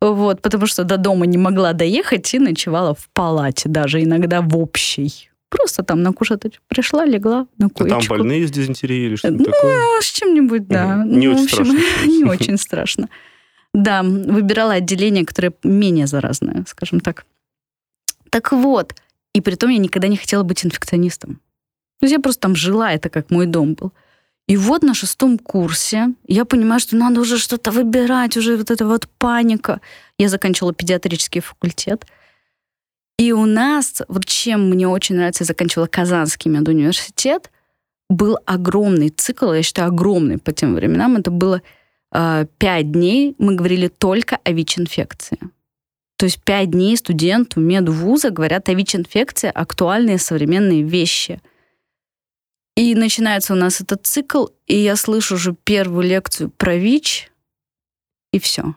Вот, 0.00 0.40
потому 0.42 0.66
что 0.66 0.84
до 0.84 0.96
дома 0.96 1.26
не 1.26 1.38
могла 1.38 1.72
доехать 1.72 2.32
и 2.32 2.38
ночевала 2.38 2.94
в 2.94 3.08
палате, 3.12 3.68
даже 3.68 4.02
иногда 4.02 4.40
в 4.40 4.56
общей. 4.56 5.28
Просто 5.50 5.82
там 5.82 6.02
на 6.02 6.12
кушеточку 6.12 6.62
пришла, 6.68 7.04
легла 7.04 7.46
на 7.58 7.66
А 7.66 7.70
коечку. 7.70 7.98
там 8.00 8.18
больные 8.18 8.46
с 8.46 8.50
дизентерией 8.50 9.06
или 9.06 9.16
что-то 9.16 9.34
Ну, 9.34 9.44
такое? 9.44 10.00
с 10.00 10.06
чем-нибудь, 10.12 10.68
да. 10.68 10.96
Мгм. 10.98 11.18
Не 11.18 11.26
Ну, 11.28 11.32
в 11.32 11.36
очень 11.36 11.44
общем, 11.44 11.64
страшно. 11.66 12.06
Не 12.06 12.24
очень 12.24 12.58
страшно. 12.58 13.08
Да, 13.74 14.02
выбирала 14.02 14.74
отделение, 14.74 15.24
которое 15.26 15.52
менее 15.64 16.06
заразное, 16.06 16.64
скажем 16.68 17.00
так. 17.00 17.24
Так 18.30 18.52
вот, 18.52 18.94
и 19.34 19.40
при 19.40 19.54
том 19.54 19.70
я 19.70 19.78
никогда 19.78 20.08
не 20.08 20.16
хотела 20.16 20.42
быть 20.42 20.64
инфекционистом. 20.64 21.40
То 22.00 22.04
есть 22.04 22.12
я 22.12 22.20
просто 22.20 22.40
там 22.40 22.56
жила, 22.56 22.92
это 22.92 23.08
как 23.08 23.30
мой 23.30 23.46
дом 23.46 23.74
был. 23.74 23.92
И 24.46 24.56
вот 24.56 24.82
на 24.82 24.94
шестом 24.94 25.38
курсе 25.38 26.14
я 26.26 26.44
понимаю, 26.44 26.80
что 26.80 26.96
надо 26.96 27.20
уже 27.20 27.38
что-то 27.38 27.70
выбирать, 27.70 28.36
уже 28.36 28.56
вот 28.56 28.70
эта 28.70 28.86
вот 28.86 29.06
паника. 29.18 29.80
Я 30.16 30.28
заканчивала 30.28 30.72
педиатрический 30.72 31.42
факультет. 31.42 32.06
И 33.18 33.32
у 33.32 33.44
нас, 33.46 34.00
вот 34.08 34.24
чем 34.24 34.70
мне 34.70 34.88
очень 34.88 35.16
нравится, 35.16 35.42
я 35.42 35.46
заканчивала 35.46 35.86
Казанский 35.86 36.50
медуниверситет, 36.50 37.50
был 38.08 38.38
огромный 38.46 39.10
цикл, 39.10 39.52
я 39.52 39.62
считаю, 39.62 39.88
огромный 39.88 40.38
по 40.38 40.52
тем 40.52 40.74
временам. 40.74 41.16
Это 41.16 41.30
было 41.30 41.60
э, 42.12 42.46
пять 42.58 42.90
дней, 42.90 43.34
мы 43.38 43.54
говорили 43.54 43.88
только 43.88 44.38
о 44.44 44.52
ВИЧ-инфекции. 44.52 45.38
То 46.18 46.26
есть 46.26 46.42
пять 46.42 46.72
дней 46.72 46.96
студенту 46.96 47.60
медвуза 47.60 48.30
говорят 48.30 48.68
о 48.68 48.74
ВИЧ-инфекции, 48.74 49.50
актуальные 49.54 50.18
современные 50.18 50.82
вещи. 50.82 51.40
И 52.76 52.96
начинается 52.96 53.52
у 53.52 53.56
нас 53.56 53.80
этот 53.80 54.04
цикл, 54.04 54.46
и 54.66 54.76
я 54.76 54.96
слышу 54.96 55.36
уже 55.36 55.54
первую 55.64 56.08
лекцию 56.08 56.50
про 56.50 56.76
ВИЧ, 56.76 57.30
и 58.32 58.40
все. 58.40 58.74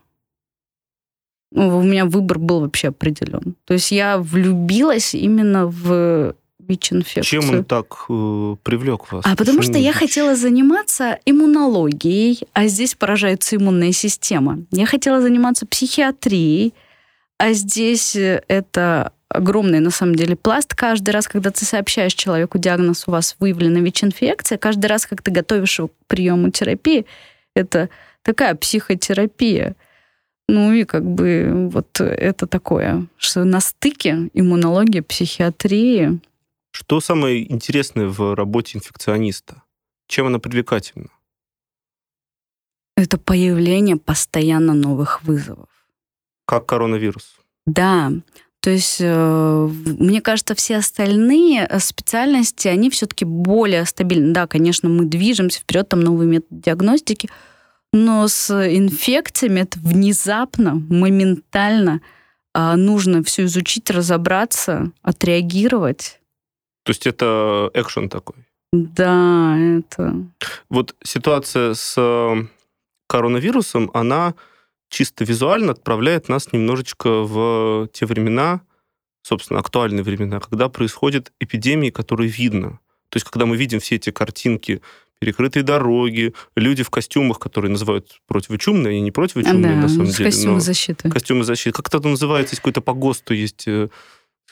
Ну, 1.52 1.80
у 1.80 1.84
меня 1.84 2.06
выбор 2.06 2.38
был 2.38 2.62
вообще 2.62 2.90
определен. 2.90 3.56
То 3.66 3.74
есть 3.74 3.92
я 3.92 4.20
влюбилась 4.20 5.16
именно 5.16 5.66
в 5.66 6.36
ВИЧ-инфекцию. 6.60 7.42
Чем 7.42 7.50
он 7.50 7.66
так 7.66 8.06
э, 8.08 8.56
привлек 8.62 9.12
вас? 9.12 9.26
А 9.26 9.36
потому 9.36 9.64
что 9.64 9.80
я 9.80 9.94
хотела 9.94 10.36
заниматься 10.36 11.18
иммунологией, 11.26 12.42
а 12.54 12.68
здесь 12.68 12.94
поражается 12.94 13.56
иммунная 13.56 13.94
система. 13.94 14.60
Я 14.72 14.86
хотела 14.86 15.22
заниматься 15.22 15.66
психиатрией, 15.66 16.76
а 17.42 17.54
здесь 17.54 18.16
э, 18.16 18.44
это 18.48 19.14
огромный, 19.28 19.80
на 19.80 19.90
самом 19.90 20.14
деле, 20.14 20.36
пласт. 20.36 20.76
Каждый 20.76 21.10
раз, 21.10 21.28
когда 21.28 21.50
ты 21.50 21.66
сообщаешь 21.66 22.14
человеку 22.14 22.60
диагноз, 22.60 23.08
у 23.08 23.12
вас 23.12 23.36
выявлена 23.40 23.80
ВИЧ-инфекция, 23.80 24.60
каждый 24.60 24.86
раз, 24.86 25.08
как 25.08 25.24
ты 25.24 25.32
готовишь 25.32 25.80
его 25.80 25.88
к 25.88 25.94
приему 26.06 26.52
терапии, 26.52 27.08
это 27.56 27.90
такая 28.22 28.54
психотерапия. 28.54 29.76
Ну 30.48 30.72
и 30.72 30.84
как 30.84 31.04
бы 31.04 31.70
вот 31.74 32.00
это 32.00 32.46
такое, 32.46 33.08
что 33.18 33.44
на 33.44 33.60
стыке 33.60 34.30
иммунологии, 34.36 35.00
психиатрии. 35.00 36.20
Что 36.70 37.02
самое 37.02 37.52
интересное 37.52 38.08
в 38.08 38.36
работе 38.36 38.78
инфекциониста? 38.78 39.64
Чем 40.08 40.28
она 40.28 40.38
привлекательна? 40.38 41.10
Это 42.96 43.18
появление 43.18 43.98
постоянно 43.98 44.76
новых 44.76 45.24
вызовов. 45.24 45.71
Как 46.52 46.66
коронавирус? 46.66 47.36
Да, 47.66 48.12
то 48.60 48.70
есть, 48.70 48.98
э, 49.00 49.70
мне 49.86 50.20
кажется, 50.20 50.54
все 50.54 50.76
остальные 50.76 51.66
э, 51.66 51.80
специальности, 51.80 52.68
они 52.68 52.90
все-таки 52.90 53.24
более 53.24 53.86
стабильны. 53.86 54.34
Да, 54.34 54.48
конечно, 54.48 54.90
мы 54.90 55.06
движемся 55.06 55.62
вперед, 55.62 55.88
там 55.88 56.02
новые 56.02 56.28
методы 56.28 56.62
диагностики, 56.62 57.30
но 57.94 58.28
с 58.28 58.52
инфекциями 58.52 59.62
это 59.62 59.80
внезапно, 59.80 60.76
моментально 60.90 62.02
а, 62.54 62.76
нужно 62.76 63.24
все 63.24 63.46
изучить, 63.46 63.90
разобраться, 63.90 64.92
отреагировать. 65.04 66.20
То 66.84 66.90
есть 66.90 67.08
это 67.08 67.72
экшен 67.74 68.10
такой? 68.10 68.36
Да, 68.74 69.58
это... 69.58 70.16
Вот 70.70 70.96
ситуация 71.02 71.76
с 71.76 71.96
э, 71.98 72.46
коронавирусом, 73.08 73.90
она 73.94 74.34
чисто 74.92 75.24
визуально 75.24 75.72
отправляет 75.72 76.30
нас 76.30 76.52
немножечко 76.52 77.24
в 77.24 77.88
те 77.94 78.06
времена, 78.06 78.62
собственно, 79.24 79.60
актуальные 79.60 80.04
времена, 80.04 80.40
когда 80.40 80.70
происходят 80.70 81.32
эпидемии, 81.40 81.90
которые 81.90 82.30
видно. 82.30 82.80
То 83.10 83.18
есть, 83.18 83.26
когда 83.26 83.46
мы 83.46 83.58
видим 83.58 83.80
все 83.80 83.96
эти 83.96 84.12
картинки, 84.12 84.82
перекрытые 85.20 85.64
дороги, 85.64 86.34
люди 86.56 86.84
в 86.84 86.90
костюмах, 86.90 87.40
которые 87.40 87.72
называют 87.72 88.20
противочумные, 88.28 88.92
они 88.92 89.02
не 89.02 89.12
противочумные, 89.12 89.76
да, 89.76 89.82
на 89.82 89.90
самом 89.90 90.08
деле. 90.08 90.26
костюмом 90.26 90.54
но 90.56 90.60
защиты. 90.60 91.10
Костюмы 91.10 91.44
защиты. 91.44 91.76
Как 91.76 91.88
это 91.88 92.08
называется? 92.08 92.54
Есть 92.54 92.62
какой-то 92.62 92.82
по 92.82 92.94
ГОСТу, 92.94 93.34
есть 93.34 93.68
э, 93.68 93.88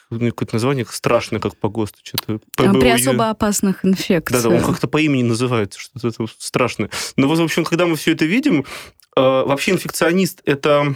ну, 0.09 0.29
какое-то 0.29 0.55
название 0.55 0.85
страшное, 0.85 1.39
как 1.39 1.57
по 1.57 1.69
ГОСТу. 1.69 1.99
Что-то 2.03 2.39
А 2.57 2.73
При 2.73 2.79
ПБУ. 2.79 2.93
особо 2.93 3.29
опасных 3.29 3.83
инфекциях. 3.83 4.43
Да-да, 4.43 4.55
он 4.55 4.63
как-то 4.63 4.87
по 4.87 5.01
имени 5.01 5.23
называется, 5.23 5.79
что-то 5.79 6.27
страшное. 6.37 6.89
Но 7.15 7.27
вот, 7.27 7.39
в 7.39 7.43
общем, 7.43 7.63
когда 7.63 7.85
мы 7.85 7.95
все 7.95 8.13
это 8.13 8.25
видим, 8.25 8.65
вообще 9.15 9.71
инфекционист 9.71 10.41
это, 10.45 10.95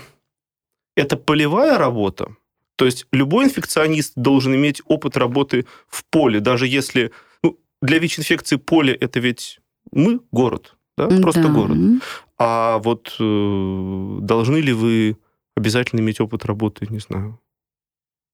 это 0.95 1.17
полевая 1.17 1.77
работа. 1.77 2.35
То 2.75 2.85
есть 2.85 3.05
любой 3.11 3.45
инфекционист 3.45 4.13
должен 4.15 4.55
иметь 4.55 4.81
опыт 4.85 5.17
работы 5.17 5.65
в 5.87 6.03
поле, 6.05 6.39
даже 6.39 6.67
если 6.67 7.11
ну, 7.43 7.59
для 7.81 7.99
ВИЧ-инфекции 7.99 8.55
поле 8.55 8.93
это 8.93 9.19
ведь 9.19 9.59
мы, 9.91 10.21
город, 10.31 10.75
да, 10.97 11.07
просто 11.07 11.43
Да. 11.43 11.49
город. 11.49 11.77
А 12.37 12.79
вот 12.79 13.15
э, 13.19 14.17
должны 14.21 14.57
ли 14.57 14.73
вы 14.73 15.17
обязательно 15.55 15.99
иметь 15.99 16.19
опыт 16.19 16.45
работы, 16.45 16.87
не 16.89 16.99
знаю, 16.99 17.39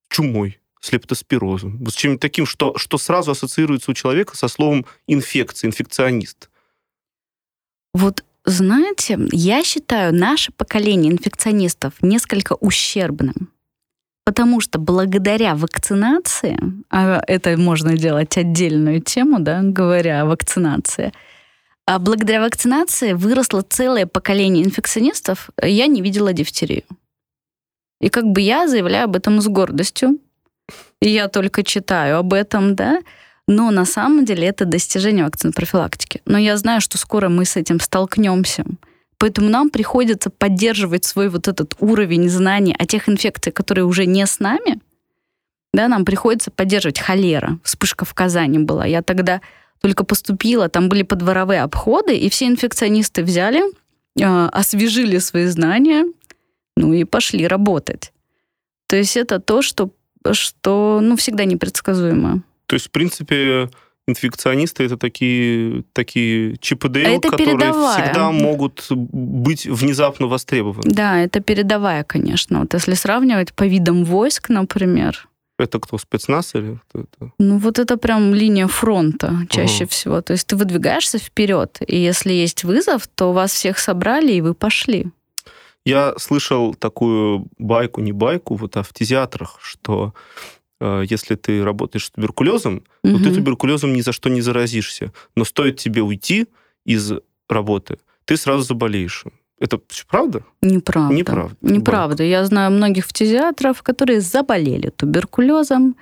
чумой, 0.09 0.59
с 0.79 0.91
лептоспирозом, 0.93 1.85
с 1.87 1.93
чем-нибудь 1.93 2.21
таким, 2.21 2.45
что, 2.45 2.77
что 2.77 2.97
сразу 2.97 3.31
ассоциируется 3.31 3.91
у 3.91 3.93
человека 3.93 4.37
со 4.37 4.47
словом 4.47 4.85
инфекция, 5.07 5.67
инфекционист? 5.67 6.49
Вот 7.93 8.23
знаете, 8.49 9.19
я 9.31 9.63
считаю 9.63 10.13
наше 10.13 10.51
поколение 10.51 11.11
инфекционистов 11.11 11.93
несколько 12.01 12.53
ущербным. 12.53 13.51
Потому 14.25 14.61
что 14.61 14.77
благодаря 14.77 15.55
вакцинации, 15.55 16.59
а 16.91 17.21
это 17.25 17.57
можно 17.57 17.97
делать 17.97 18.37
отдельную 18.37 19.01
тему, 19.01 19.39
да, 19.39 19.61
говоря 19.63 20.21
о 20.21 20.25
вакцинации, 20.25 21.11
а 21.87 21.97
благодаря 21.97 22.41
вакцинации 22.41 23.13
выросло 23.13 23.61
целое 23.61 24.05
поколение 24.05 24.63
инфекционистов, 24.63 25.49
я 25.59 25.87
не 25.87 26.01
видела 26.03 26.33
дифтерию. 26.33 26.83
И 27.99 28.09
как 28.09 28.25
бы 28.25 28.41
я 28.41 28.67
заявляю 28.67 29.05
об 29.05 29.15
этом 29.15 29.41
с 29.41 29.47
гордостью. 29.47 30.19
И 31.01 31.09
я 31.09 31.27
только 31.27 31.63
читаю 31.63 32.17
об 32.17 32.33
этом, 32.33 32.75
да, 32.75 33.01
но 33.49 33.71
на 33.71 33.83
самом 33.83 34.25
деле 34.25 34.47
это 34.47 34.65
достижение 34.65 35.25
вакцин 35.25 35.53
профилактики. 35.53 36.21
Но 36.25 36.37
я 36.37 36.55
знаю, 36.55 36.81
что 36.81 36.99
скоро 36.99 37.29
мы 37.29 37.45
с 37.45 37.55
этим 37.55 37.79
столкнемся. 37.79 38.63
Поэтому 39.17 39.49
нам 39.49 39.71
приходится 39.71 40.29
поддерживать 40.29 41.03
свой 41.03 41.29
вот 41.29 41.47
этот 41.47 41.73
уровень 41.79 42.29
знаний 42.29 42.75
о 42.77 42.85
тех 42.85 43.09
инфекциях, 43.09 43.55
которые 43.55 43.85
уже 43.85 44.05
не 44.05 44.27
с 44.27 44.39
нами. 44.39 44.79
Да, 45.73 45.87
нам 45.87 46.05
приходится 46.05 46.51
поддерживать 46.51 46.99
холера. 46.99 47.57
Вспышка 47.63 48.05
в 48.05 48.13
Казани 48.13 48.59
была. 48.59 48.85
Я 48.85 49.01
тогда 49.01 49.41
только 49.81 50.03
поступила, 50.03 50.69
там 50.69 50.87
были 50.87 51.01
подворовые 51.01 51.63
обходы, 51.63 52.15
и 52.15 52.29
все 52.29 52.45
инфекционисты 52.45 53.23
взяли, 53.23 53.63
э, 54.19 54.45
освежили 54.51 55.17
свои 55.17 55.47
знания, 55.47 56.05
ну 56.77 56.93
и 56.93 57.03
пошли 57.03 57.47
работать. 57.47 58.13
То 58.87 58.95
есть 58.95 59.17
это 59.17 59.39
то, 59.39 59.63
что, 59.63 59.89
что 60.33 60.99
ну, 61.01 61.15
всегда 61.15 61.45
непредсказуемо. 61.45 62.43
То 62.69 62.75
есть, 62.75 62.87
в 62.87 62.91
принципе, 62.91 63.69
инфекционисты 64.07 64.83
это 64.83 64.95
такие, 64.95 65.83
такие 65.93 66.55
ЧПД, 66.57 66.97
А 66.97 67.19
которые 67.19 67.57
передовая. 67.57 68.03
всегда 68.03 68.31
могут 68.31 68.85
быть 68.91 69.65
внезапно 69.65 70.27
востребованы. 70.27 70.83
Да, 70.93 71.19
это 71.19 71.39
передовая, 71.39 72.03
конечно. 72.03 72.59
Вот 72.59 72.73
если 72.75 72.93
сравнивать 72.93 73.53
по 73.53 73.63
видам 73.67 74.03
войск, 74.05 74.49
например, 74.49 75.27
Это 75.57 75.79
кто, 75.79 75.97
спецназ 75.97 76.55
или 76.55 76.79
кто 76.89 76.99
это? 77.01 77.31
ну 77.39 77.57
вот 77.57 77.79
это 77.79 77.97
прям 77.97 78.33
линия 78.35 78.67
фронта 78.67 79.33
чаще 79.49 79.83
Ага. 79.85 79.91
всего. 79.91 80.21
То 80.21 80.33
есть 80.33 80.45
ты 80.47 80.55
выдвигаешься 80.55 81.17
вперед, 81.17 81.79
и 81.87 81.97
если 81.97 82.31
есть 82.31 82.63
вызов, 82.63 83.07
то 83.07 83.33
вас 83.33 83.51
всех 83.51 83.79
собрали, 83.79 84.31
и 84.31 84.41
вы 84.41 84.53
пошли. 84.53 85.07
Я 85.85 86.13
слышал 86.17 86.75
такую 86.75 87.47
байку, 87.57 88.01
не 88.01 88.11
байку, 88.11 88.55
вот 88.55 88.77
а 88.77 88.83
в 88.83 88.87
фтизиатрах, 88.89 89.57
что 89.61 90.13
если 90.81 91.35
ты 91.35 91.63
работаешь 91.63 92.05
с 92.05 92.11
туберкулезом, 92.11 92.83
то 93.03 93.17
ты 93.17 93.33
туберкулезом 93.33 93.93
ни 93.93 94.01
за 94.01 94.11
что 94.11 94.29
не 94.29 94.41
заразишься. 94.41 95.11
Но 95.35 95.45
стоит 95.45 95.77
тебе 95.77 96.01
уйти 96.01 96.47
из 96.85 97.13
работы, 97.49 97.97
ты 98.25 98.37
сразу 98.37 98.63
заболеешь. 98.63 99.25
Это 99.59 99.79
правда? 100.07 100.43
Неправда. 100.61 101.13
Неправда. 101.13 101.57
Неправда. 101.61 102.23
Я 102.23 102.45
знаю 102.45 102.71
многих 102.71 103.05
фтизиатров, 103.05 103.81
которые 103.83 104.21
заболели 104.21 104.89
туберкулезом. 104.89 105.95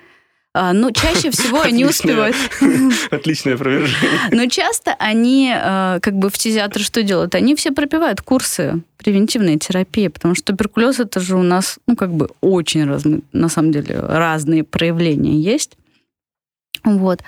А, 0.59 0.73
но 0.73 0.89
чаще 0.89 1.29
всего 1.29 1.61
они 1.61 1.85
успевают. 1.85 2.35
Отличное 3.11 3.53
опровержение. 3.53 4.09
Но 4.31 4.47
часто 4.47 4.95
они, 4.97 5.53
э, 5.55 5.99
как 6.01 6.15
бы 6.15 6.31
фтизиатры 6.31 6.83
что 6.83 7.03
делают? 7.03 7.35
Они 7.35 7.53
все 7.55 7.71
пропивают 7.71 8.21
курсы 8.21 8.81
превентивной 8.97 9.59
терапии, 9.59 10.07
потому 10.07 10.33
что 10.33 10.45
туберкулез 10.45 10.99
это 10.99 11.19
же 11.19 11.35
у 11.35 11.43
нас, 11.43 11.77
ну, 11.85 11.95
как 11.95 12.11
бы 12.11 12.29
очень 12.41 12.85
разные, 12.85 13.21
на 13.33 13.49
самом 13.49 13.71
деле, 13.71 13.99
разные 13.99 14.63
проявления 14.63 15.39
есть. 15.39 15.77
Вот. 16.83 17.21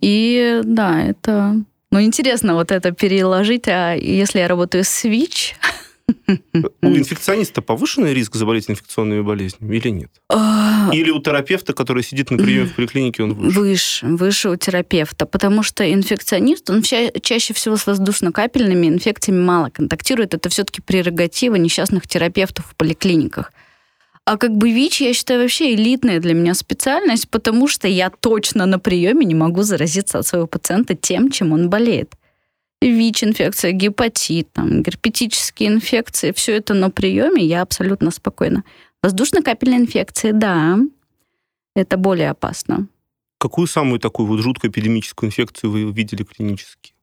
И 0.00 0.60
да, 0.64 1.00
это... 1.00 1.54
Ну, 1.92 2.00
интересно 2.02 2.54
вот 2.54 2.72
это 2.72 2.90
переложить, 2.90 3.68
а 3.68 3.94
если 3.94 4.40
я 4.40 4.48
работаю 4.48 4.82
с 4.82 5.04
ВИЧ... 5.04 5.54
У 6.08 6.86
инфекциониста 6.88 7.62
повышенный 7.62 8.12
риск 8.14 8.34
заболеть 8.34 8.70
инфекционными 8.70 9.20
болезнями 9.22 9.76
или 9.76 9.88
нет? 9.88 10.10
а, 10.30 10.90
Или 10.92 11.10
у 11.10 11.20
терапевта, 11.20 11.72
который 11.72 12.02
сидит 12.02 12.30
на 12.30 12.38
приеме 12.38 12.66
в 12.66 12.74
поликлинике, 12.74 13.22
он 13.22 13.34
выше? 13.34 13.58
Выше, 13.60 14.06
выше 14.06 14.48
у 14.50 14.56
терапевта, 14.56 15.26
потому 15.26 15.62
что 15.62 15.90
инфекционист, 15.90 16.68
он 16.70 16.82
ча- 16.82 17.10
чаще 17.22 17.54
всего 17.54 17.76
с 17.76 17.86
воздушно-капельными 17.86 18.86
инфекциями 18.86 19.40
мало 19.42 19.70
контактирует. 19.70 20.34
Это 20.34 20.48
все-таки 20.48 20.82
прерогатива 20.82 21.54
несчастных 21.56 22.06
терапевтов 22.06 22.66
в 22.66 22.76
поликлиниках. 22.76 23.52
А 24.26 24.38
как 24.38 24.52
бы 24.56 24.72
ВИЧ, 24.72 25.02
я 25.02 25.14
считаю, 25.14 25.40
вообще 25.42 25.74
элитная 25.74 26.18
для 26.18 26.32
меня 26.32 26.54
специальность, 26.54 27.28
потому 27.28 27.68
что 27.68 27.88
я 27.88 28.08
точно 28.10 28.64
на 28.64 28.78
приеме 28.78 29.26
не 29.26 29.34
могу 29.34 29.62
заразиться 29.62 30.18
от 30.18 30.26
своего 30.26 30.46
пациента 30.46 30.94
тем, 30.94 31.30
чем 31.30 31.52
он 31.52 31.68
болеет. 31.68 32.14
ВИЧ-инфекция, 32.80 33.72
гепатит, 33.72 34.52
там, 34.52 34.82
герпетические 34.82 35.70
инфекции, 35.70 36.32
все 36.32 36.52
это 36.56 36.74
на 36.74 36.90
приеме 36.90 37.44
я 37.44 37.62
абсолютно 37.62 38.10
спокойна. 38.10 38.64
Воздушно-капельные 39.02 39.80
инфекции, 39.80 40.32
да, 40.32 40.78
это 41.74 41.96
более 41.96 42.30
опасно. 42.30 42.88
Какую 43.38 43.66
самую 43.66 44.00
такую 44.00 44.26
вот 44.26 44.40
жуткую 44.40 44.70
эпидемическую 44.70 45.28
инфекцию 45.28 45.70
вы 45.70 45.92
видели 45.92 46.22
клинически? 46.24 46.94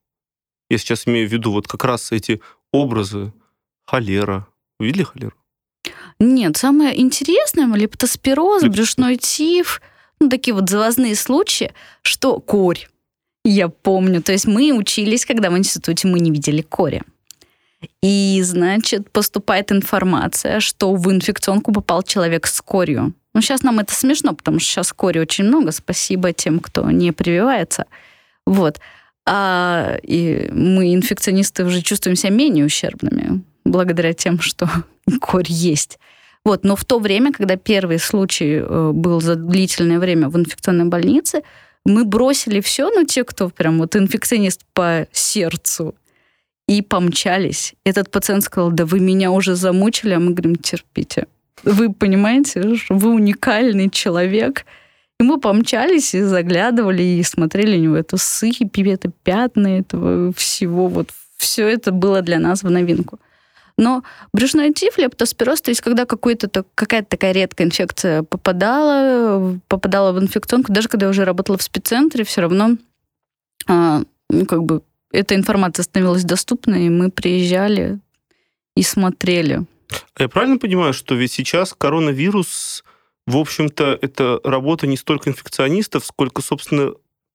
Я 0.69 0.77
сейчас 0.77 1.07
имею 1.07 1.27
в 1.27 1.31
виду 1.31 1.51
вот 1.51 1.67
как 1.67 1.83
раз 1.83 2.11
эти 2.11 2.41
образы 2.71 3.33
холера. 3.85 4.47
Вы 4.79 4.87
видели 4.87 5.03
холеру? 5.03 5.35
Нет, 6.19 6.57
самое 6.57 6.99
интересное 6.99 7.65
лептоспироз, 7.75 8.63
Леп- 8.63 8.71
брюшной 8.71 9.17
тиф. 9.17 9.81
ну, 10.19 10.29
такие 10.29 10.53
вот 10.53 10.69
завозные 10.69 11.15
случаи, 11.15 11.73
что 12.03 12.39
корь. 12.39 12.87
Я 13.43 13.69
помню, 13.69 14.21
то 14.21 14.31
есть 14.31 14.45
мы 14.45 14.71
учились, 14.71 15.25
когда 15.25 15.49
в 15.49 15.57
институте 15.57 16.07
мы 16.07 16.19
не 16.19 16.31
видели 16.31 16.61
кори. 16.61 17.01
И, 18.03 18.41
значит, 18.43 19.09
поступает 19.11 19.71
информация, 19.71 20.59
что 20.59 20.93
в 20.93 21.11
инфекционку 21.11 21.71
попал 21.71 22.03
человек 22.03 22.45
с 22.45 22.61
корью. 22.61 23.13
Ну, 23.33 23.41
сейчас 23.41 23.63
нам 23.63 23.79
это 23.79 23.93
смешно, 23.95 24.33
потому 24.33 24.59
что 24.59 24.69
сейчас 24.69 24.93
кори 24.93 25.19
очень 25.19 25.45
много. 25.45 25.71
Спасибо 25.71 26.33
тем, 26.33 26.59
кто 26.59 26.91
не 26.91 27.11
прививается. 27.11 27.85
Вот. 28.45 28.79
А 29.25 29.97
и 30.03 30.49
мы, 30.51 30.93
инфекционисты, 30.93 31.63
уже 31.63 31.81
чувствуем 31.81 32.15
себя 32.15 32.31
менее 32.31 32.65
ущербными 32.65 33.43
благодаря 33.65 34.13
тем, 34.13 34.39
что 34.39 34.69
корь 35.21 35.47
есть. 35.47 35.99
Вот, 36.43 36.63
но 36.63 36.75
в 36.75 36.85
то 36.85 36.99
время, 36.99 37.31
когда 37.31 37.55
первый 37.55 37.99
случай 37.99 38.55
э, 38.55 38.91
был 38.93 39.21
за 39.21 39.35
длительное 39.35 39.99
время 39.99 40.27
в 40.27 40.37
инфекционной 40.37 40.85
больнице, 40.85 41.43
мы 41.85 42.05
бросили 42.05 42.61
все, 42.61 42.89
ну, 42.89 43.05
те, 43.05 43.23
кто 43.23 43.49
прям 43.49 43.79
вот 43.79 43.95
инфекционист 43.95 44.61
по 44.73 45.07
сердцу, 45.11 45.95
и 46.67 46.81
помчались. 46.81 47.73
Этот 47.83 48.09
пациент 48.11 48.43
сказал, 48.43 48.71
да 48.71 48.85
вы 48.85 48.99
меня 48.99 49.31
уже 49.31 49.55
замучили, 49.55 50.13
а 50.13 50.19
мы 50.19 50.31
говорим, 50.31 50.55
терпите. 50.55 51.27
Вы 51.63 51.91
понимаете, 51.91 52.75
что 52.75 52.95
вы 52.95 53.09
уникальный 53.09 53.89
человек. 53.89 54.65
И 55.19 55.23
мы 55.23 55.39
помчались 55.39 56.15
и 56.15 56.21
заглядывали, 56.21 57.03
и 57.03 57.23
смотрели 57.23 57.77
у 57.77 57.81
него 57.81 57.95
эту 57.97 58.17
сыпь, 58.17 58.79
это 58.79 59.11
пятна 59.23 59.79
этого 59.79 60.33
всего. 60.33 60.87
Вот 60.87 61.09
все 61.37 61.67
это 61.67 61.91
было 61.91 62.21
для 62.21 62.39
нас 62.39 62.63
в 62.63 62.69
новинку. 62.69 63.19
Но 63.77 64.03
брюшной 64.33 64.73
тиф, 64.73 64.97
лептоспироз, 64.97 65.61
то 65.61 65.71
есть 65.71 65.81
когда 65.81 66.05
какая-то 66.05 66.49
такая 67.03 67.31
редкая 67.31 67.67
инфекция 67.67 68.23
попадала, 68.23 69.59
попадала 69.67 70.11
в 70.11 70.19
инфекционку, 70.19 70.71
даже 70.71 70.87
когда 70.87 71.07
я 71.07 71.09
уже 71.09 71.25
работала 71.25 71.57
в 71.57 71.63
спеццентре, 71.63 72.23
все 72.23 72.41
равно 72.41 72.77
а, 73.67 74.01
ну, 74.29 74.45
как 74.45 74.63
бы 74.63 74.81
эта 75.11 75.35
информация 75.35 75.83
становилась 75.83 76.23
доступной, 76.23 76.85
и 76.85 76.89
мы 76.89 77.11
приезжали 77.11 77.99
и 78.75 78.83
смотрели. 78.83 79.65
А 80.15 80.23
я 80.23 80.29
правильно 80.29 80.57
понимаю, 80.57 80.93
что 80.93 81.15
ведь 81.15 81.33
сейчас 81.33 81.73
коронавирус, 81.77 82.83
в 83.27 83.37
общем-то, 83.37 83.99
это 84.01 84.39
работа 84.43 84.87
не 84.87 84.97
столько 84.97 85.29
инфекционистов, 85.29 86.05
сколько, 86.05 86.41
собственно, 86.41 86.93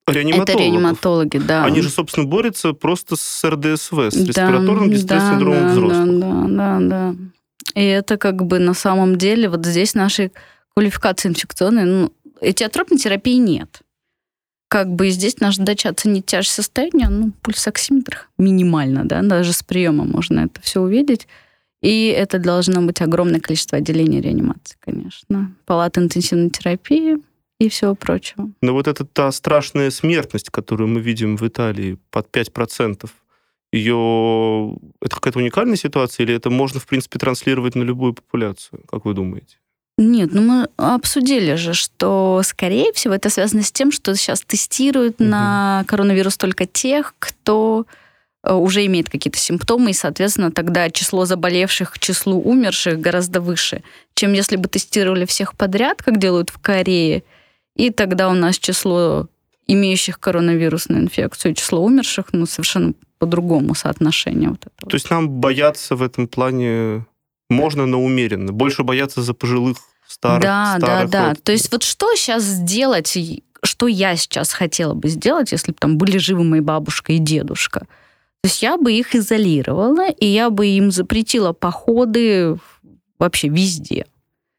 реаниматологов. 0.08 0.54
Это 0.54 0.58
реаниматологи, 0.62 1.38
да. 1.38 1.64
Они 1.64 1.80
же, 1.80 1.90
собственно, 1.90 2.26
борются 2.26 2.72
просто 2.72 3.16
с 3.16 3.44
РДСВ, 3.48 3.92
с 3.92 4.14
да, 4.14 4.24
респираторным 4.24 4.90
дистресс-синдромом 4.90 5.62
да, 5.62 5.72
взрослых. 5.72 6.20
Да, 6.20 6.46
да, 6.48 6.78
да. 6.80 7.14
И 7.74 7.84
это 7.84 8.16
как 8.16 8.44
бы 8.44 8.58
на 8.58 8.74
самом 8.74 9.16
деле 9.16 9.48
вот 9.48 9.64
здесь 9.66 9.94
нашей 9.94 10.32
квалификации 10.74 11.28
инфекционной, 11.28 11.84
ну, 11.84 12.12
этиотропной 12.40 12.98
терапии 12.98 13.36
нет 13.36 13.82
как 14.68 14.92
бы 14.92 15.10
здесь 15.10 15.38
наша 15.40 15.58
задача 15.58 15.88
оценить 15.88 16.26
тяжесть 16.26 16.54
состояния, 16.54 17.08
ну, 17.08 17.32
пульсоксиметр 17.42 18.28
минимально, 18.36 19.04
да, 19.04 19.22
даже 19.22 19.52
с 19.52 19.62
приема 19.62 20.04
можно 20.04 20.40
это 20.40 20.60
все 20.60 20.80
увидеть. 20.80 21.28
И 21.82 22.08
это 22.08 22.38
должно 22.38 22.82
быть 22.82 23.00
огромное 23.00 23.40
количество 23.40 23.78
отделений 23.78 24.20
реанимации, 24.20 24.76
конечно. 24.80 25.52
Палат 25.66 25.98
интенсивной 25.98 26.50
терапии 26.50 27.18
и 27.58 27.68
всего 27.68 27.94
прочего. 27.94 28.50
Но 28.60 28.72
вот 28.72 28.86
это 28.86 29.04
та 29.04 29.32
страшная 29.32 29.90
смертность, 29.90 30.50
которую 30.50 30.88
мы 30.88 31.00
видим 31.00 31.36
в 31.36 31.46
Италии 31.46 31.98
под 32.10 32.28
5%, 32.30 33.08
ее... 33.72 34.76
Это 35.00 35.14
какая-то 35.16 35.38
уникальная 35.38 35.76
ситуация 35.76 36.24
или 36.24 36.34
это 36.34 36.50
можно, 36.50 36.80
в 36.80 36.86
принципе, 36.86 37.18
транслировать 37.18 37.74
на 37.74 37.82
любую 37.82 38.14
популяцию, 38.14 38.82
как 38.88 39.04
вы 39.04 39.14
думаете? 39.14 39.56
Нет, 39.98 40.30
ну 40.32 40.42
мы 40.42 40.68
обсудили 40.76 41.54
же, 41.54 41.72
что, 41.72 42.42
скорее 42.44 42.92
всего, 42.92 43.14
это 43.14 43.30
связано 43.30 43.62
с 43.62 43.72
тем, 43.72 43.90
что 43.90 44.14
сейчас 44.14 44.42
тестируют 44.42 45.20
угу. 45.20 45.28
на 45.28 45.84
коронавирус 45.86 46.36
только 46.36 46.66
тех, 46.66 47.14
кто 47.18 47.86
э, 48.44 48.52
уже 48.52 48.84
имеет 48.84 49.08
какие-то 49.08 49.38
симптомы, 49.38 49.90
и, 49.90 49.94
соответственно, 49.94 50.52
тогда 50.52 50.90
число 50.90 51.24
заболевших 51.24 51.92
к 51.92 51.98
числу 51.98 52.38
умерших 52.42 53.00
гораздо 53.00 53.40
выше, 53.40 53.82
чем 54.14 54.34
если 54.34 54.56
бы 54.56 54.68
тестировали 54.68 55.24
всех 55.24 55.56
подряд, 55.56 56.02
как 56.02 56.18
делают 56.18 56.50
в 56.50 56.58
Корее, 56.58 57.22
и 57.76 57.90
тогда 57.90 58.28
у 58.28 58.34
нас 58.34 58.58
число 58.58 59.28
имеющих 59.66 60.20
коронавирусную 60.20 61.02
инфекцию, 61.02 61.54
число 61.54 61.84
умерших, 61.84 62.26
ну, 62.32 62.46
совершенно 62.46 62.94
по-другому 63.18 63.74
соотношение 63.74 64.50
вот 64.50 64.60
этого. 64.60 64.90
То 64.90 64.94
есть 64.94 65.10
нам 65.10 65.28
бояться 65.28 65.96
в 65.96 66.02
этом 66.02 66.28
плане 66.28 67.04
можно, 67.48 67.86
но 67.86 68.02
умеренно. 68.02 68.52
Больше 68.52 68.82
бояться 68.82 69.22
за 69.22 69.34
пожилых 69.34 69.78
старых. 70.06 70.42
Да, 70.42 70.76
старых 70.78 71.10
да, 71.10 71.28
да. 71.30 71.34
То 71.42 71.52
есть 71.52 71.70
вот 71.72 71.82
что 71.82 72.14
сейчас 72.14 72.42
сделать, 72.42 73.16
что 73.62 73.86
я 73.86 74.16
сейчас 74.16 74.52
хотела 74.52 74.94
бы 74.94 75.08
сделать, 75.08 75.52
если 75.52 75.72
бы 75.72 75.78
там 75.78 75.98
были 75.98 76.18
живы 76.18 76.44
мои 76.44 76.60
бабушка 76.60 77.12
и 77.12 77.18
дедушка? 77.18 77.80
То 77.80 78.48
есть 78.48 78.62
я 78.62 78.76
бы 78.76 78.92
их 78.92 79.14
изолировала, 79.14 80.08
и 80.08 80.26
я 80.26 80.50
бы 80.50 80.66
им 80.66 80.90
запретила 80.92 81.52
походы 81.52 82.58
вообще 83.18 83.48
везде. 83.48 84.06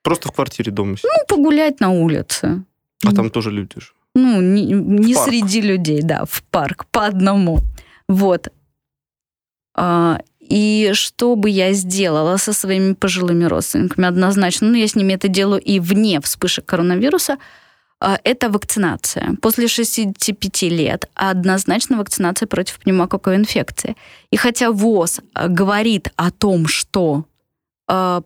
Просто 0.04 0.30
в 0.30 0.32
квартире 0.34 0.72
дома? 0.72 0.98
Ну, 1.04 1.10
погулять 1.28 1.80
на 1.80 1.92
улице. 1.92 2.64
А 3.06 3.14
там 3.14 3.30
тоже 3.30 3.52
люди 3.52 3.80
же? 3.80 3.94
Ну, 4.16 4.42
не, 4.42 4.66
не 4.66 5.14
среди 5.14 5.62
людей, 5.62 6.02
да, 6.02 6.26
в 6.26 6.44
парк, 6.44 6.86
по 6.92 7.06
одному. 7.06 7.60
Вот. 8.08 8.50
А, 9.76 10.20
и 10.40 10.92
что 10.94 11.36
бы 11.36 11.50
я 11.50 11.74
сделала 11.74 12.38
со 12.38 12.54
своими 12.54 12.94
пожилыми 12.94 13.46
родственниками? 13.46 14.08
Однозначно, 14.08 14.70
ну, 14.70 14.76
я 14.76 14.88
с 14.88 14.96
ними 14.96 15.14
это 15.14 15.28
делаю 15.28 15.62
и 15.62 15.80
вне 15.80 16.20
вспышек 16.22 16.66
коронавируса, 16.66 17.38
а, 18.00 18.20
это 18.24 18.50
вакцинация. 18.50 19.36
После 19.42 19.68
65 19.68 20.64
лет 20.64 21.10
однозначно 21.14 21.98
вакцинация 21.98 22.48
против 22.48 22.80
пневмококковой 22.80 23.38
инфекции. 23.38 23.96
И 24.32 24.38
хотя 24.38 24.72
ВОЗ 24.72 25.20
а, 25.34 25.48
говорит 25.48 26.12
о 26.16 26.32
том, 26.32 26.68
что 26.68 27.26
э, 27.88 28.22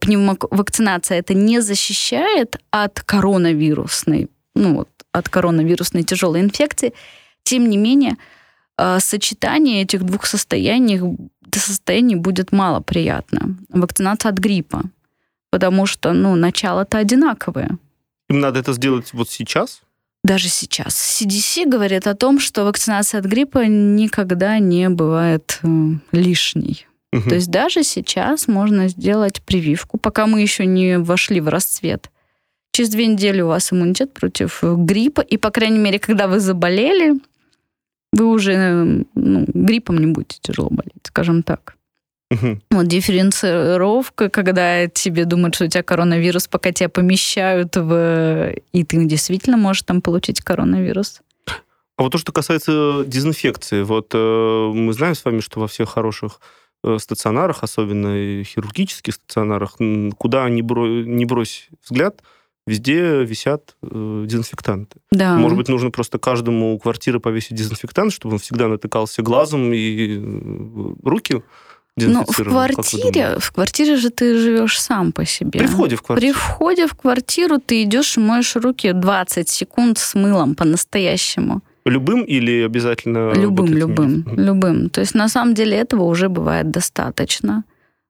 вакцинация 0.52 1.20
это 1.20 1.34
не 1.34 1.62
защищает 1.62 2.58
от 2.72 3.02
коронавирусной, 3.02 4.30
ну 4.56 4.76
вот, 4.76 4.90
от 5.12 5.30
коронавирусной 5.30 6.04
тяжелой 6.04 6.42
инфекции, 6.42 6.94
тем 7.44 7.70
не 7.70 7.78
менее, 7.78 8.18
э, 8.78 9.00
сочетание 9.00 9.82
этих 9.82 10.04
двух 10.04 10.26
состояний 10.26 11.02
состояний 11.54 12.16
будет 12.16 12.52
мало 12.52 12.80
приятно. 12.80 13.58
Вакцинация 13.70 14.32
от 14.32 14.38
гриппа. 14.38 14.84
Потому 15.50 15.86
что, 15.86 16.14
ну, 16.14 16.36
начало-то 16.36 16.98
одинаковое. 16.98 17.78
Им 18.30 18.40
надо 18.40 18.60
это 18.60 18.72
сделать 18.74 19.12
вот 19.14 19.30
сейчас? 19.30 19.82
Даже 20.24 20.48
сейчас. 20.48 20.96
CDC 20.96 21.66
говорит 21.66 22.08
о 22.08 22.16
том, 22.16 22.40
что 22.40 22.64
вакцинация 22.64 23.20
от 23.20 23.26
гриппа 23.26 23.66
никогда 23.66 24.60
не 24.60 24.88
бывает 24.90 25.60
э, 25.64 25.68
лишней. 26.12 26.88
Угу. 27.12 27.30
То 27.30 27.36
есть 27.36 27.50
даже 27.50 27.84
сейчас 27.84 28.48
можно 28.48 28.88
сделать 28.88 29.42
прививку, 29.42 29.98
пока 29.98 30.28
мы 30.28 30.42
еще 30.42 30.66
не 30.66 31.00
вошли 31.00 31.42
в 31.42 31.50
расцвет. 31.50 32.10
Через 32.72 32.90
две 32.90 33.08
недели 33.08 33.42
у 33.42 33.48
вас 33.48 33.74
иммунитет 33.74 34.14
против 34.14 34.64
гриппа, 34.64 35.22
и, 35.22 35.38
по 35.38 35.52
крайней 35.52 35.80
мере, 35.80 36.00
когда 36.00 36.28
вы 36.28 36.40
заболели, 36.40 37.20
вы 38.14 38.26
уже 38.26 39.06
ну, 39.16 39.46
гриппом 39.48 39.98
не 39.98 40.08
будете 40.08 40.38
тяжело 40.42 40.70
болеть, 40.70 41.04
скажем 41.04 41.44
так. 41.44 41.76
Угу. 42.32 42.60
Вот 42.72 42.88
дифференцировка, 42.88 44.30
когда 44.30 44.88
тебе 44.88 45.26
думают, 45.26 45.56
что 45.56 45.66
у 45.66 45.68
тебя 45.68 45.84
коронавирус, 45.84 46.48
пока 46.48 46.72
тебя 46.72 46.88
помещают 46.88 47.76
в... 47.76 48.54
И 48.72 48.84
ты 48.86 49.06
действительно 49.06 49.58
можешь 49.58 49.84
там 49.84 50.02
получить 50.02 50.40
коронавирус. 50.42 51.22
А 51.98 52.04
вот 52.04 52.14
то, 52.14 52.18
что 52.18 52.32
касается 52.32 53.04
дезинфекции, 53.06 53.84
вот 53.84 54.12
э, 54.14 54.72
мы 54.74 54.94
знаем 54.94 55.14
с 55.14 55.26
вами, 55.26 55.42
что 55.42 55.60
во 55.60 55.68
всех 55.68 55.90
хороших 55.90 56.40
э, 56.86 56.98
стационарах, 57.00 57.64
особенно 57.64 58.44
хирургических 58.46 59.14
стационарах, 59.14 59.78
куда 60.18 60.50
ни, 60.50 60.62
бро... 60.62 60.88
ни 60.88 61.26
брось 61.26 61.68
взгляд, 61.84 62.22
везде 62.68 63.24
висят 63.24 63.76
э, 63.82 64.26
дезинфектанты. 64.28 65.00
Да. 65.12 65.36
Может 65.36 65.58
быть, 65.58 65.68
нужно 65.70 65.92
просто 65.92 66.20
каждому 66.20 66.78
квартиры 66.80 67.20
повесить 67.20 67.56
дезинфектант, 67.56 68.14
чтобы 68.14 68.34
он 68.34 68.40
всегда 68.40 68.68
натыкался 68.68 69.22
глазом 69.22 69.74
и 69.74 70.18
э, 70.18 70.94
руки 71.04 71.44
ну, 71.98 72.24
в 72.26 72.44
квартире, 72.44 73.36
в 73.38 73.52
квартире 73.52 73.98
же 73.98 74.10
ты 74.10 74.38
живешь 74.38 74.80
сам 74.80 75.12
по 75.12 75.26
себе. 75.26 75.60
При 75.60 75.68
входе 75.68 75.96
в 75.96 76.02
квартиру. 76.02 76.34
При 76.34 76.40
входе 76.40 76.88
в 76.88 76.94
квартиру 76.94 77.60
ты 77.60 77.84
идешь 77.84 78.18
и 78.18 78.22
моешь 78.22 78.56
руки 78.56 78.94
20 78.94 79.50
секунд 79.50 79.98
с 79.98 80.16
мылом 80.16 80.56
по-настоящему. 80.56 81.62
Любым 81.86 82.24
или 82.24 82.64
обязательно? 82.64 83.34
Любым, 83.34 83.66
вот 83.66 83.76
любым, 83.76 84.26
любым. 84.38 84.90
То 84.90 85.02
есть 85.02 85.16
на 85.16 85.28
самом 85.28 85.54
деле 85.54 85.78
этого 85.78 86.04
уже 86.04 86.30
бывает 86.30 86.72
достаточно. 86.72 87.64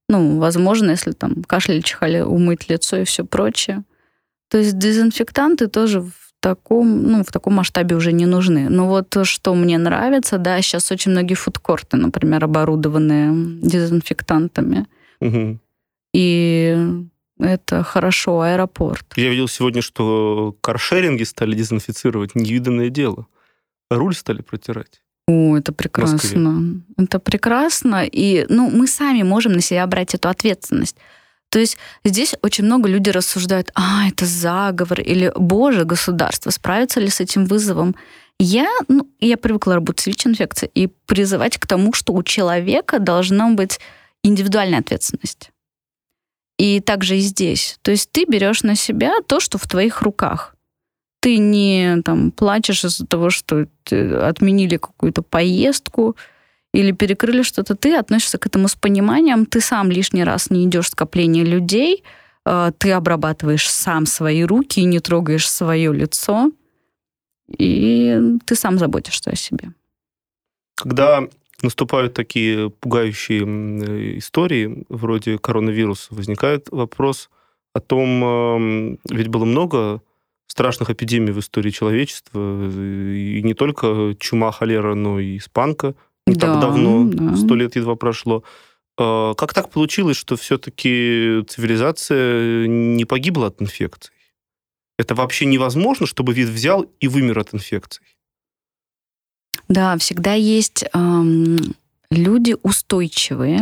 Ну, 0.10 0.40
возможно, 0.40 0.92
если 0.92 1.12
там 1.12 1.44
кашляли, 1.44 1.80
чихали, 1.82 2.20
умыть 2.20 2.70
лицо 2.70 2.98
и 2.98 3.04
все 3.06 3.24
прочее. 3.24 3.84
То 4.52 4.58
есть 4.58 4.78
дезинфектанты 4.78 5.68
тоже 5.68 6.02
в 6.02 6.12
таком, 6.42 7.04
ну, 7.04 7.24
в 7.24 7.32
таком 7.32 7.54
масштабе 7.54 7.96
уже 7.96 8.12
не 8.12 8.26
нужны. 8.26 8.68
Но 8.70 8.88
вот 8.88 9.16
что 9.24 9.56
мне 9.56 9.78
нравится, 9.78 10.38
да, 10.38 10.62
сейчас 10.62 10.92
очень 10.92 11.12
многие 11.12 11.36
фудкорты, 11.36 11.96
например, 11.96 12.44
оборудованные 12.44 13.32
дезинфектантами. 13.62 14.88
Угу. 15.22 15.60
И 16.14 16.78
это 17.40 17.84
хорошо, 17.84 18.42
аэропорт. 18.42 19.06
Я 19.16 19.30
видел 19.30 19.48
сегодня, 19.48 19.82
что 19.82 20.54
каршеринги 20.60 21.24
стали 21.24 21.56
дезинфицировать, 21.56 22.36
невиданное 22.36 22.90
дело. 22.90 23.28
Руль 23.90 24.16
стали 24.16 24.42
протирать. 24.42 25.02
О, 25.28 25.56
это 25.58 25.72
прекрасно. 25.72 26.82
Это 26.98 27.20
прекрасно. 27.20 28.04
И 28.06 28.46
ну, 28.50 28.70
мы 28.70 28.88
сами 28.88 29.24
можем 29.24 29.54
на 29.54 29.62
себя 29.62 29.88
брать 29.88 30.14
эту 30.14 30.28
ответственность. 30.28 30.98
То 31.52 31.60
есть 31.60 31.78
здесь 32.06 32.34
очень 32.42 32.64
много 32.64 32.88
людей 32.88 33.12
рассуждают, 33.12 33.72
а, 33.76 34.08
это 34.08 34.26
заговор, 34.26 35.02
или, 35.02 35.34
боже, 35.36 35.84
государство 35.84 36.50
справится 36.50 37.02
ли 37.02 37.10
с 37.10 37.20
этим 37.20 37.46
вызовом. 37.46 37.94
Я, 38.40 38.70
ну, 38.88 39.10
я 39.20 39.36
привыкла 39.36 39.76
работать 39.76 40.02
с 40.02 40.08
ВИЧ-инфекцией 40.08 40.72
и 40.74 40.88
призывать 40.88 41.58
к 41.58 41.68
тому, 41.68 41.92
что 41.92 42.14
у 42.14 42.24
человека 42.24 43.00
должна 43.00 43.50
быть 43.52 43.82
индивидуальная 44.24 44.80
ответственность. 44.80 45.52
И 46.58 46.80
также 46.80 47.18
и 47.18 47.20
здесь. 47.20 47.78
То 47.82 47.92
есть 47.92 48.10
ты 48.12 48.24
берешь 48.26 48.64
на 48.64 48.76
себя 48.76 49.16
то, 49.28 49.42
что 49.42 49.58
в 49.58 49.68
твоих 49.68 50.02
руках. 50.02 50.56
Ты 51.20 51.38
не 51.38 52.02
там, 52.06 52.32
плачешь 52.32 52.86
из-за 52.86 53.06
того, 53.06 53.30
что 53.30 53.68
отменили 53.90 54.78
какую-то 54.78 55.22
поездку, 55.22 56.16
или 56.74 56.92
перекрыли 56.92 57.44
что-то, 57.44 57.76
ты 57.76 57.96
относишься 57.96 58.38
к 58.38 58.46
этому 58.46 58.68
с 58.68 58.76
пониманием, 58.76 59.46
ты 59.46 59.60
сам 59.62 59.92
лишний 59.92 60.24
раз 60.24 60.50
не 60.50 60.66
идешь 60.66 60.86
в 60.86 60.92
скопление 60.92 61.44
людей, 61.44 62.04
э, 62.46 62.72
ты 62.78 62.92
обрабатываешь 62.92 63.70
сам 63.70 64.06
свои 64.06 64.44
руки 64.44 64.84
не 64.84 65.00
трогаешь 65.00 65.50
свое 65.50 65.94
лицо, 65.94 66.52
и 67.48 68.38
ты 68.46 68.56
сам 68.56 68.78
заботишься 68.80 69.32
о 69.32 69.36
себе. 69.36 69.74
Когда 70.76 71.28
наступают 71.62 72.14
такие 72.14 72.70
пугающие 72.70 74.18
истории, 74.18 74.86
вроде 74.88 75.38
коронавируса, 75.38 76.08
возникает 76.12 76.70
вопрос 76.72 77.30
о 77.74 77.82
том, 77.82 78.24
эм, 78.24 79.00
ведь 79.10 79.28
было 79.28 79.46
много 79.46 80.02
страшных 80.48 80.90
эпидемий 80.90 81.32
в 81.34 81.40
истории 81.40 81.70
человечества, 81.70 82.70
и 82.70 83.42
не 83.44 83.54
только 83.54 84.16
чума, 84.20 84.52
холера, 84.52 84.96
но 84.96 85.20
и 85.20 85.38
испанка– 85.38 85.96
не 86.32 86.40
да, 86.40 86.54
так 86.54 86.62
давно, 86.62 87.36
сто 87.36 87.50
да. 87.50 87.56
лет 87.56 87.76
едва 87.76 87.96
прошло. 87.96 88.44
А, 88.98 89.34
как 89.36 89.54
так 89.54 89.70
получилось, 89.70 90.18
что 90.18 90.36
все-таки 90.36 91.44
цивилизация 91.48 92.68
не 92.68 93.06
погибла 93.06 93.48
от 93.48 93.62
инфекций? 93.62 94.14
Это 94.98 95.16
вообще 95.16 95.46
невозможно, 95.46 96.06
чтобы 96.06 96.34
вид 96.34 96.50
взял 96.50 96.86
и 97.00 97.08
вымер 97.08 97.40
от 97.40 97.54
инфекций? 97.54 98.04
Да, 99.68 99.98
всегда 99.98 100.34
есть 100.34 100.86
эм, 100.94 101.58
люди 102.12 102.56
устойчивые, 102.62 103.62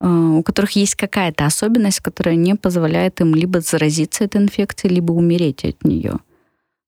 э, 0.00 0.06
у 0.08 0.42
которых 0.42 0.72
есть 0.72 0.96
какая-то 0.96 1.46
особенность, 1.46 2.00
которая 2.00 2.34
не 2.34 2.56
позволяет 2.56 3.20
им 3.20 3.34
либо 3.34 3.60
заразиться 3.60 4.24
этой 4.24 4.42
инфекцией, 4.42 4.94
либо 4.94 5.12
умереть 5.12 5.64
от 5.64 5.84
нее. 5.84 6.18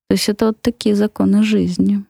То 0.08 0.14
есть 0.14 0.28
это 0.28 0.46
вот 0.46 0.60
такие 0.60 0.94
законы 0.94 1.42
жизни. 1.42 2.04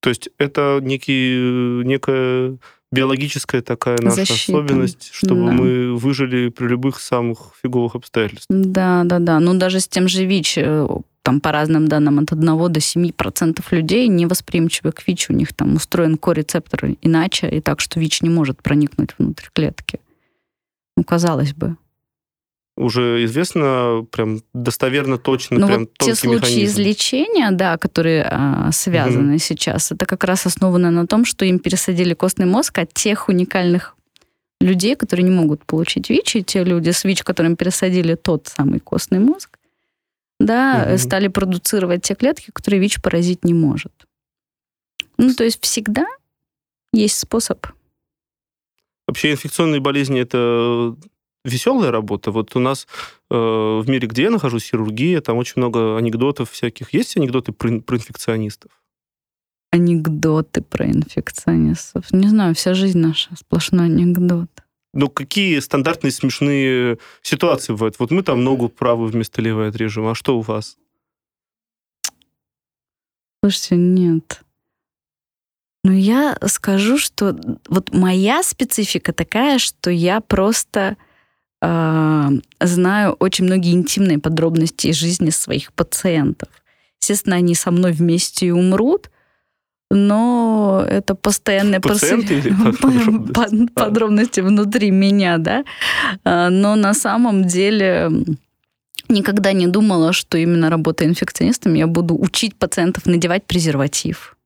То 0.00 0.10
есть 0.10 0.28
это 0.38 0.80
некий, 0.82 1.82
некая 1.84 2.58
биологическая 2.92 3.62
такая 3.62 3.98
наша 4.00 4.16
Защита. 4.16 4.58
особенность, 4.58 5.10
чтобы 5.12 5.46
да. 5.46 5.52
мы 5.52 5.96
выжили 5.96 6.48
при 6.48 6.66
любых 6.66 7.00
самых 7.00 7.52
фиговых 7.62 7.94
обстоятельствах. 7.94 8.46
Да, 8.48 9.02
да, 9.04 9.18
да. 9.18 9.40
Ну, 9.40 9.54
даже 9.54 9.80
с 9.80 9.88
тем 9.88 10.08
же 10.08 10.24
ВИЧ, 10.24 10.58
э, 10.58 10.88
там 11.22 11.40
по 11.40 11.50
разным 11.50 11.88
данным 11.88 12.20
от 12.20 12.32
1 12.32 12.72
до 12.72 12.80
7% 12.80 13.64
людей 13.72 14.08
не 14.08 14.26
восприимчивы 14.26 14.92
к 14.92 15.02
ВИЧ. 15.06 15.30
У 15.30 15.32
них 15.32 15.52
там 15.52 15.74
устроен 15.74 16.16
корецептор 16.16 16.90
иначе, 17.02 17.48
и 17.48 17.60
так, 17.60 17.80
что 17.80 17.98
ВИЧ 17.98 18.22
не 18.22 18.30
может 18.30 18.62
проникнуть 18.62 19.10
внутрь 19.18 19.46
клетки. 19.52 20.00
Ну, 20.96 21.04
казалось 21.04 21.52
бы 21.52 21.76
уже 22.76 23.24
известно 23.24 24.06
прям 24.10 24.42
достоверно 24.52 25.18
точно 25.18 25.58
ну, 25.58 25.66
прям 25.66 25.80
вот 25.80 25.98
те 25.98 26.14
случаи 26.14 26.36
механизм. 26.36 26.64
излечения, 26.64 27.50
да, 27.50 27.78
которые 27.78 28.24
а, 28.30 28.70
связаны 28.72 29.34
угу. 29.34 29.38
сейчас, 29.38 29.92
это 29.92 30.04
как 30.04 30.24
раз 30.24 30.46
основано 30.46 30.90
на 30.90 31.06
том, 31.06 31.24
что 31.24 31.44
им 31.44 31.58
пересадили 31.58 32.12
костный 32.14 32.46
мозг 32.46 32.78
от 32.78 32.92
тех 32.92 33.28
уникальных 33.28 33.96
людей, 34.60 34.94
которые 34.94 35.24
не 35.24 35.34
могут 35.34 35.64
получить 35.64 36.10
ВИЧ, 36.10 36.36
и 36.36 36.44
те 36.44 36.64
люди 36.64 36.90
с 36.90 37.04
ВИЧ, 37.04 37.22
которым 37.22 37.56
пересадили 37.56 38.14
тот 38.14 38.46
самый 38.48 38.80
костный 38.80 39.20
мозг, 39.20 39.58
да, 40.38 40.86
угу. 40.88 40.98
стали 40.98 41.28
продуцировать 41.28 42.02
те 42.02 42.14
клетки, 42.14 42.50
которые 42.52 42.80
ВИЧ 42.80 43.00
поразить 43.00 43.44
не 43.44 43.54
может. 43.54 43.92
Ну, 45.16 45.32
то 45.34 45.44
есть 45.44 45.62
всегда 45.62 46.06
есть 46.92 47.18
способ. 47.18 47.66
Вообще 49.06 49.32
инфекционные 49.32 49.80
болезни 49.80 50.20
это 50.20 50.94
веселая 51.46 51.90
работа. 51.90 52.30
Вот 52.30 52.54
у 52.56 52.60
нас 52.60 52.86
э, 53.30 53.34
в 53.34 53.84
мире, 53.88 54.08
где 54.08 54.24
я 54.24 54.30
нахожусь, 54.30 54.64
хирургия, 54.64 55.20
там 55.20 55.36
очень 55.36 55.54
много 55.56 55.96
анекдотов 55.96 56.50
всяких. 56.50 56.92
Есть 56.92 57.16
анекдоты 57.16 57.52
про, 57.52 57.80
про 57.80 57.96
инфекционистов? 57.96 58.70
Анекдоты 59.70 60.62
про 60.62 60.86
инфекционистов. 60.86 62.12
Не 62.12 62.28
знаю, 62.28 62.54
вся 62.54 62.74
жизнь 62.74 62.98
наша 62.98 63.30
сплошной 63.36 63.86
анекдот. 63.86 64.50
Ну, 64.92 65.08
какие 65.08 65.58
стандартные 65.58 66.10
смешные 66.10 66.98
ситуации 67.22 67.72
бывают? 67.72 67.98
Вот 67.98 68.10
мы 68.10 68.22
там 68.22 68.42
ногу 68.42 68.68
правую 68.68 69.10
вместо 69.10 69.42
левой 69.42 69.68
отрежем, 69.68 70.06
а 70.06 70.14
что 70.14 70.38
у 70.38 70.40
вас? 70.40 70.78
Слушайте, 73.42 73.76
нет. 73.76 74.42
Но 75.84 75.92
я 75.92 76.36
скажу, 76.46 76.98
что 76.98 77.38
вот 77.68 77.92
моя 77.92 78.42
специфика 78.42 79.12
такая, 79.12 79.58
что 79.58 79.90
я 79.90 80.20
просто 80.20 80.96
э, 81.62 82.28
знаю 82.60 83.12
очень 83.18 83.44
многие 83.44 83.72
интимные 83.72 84.18
подробности 84.18 84.88
из 84.88 84.96
жизни 84.96 85.30
своих 85.30 85.72
пациентов. 85.72 86.48
Естественно, 87.00 87.36
они 87.36 87.54
со 87.54 87.70
мной 87.70 87.92
вместе 87.92 88.46
и 88.46 88.50
умрут, 88.50 89.10
но 89.90 90.84
это 90.88 91.14
постоянные 91.14 91.80
Пациенты 91.80 92.42
подробности? 92.80 93.72
подробности 93.74 94.40
внутри 94.40 94.90
меня, 94.90 95.38
да. 95.38 95.64
А, 96.24 96.50
но 96.50 96.74
на 96.74 96.94
самом 96.94 97.44
деле 97.44 98.10
никогда 99.08 99.52
не 99.52 99.66
думала, 99.66 100.12
что 100.12 100.38
именно 100.38 100.70
работая 100.70 101.08
инфекционистом, 101.08 101.74
я 101.74 101.86
буду 101.86 102.18
учить 102.18 102.56
пациентов 102.56 103.06
надевать 103.06 103.44
презерватив. 103.46 104.36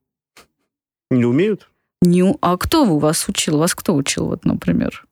Не 1.10 1.24
умеют? 1.24 1.68
Не, 2.02 2.34
а 2.40 2.56
кто 2.56 2.84
у 2.84 2.98
вас 2.98 3.28
учил? 3.28 3.58
Вас 3.58 3.74
кто 3.74 3.94
учил, 3.94 4.26
вот, 4.26 4.44
например? 4.44 5.06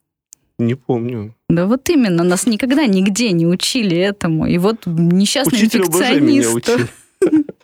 Не 0.58 0.74
помню. 0.74 1.34
Да 1.48 1.66
вот 1.66 1.88
именно, 1.88 2.24
нас 2.24 2.46
никогда 2.46 2.86
нигде 2.86 3.30
не 3.32 3.46
учили 3.46 3.96
этому. 3.96 4.46
И 4.46 4.58
вот 4.58 4.86
несчастный 4.86 5.56
Учитель 5.58 5.80
инфекционист... 5.80 6.70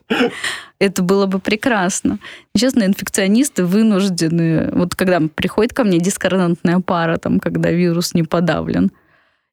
Это 0.79 1.03
было 1.03 1.27
бы 1.27 1.39
прекрасно. 1.39 2.19
Несчастные 2.55 2.89
инфекционисты 2.89 3.65
вынуждены... 3.65 4.71
Вот 4.73 4.95
когда 4.95 5.21
приходит 5.21 5.73
ко 5.73 5.83
мне 5.83 5.99
дискордантная 5.99 6.81
пара, 6.81 7.17
там, 7.17 7.41
когда 7.41 7.71
вирус 7.71 8.13
не 8.15 8.23
подавлен, 8.23 8.91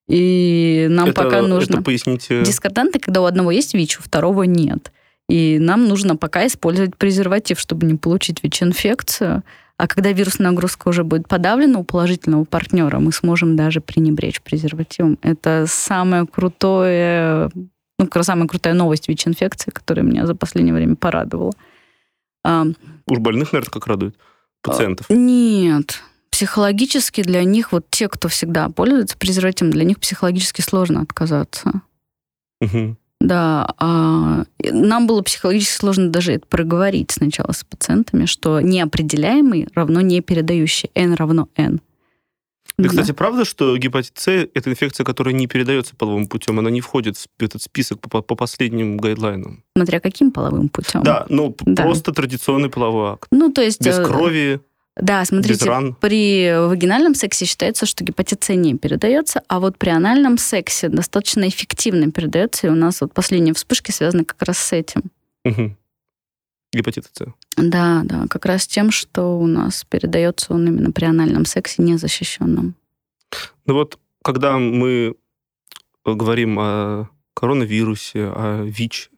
и 0.09 0.87
нам 0.89 1.09
это, 1.09 1.23
пока 1.23 1.41
нужно... 1.41 1.75
Это 1.75 1.83
поясните... 1.83 2.43
Дискорданты, 2.43 2.99
когда 2.99 3.21
у 3.21 3.25
одного 3.25 3.51
есть 3.51 3.73
ВИЧ, 3.73 3.99
у 3.99 4.03
второго 4.03 4.43
нет. 4.43 4.91
И 5.29 5.57
нам 5.59 5.87
нужно 5.87 6.17
пока 6.17 6.45
использовать 6.47 6.97
презерватив, 6.97 7.59
чтобы 7.59 7.85
не 7.85 7.95
получить 7.95 8.43
ВИЧ-инфекцию. 8.43 9.43
А 9.81 9.87
когда 9.87 10.11
вирусная 10.11 10.51
нагрузка 10.51 10.89
уже 10.89 11.03
будет 11.03 11.27
подавлена 11.27 11.79
у 11.79 11.83
положительного 11.83 12.43
партнера, 12.43 12.99
мы 12.99 13.11
сможем 13.11 13.55
даже 13.55 13.81
пренебречь 13.81 14.39
презервативом. 14.39 15.17
Это 15.23 15.65
самое 15.67 16.27
крутое, 16.27 17.49
ну, 17.97 18.07
самая 18.21 18.47
крутая 18.47 18.75
новость 18.75 19.07
ВИЧ-инфекции, 19.07 19.71
которая 19.71 20.05
меня 20.05 20.27
за 20.27 20.35
последнее 20.35 20.75
время 20.75 20.95
порадовала. 20.95 21.53
Уж 22.45 23.17
больных, 23.17 23.53
наверное, 23.53 23.71
как 23.71 23.87
радует 23.87 24.15
пациентов. 24.61 25.07
Нет. 25.09 26.03
Психологически 26.29 27.23
для 27.23 27.43
них, 27.43 27.71
вот 27.71 27.87
те, 27.89 28.07
кто 28.07 28.27
всегда 28.27 28.69
пользуется 28.69 29.17
презервативом, 29.17 29.71
для 29.71 29.83
них 29.83 29.99
психологически 29.99 30.61
сложно 30.61 31.01
отказаться. 31.01 31.81
Угу. 32.59 32.97
Да, 33.21 33.75
а 33.77 34.43
нам 34.59 35.05
было 35.05 35.21
психологически 35.21 35.79
сложно 35.79 36.09
даже 36.09 36.33
это 36.33 36.47
проговорить 36.47 37.11
сначала 37.11 37.51
с 37.51 37.63
пациентами, 37.63 38.25
что 38.25 38.61
неопределяемый 38.61 39.67
равно 39.75 40.01
не 40.01 40.21
передающий, 40.21 40.89
n 40.95 41.13
равно 41.13 41.47
n. 41.55 41.81
Да, 42.77 42.89
кстати, 42.89 43.11
правда, 43.11 43.45
что 43.45 43.77
гепатит 43.77 44.17
С– 44.17 44.27
это 44.53 44.69
инфекция, 44.69 45.03
которая 45.03 45.35
не 45.35 45.45
передается 45.45 45.95
половым 45.95 46.25
путем, 46.25 46.57
она 46.57 46.71
не 46.71 46.81
входит 46.81 47.15
в 47.17 47.43
этот 47.43 47.61
список 47.61 47.99
по, 47.99 48.21
по 48.21 48.35
последним 48.35 48.97
гайдлайнам? 48.97 49.63
Смотря 49.77 49.99
каким 49.99 50.31
половым 50.31 50.69
путем. 50.69 51.03
Да, 51.03 51.25
ну 51.29 51.55
да. 51.61 51.83
просто 51.83 52.11
традиционный 52.11 52.69
половой 52.69 53.11
акт. 53.11 53.27
Ну, 53.31 53.51
то 53.51 53.61
есть... 53.61 53.81
Без 53.81 53.99
э, 53.99 54.03
крови. 54.03 54.61
Да, 54.97 55.23
смотрите, 55.23 55.95
при 56.01 56.51
вагинальном 56.67 57.15
сексе 57.15 57.45
считается, 57.45 57.85
что 57.85 58.03
гепатит 58.03 58.43
С 58.43 58.53
не 58.53 58.75
передается, 58.77 59.41
а 59.47 59.59
вот 59.59 59.77
при 59.77 59.89
анальном 59.89 60.37
сексе 60.37 60.89
достаточно 60.89 61.47
эффективно 61.47 62.11
передается, 62.11 62.67
и 62.67 62.69
у 62.69 62.75
нас 62.75 62.99
вот 62.99 63.13
последние 63.13 63.53
вспышки 63.53 63.91
связаны 63.91 64.25
как 64.25 64.41
раз 64.41 64.57
с 64.57 64.73
этим. 64.73 65.03
Угу. 65.45 65.75
Гепатит 66.73 67.05
С. 67.13 67.25
Да, 67.57 68.01
да, 68.03 68.27
как 68.29 68.45
раз 68.45 68.67
тем, 68.67 68.91
что 68.91 69.39
у 69.39 69.47
нас 69.47 69.85
передается 69.85 70.53
он 70.53 70.67
именно 70.67 70.91
при 70.91 71.05
анальном 71.05 71.45
сексе 71.45 71.81
незащищенном. 71.83 72.75
Ну 73.65 73.73
вот, 73.73 73.97
когда 74.21 74.57
мы 74.57 75.15
говорим 76.03 76.59
о 76.59 77.09
коронавирусе, 77.33 78.25
о 78.25 78.63
ВИЧ, 78.63 79.09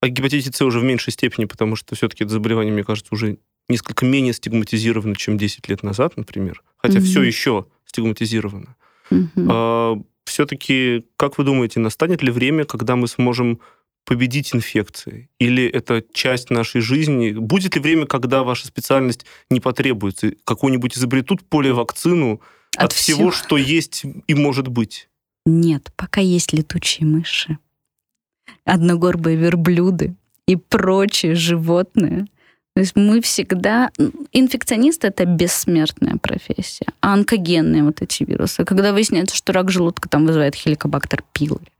о 0.00 0.08
гепатите 0.08 0.52
С 0.52 0.62
уже 0.62 0.78
в 0.78 0.84
меньшей 0.84 1.12
степени, 1.12 1.46
потому 1.46 1.74
что 1.74 1.96
все-таки 1.96 2.24
это 2.24 2.32
заболевание, 2.32 2.72
мне 2.72 2.84
кажется, 2.84 3.12
уже 3.12 3.38
несколько 3.68 4.04
менее 4.04 4.32
стигматизировано, 4.32 5.16
чем 5.16 5.38
10 5.38 5.68
лет 5.68 5.82
назад, 5.82 6.16
например. 6.16 6.62
Хотя 6.76 6.98
mm-hmm. 6.98 7.02
все 7.02 7.22
еще 7.22 7.66
стигматизировано. 7.84 8.76
Mm-hmm. 9.10 9.48
А, 9.50 10.02
все-таки, 10.24 11.04
как 11.16 11.38
вы 11.38 11.44
думаете, 11.44 11.80
настанет 11.80 12.22
ли 12.22 12.30
время, 12.30 12.64
когда 12.64 12.96
мы 12.96 13.08
сможем 13.08 13.60
победить 14.04 14.54
инфекции? 14.54 15.28
Или 15.38 15.66
это 15.66 16.02
часть 16.12 16.50
нашей 16.50 16.80
жизни? 16.80 17.32
Будет 17.32 17.74
ли 17.74 17.82
время, 17.82 18.06
когда 18.06 18.44
ваша 18.44 18.66
специальность 18.66 19.26
не 19.50 19.60
потребуется? 19.60 20.32
Какую-нибудь 20.44 20.96
изобретут 20.96 21.42
поле-вакцину 21.44 22.40
от, 22.76 22.84
от 22.84 22.92
всего, 22.92 23.30
что 23.32 23.56
есть 23.56 24.04
и 24.26 24.34
может 24.34 24.68
быть? 24.68 25.08
Нет, 25.44 25.92
пока 25.96 26.20
есть 26.20 26.52
летучие 26.52 27.06
мыши, 27.06 27.58
одногорбые 28.64 29.36
верблюды 29.36 30.14
и 30.46 30.56
прочие 30.56 31.34
животные. 31.34 32.26
То 32.76 32.80
есть 32.80 32.94
мы 32.94 33.22
всегда... 33.22 33.90
Инфекционист— 34.32 35.04
это 35.06 35.24
бессмертная 35.24 36.18
профессия. 36.18 36.84
А 37.00 37.14
онкогенные 37.14 37.82
вот 37.82 38.02
эти 38.02 38.22
вирусы. 38.22 38.66
Когда 38.66 38.92
выясняется, 38.92 39.34
что 39.34 39.54
рак 39.54 39.70
желудка 39.70 40.10
там 40.10 40.26
вызывает 40.26 40.54
хеликобактер 40.54 41.24
пилори. 41.32 41.72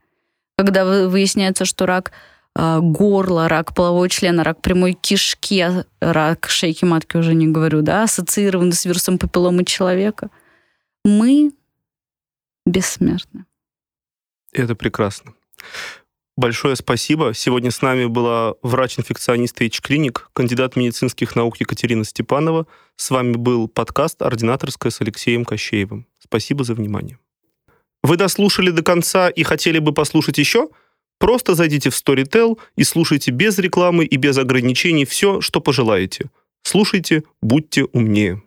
Когда 0.57 0.85
выясняется, 0.85 1.65
что 1.65 1.85
рак 1.85 2.13
э, 2.55 2.79
горла, 2.81 3.47
рак 3.47 3.75
полового 3.75 4.09
члена, 4.09 4.43
рак 4.43 4.59
прямой 4.63 4.93
кишки, 4.93 5.59
а 5.59 5.85
рак 6.01 6.49
шейки 6.49 6.83
матки 6.83 7.15
уже 7.15 7.35
не 7.35 7.45
говорю, 7.45 7.83
да, 7.83 8.01
ассоциированы 8.01 8.71
с 8.71 8.83
вирусом 8.83 9.19
папилломы 9.19 9.65
человека, 9.65 10.31
мы 11.05 11.51
бессмертны. 12.65 13.45
Это 14.51 14.73
прекрасно. 14.73 15.35
Большое 16.37 16.75
спасибо. 16.75 17.33
Сегодня 17.33 17.71
с 17.71 17.81
нами 17.81 18.05
была 18.05 18.53
врач-инфекционист 18.61 19.59
H-клиник, 19.59 20.29
кандидат 20.33 20.75
медицинских 20.75 21.35
наук 21.35 21.59
Екатерина 21.59 22.03
Степанова. 22.03 22.67
С 22.95 23.09
вами 23.09 23.33
был 23.33 23.67
подкаст 23.67 24.21
«Ординаторская» 24.21 24.91
с 24.91 25.01
Алексеем 25.01 25.45
Кощеевым. 25.45 26.05
Спасибо 26.19 26.63
за 26.63 26.75
внимание. 26.75 27.17
Вы 28.03 28.17
дослушали 28.17 28.69
до 28.69 28.83
конца 28.83 29.29
и 29.29 29.41
хотели 29.41 29.79
бы 29.79 29.93
послушать 29.93 30.37
еще? 30.37 30.69
Просто 31.17 31.55
зайдите 31.55 31.89
в 31.89 31.93
Storytel 31.93 32.59
и 32.75 32.83
слушайте 32.83 33.31
без 33.31 33.57
рекламы 33.57 34.05
и 34.05 34.15
без 34.17 34.37
ограничений 34.37 35.05
все, 35.05 35.41
что 35.41 35.59
пожелаете. 35.59 36.29
Слушайте, 36.61 37.23
будьте 37.41 37.85
умнее. 37.85 38.43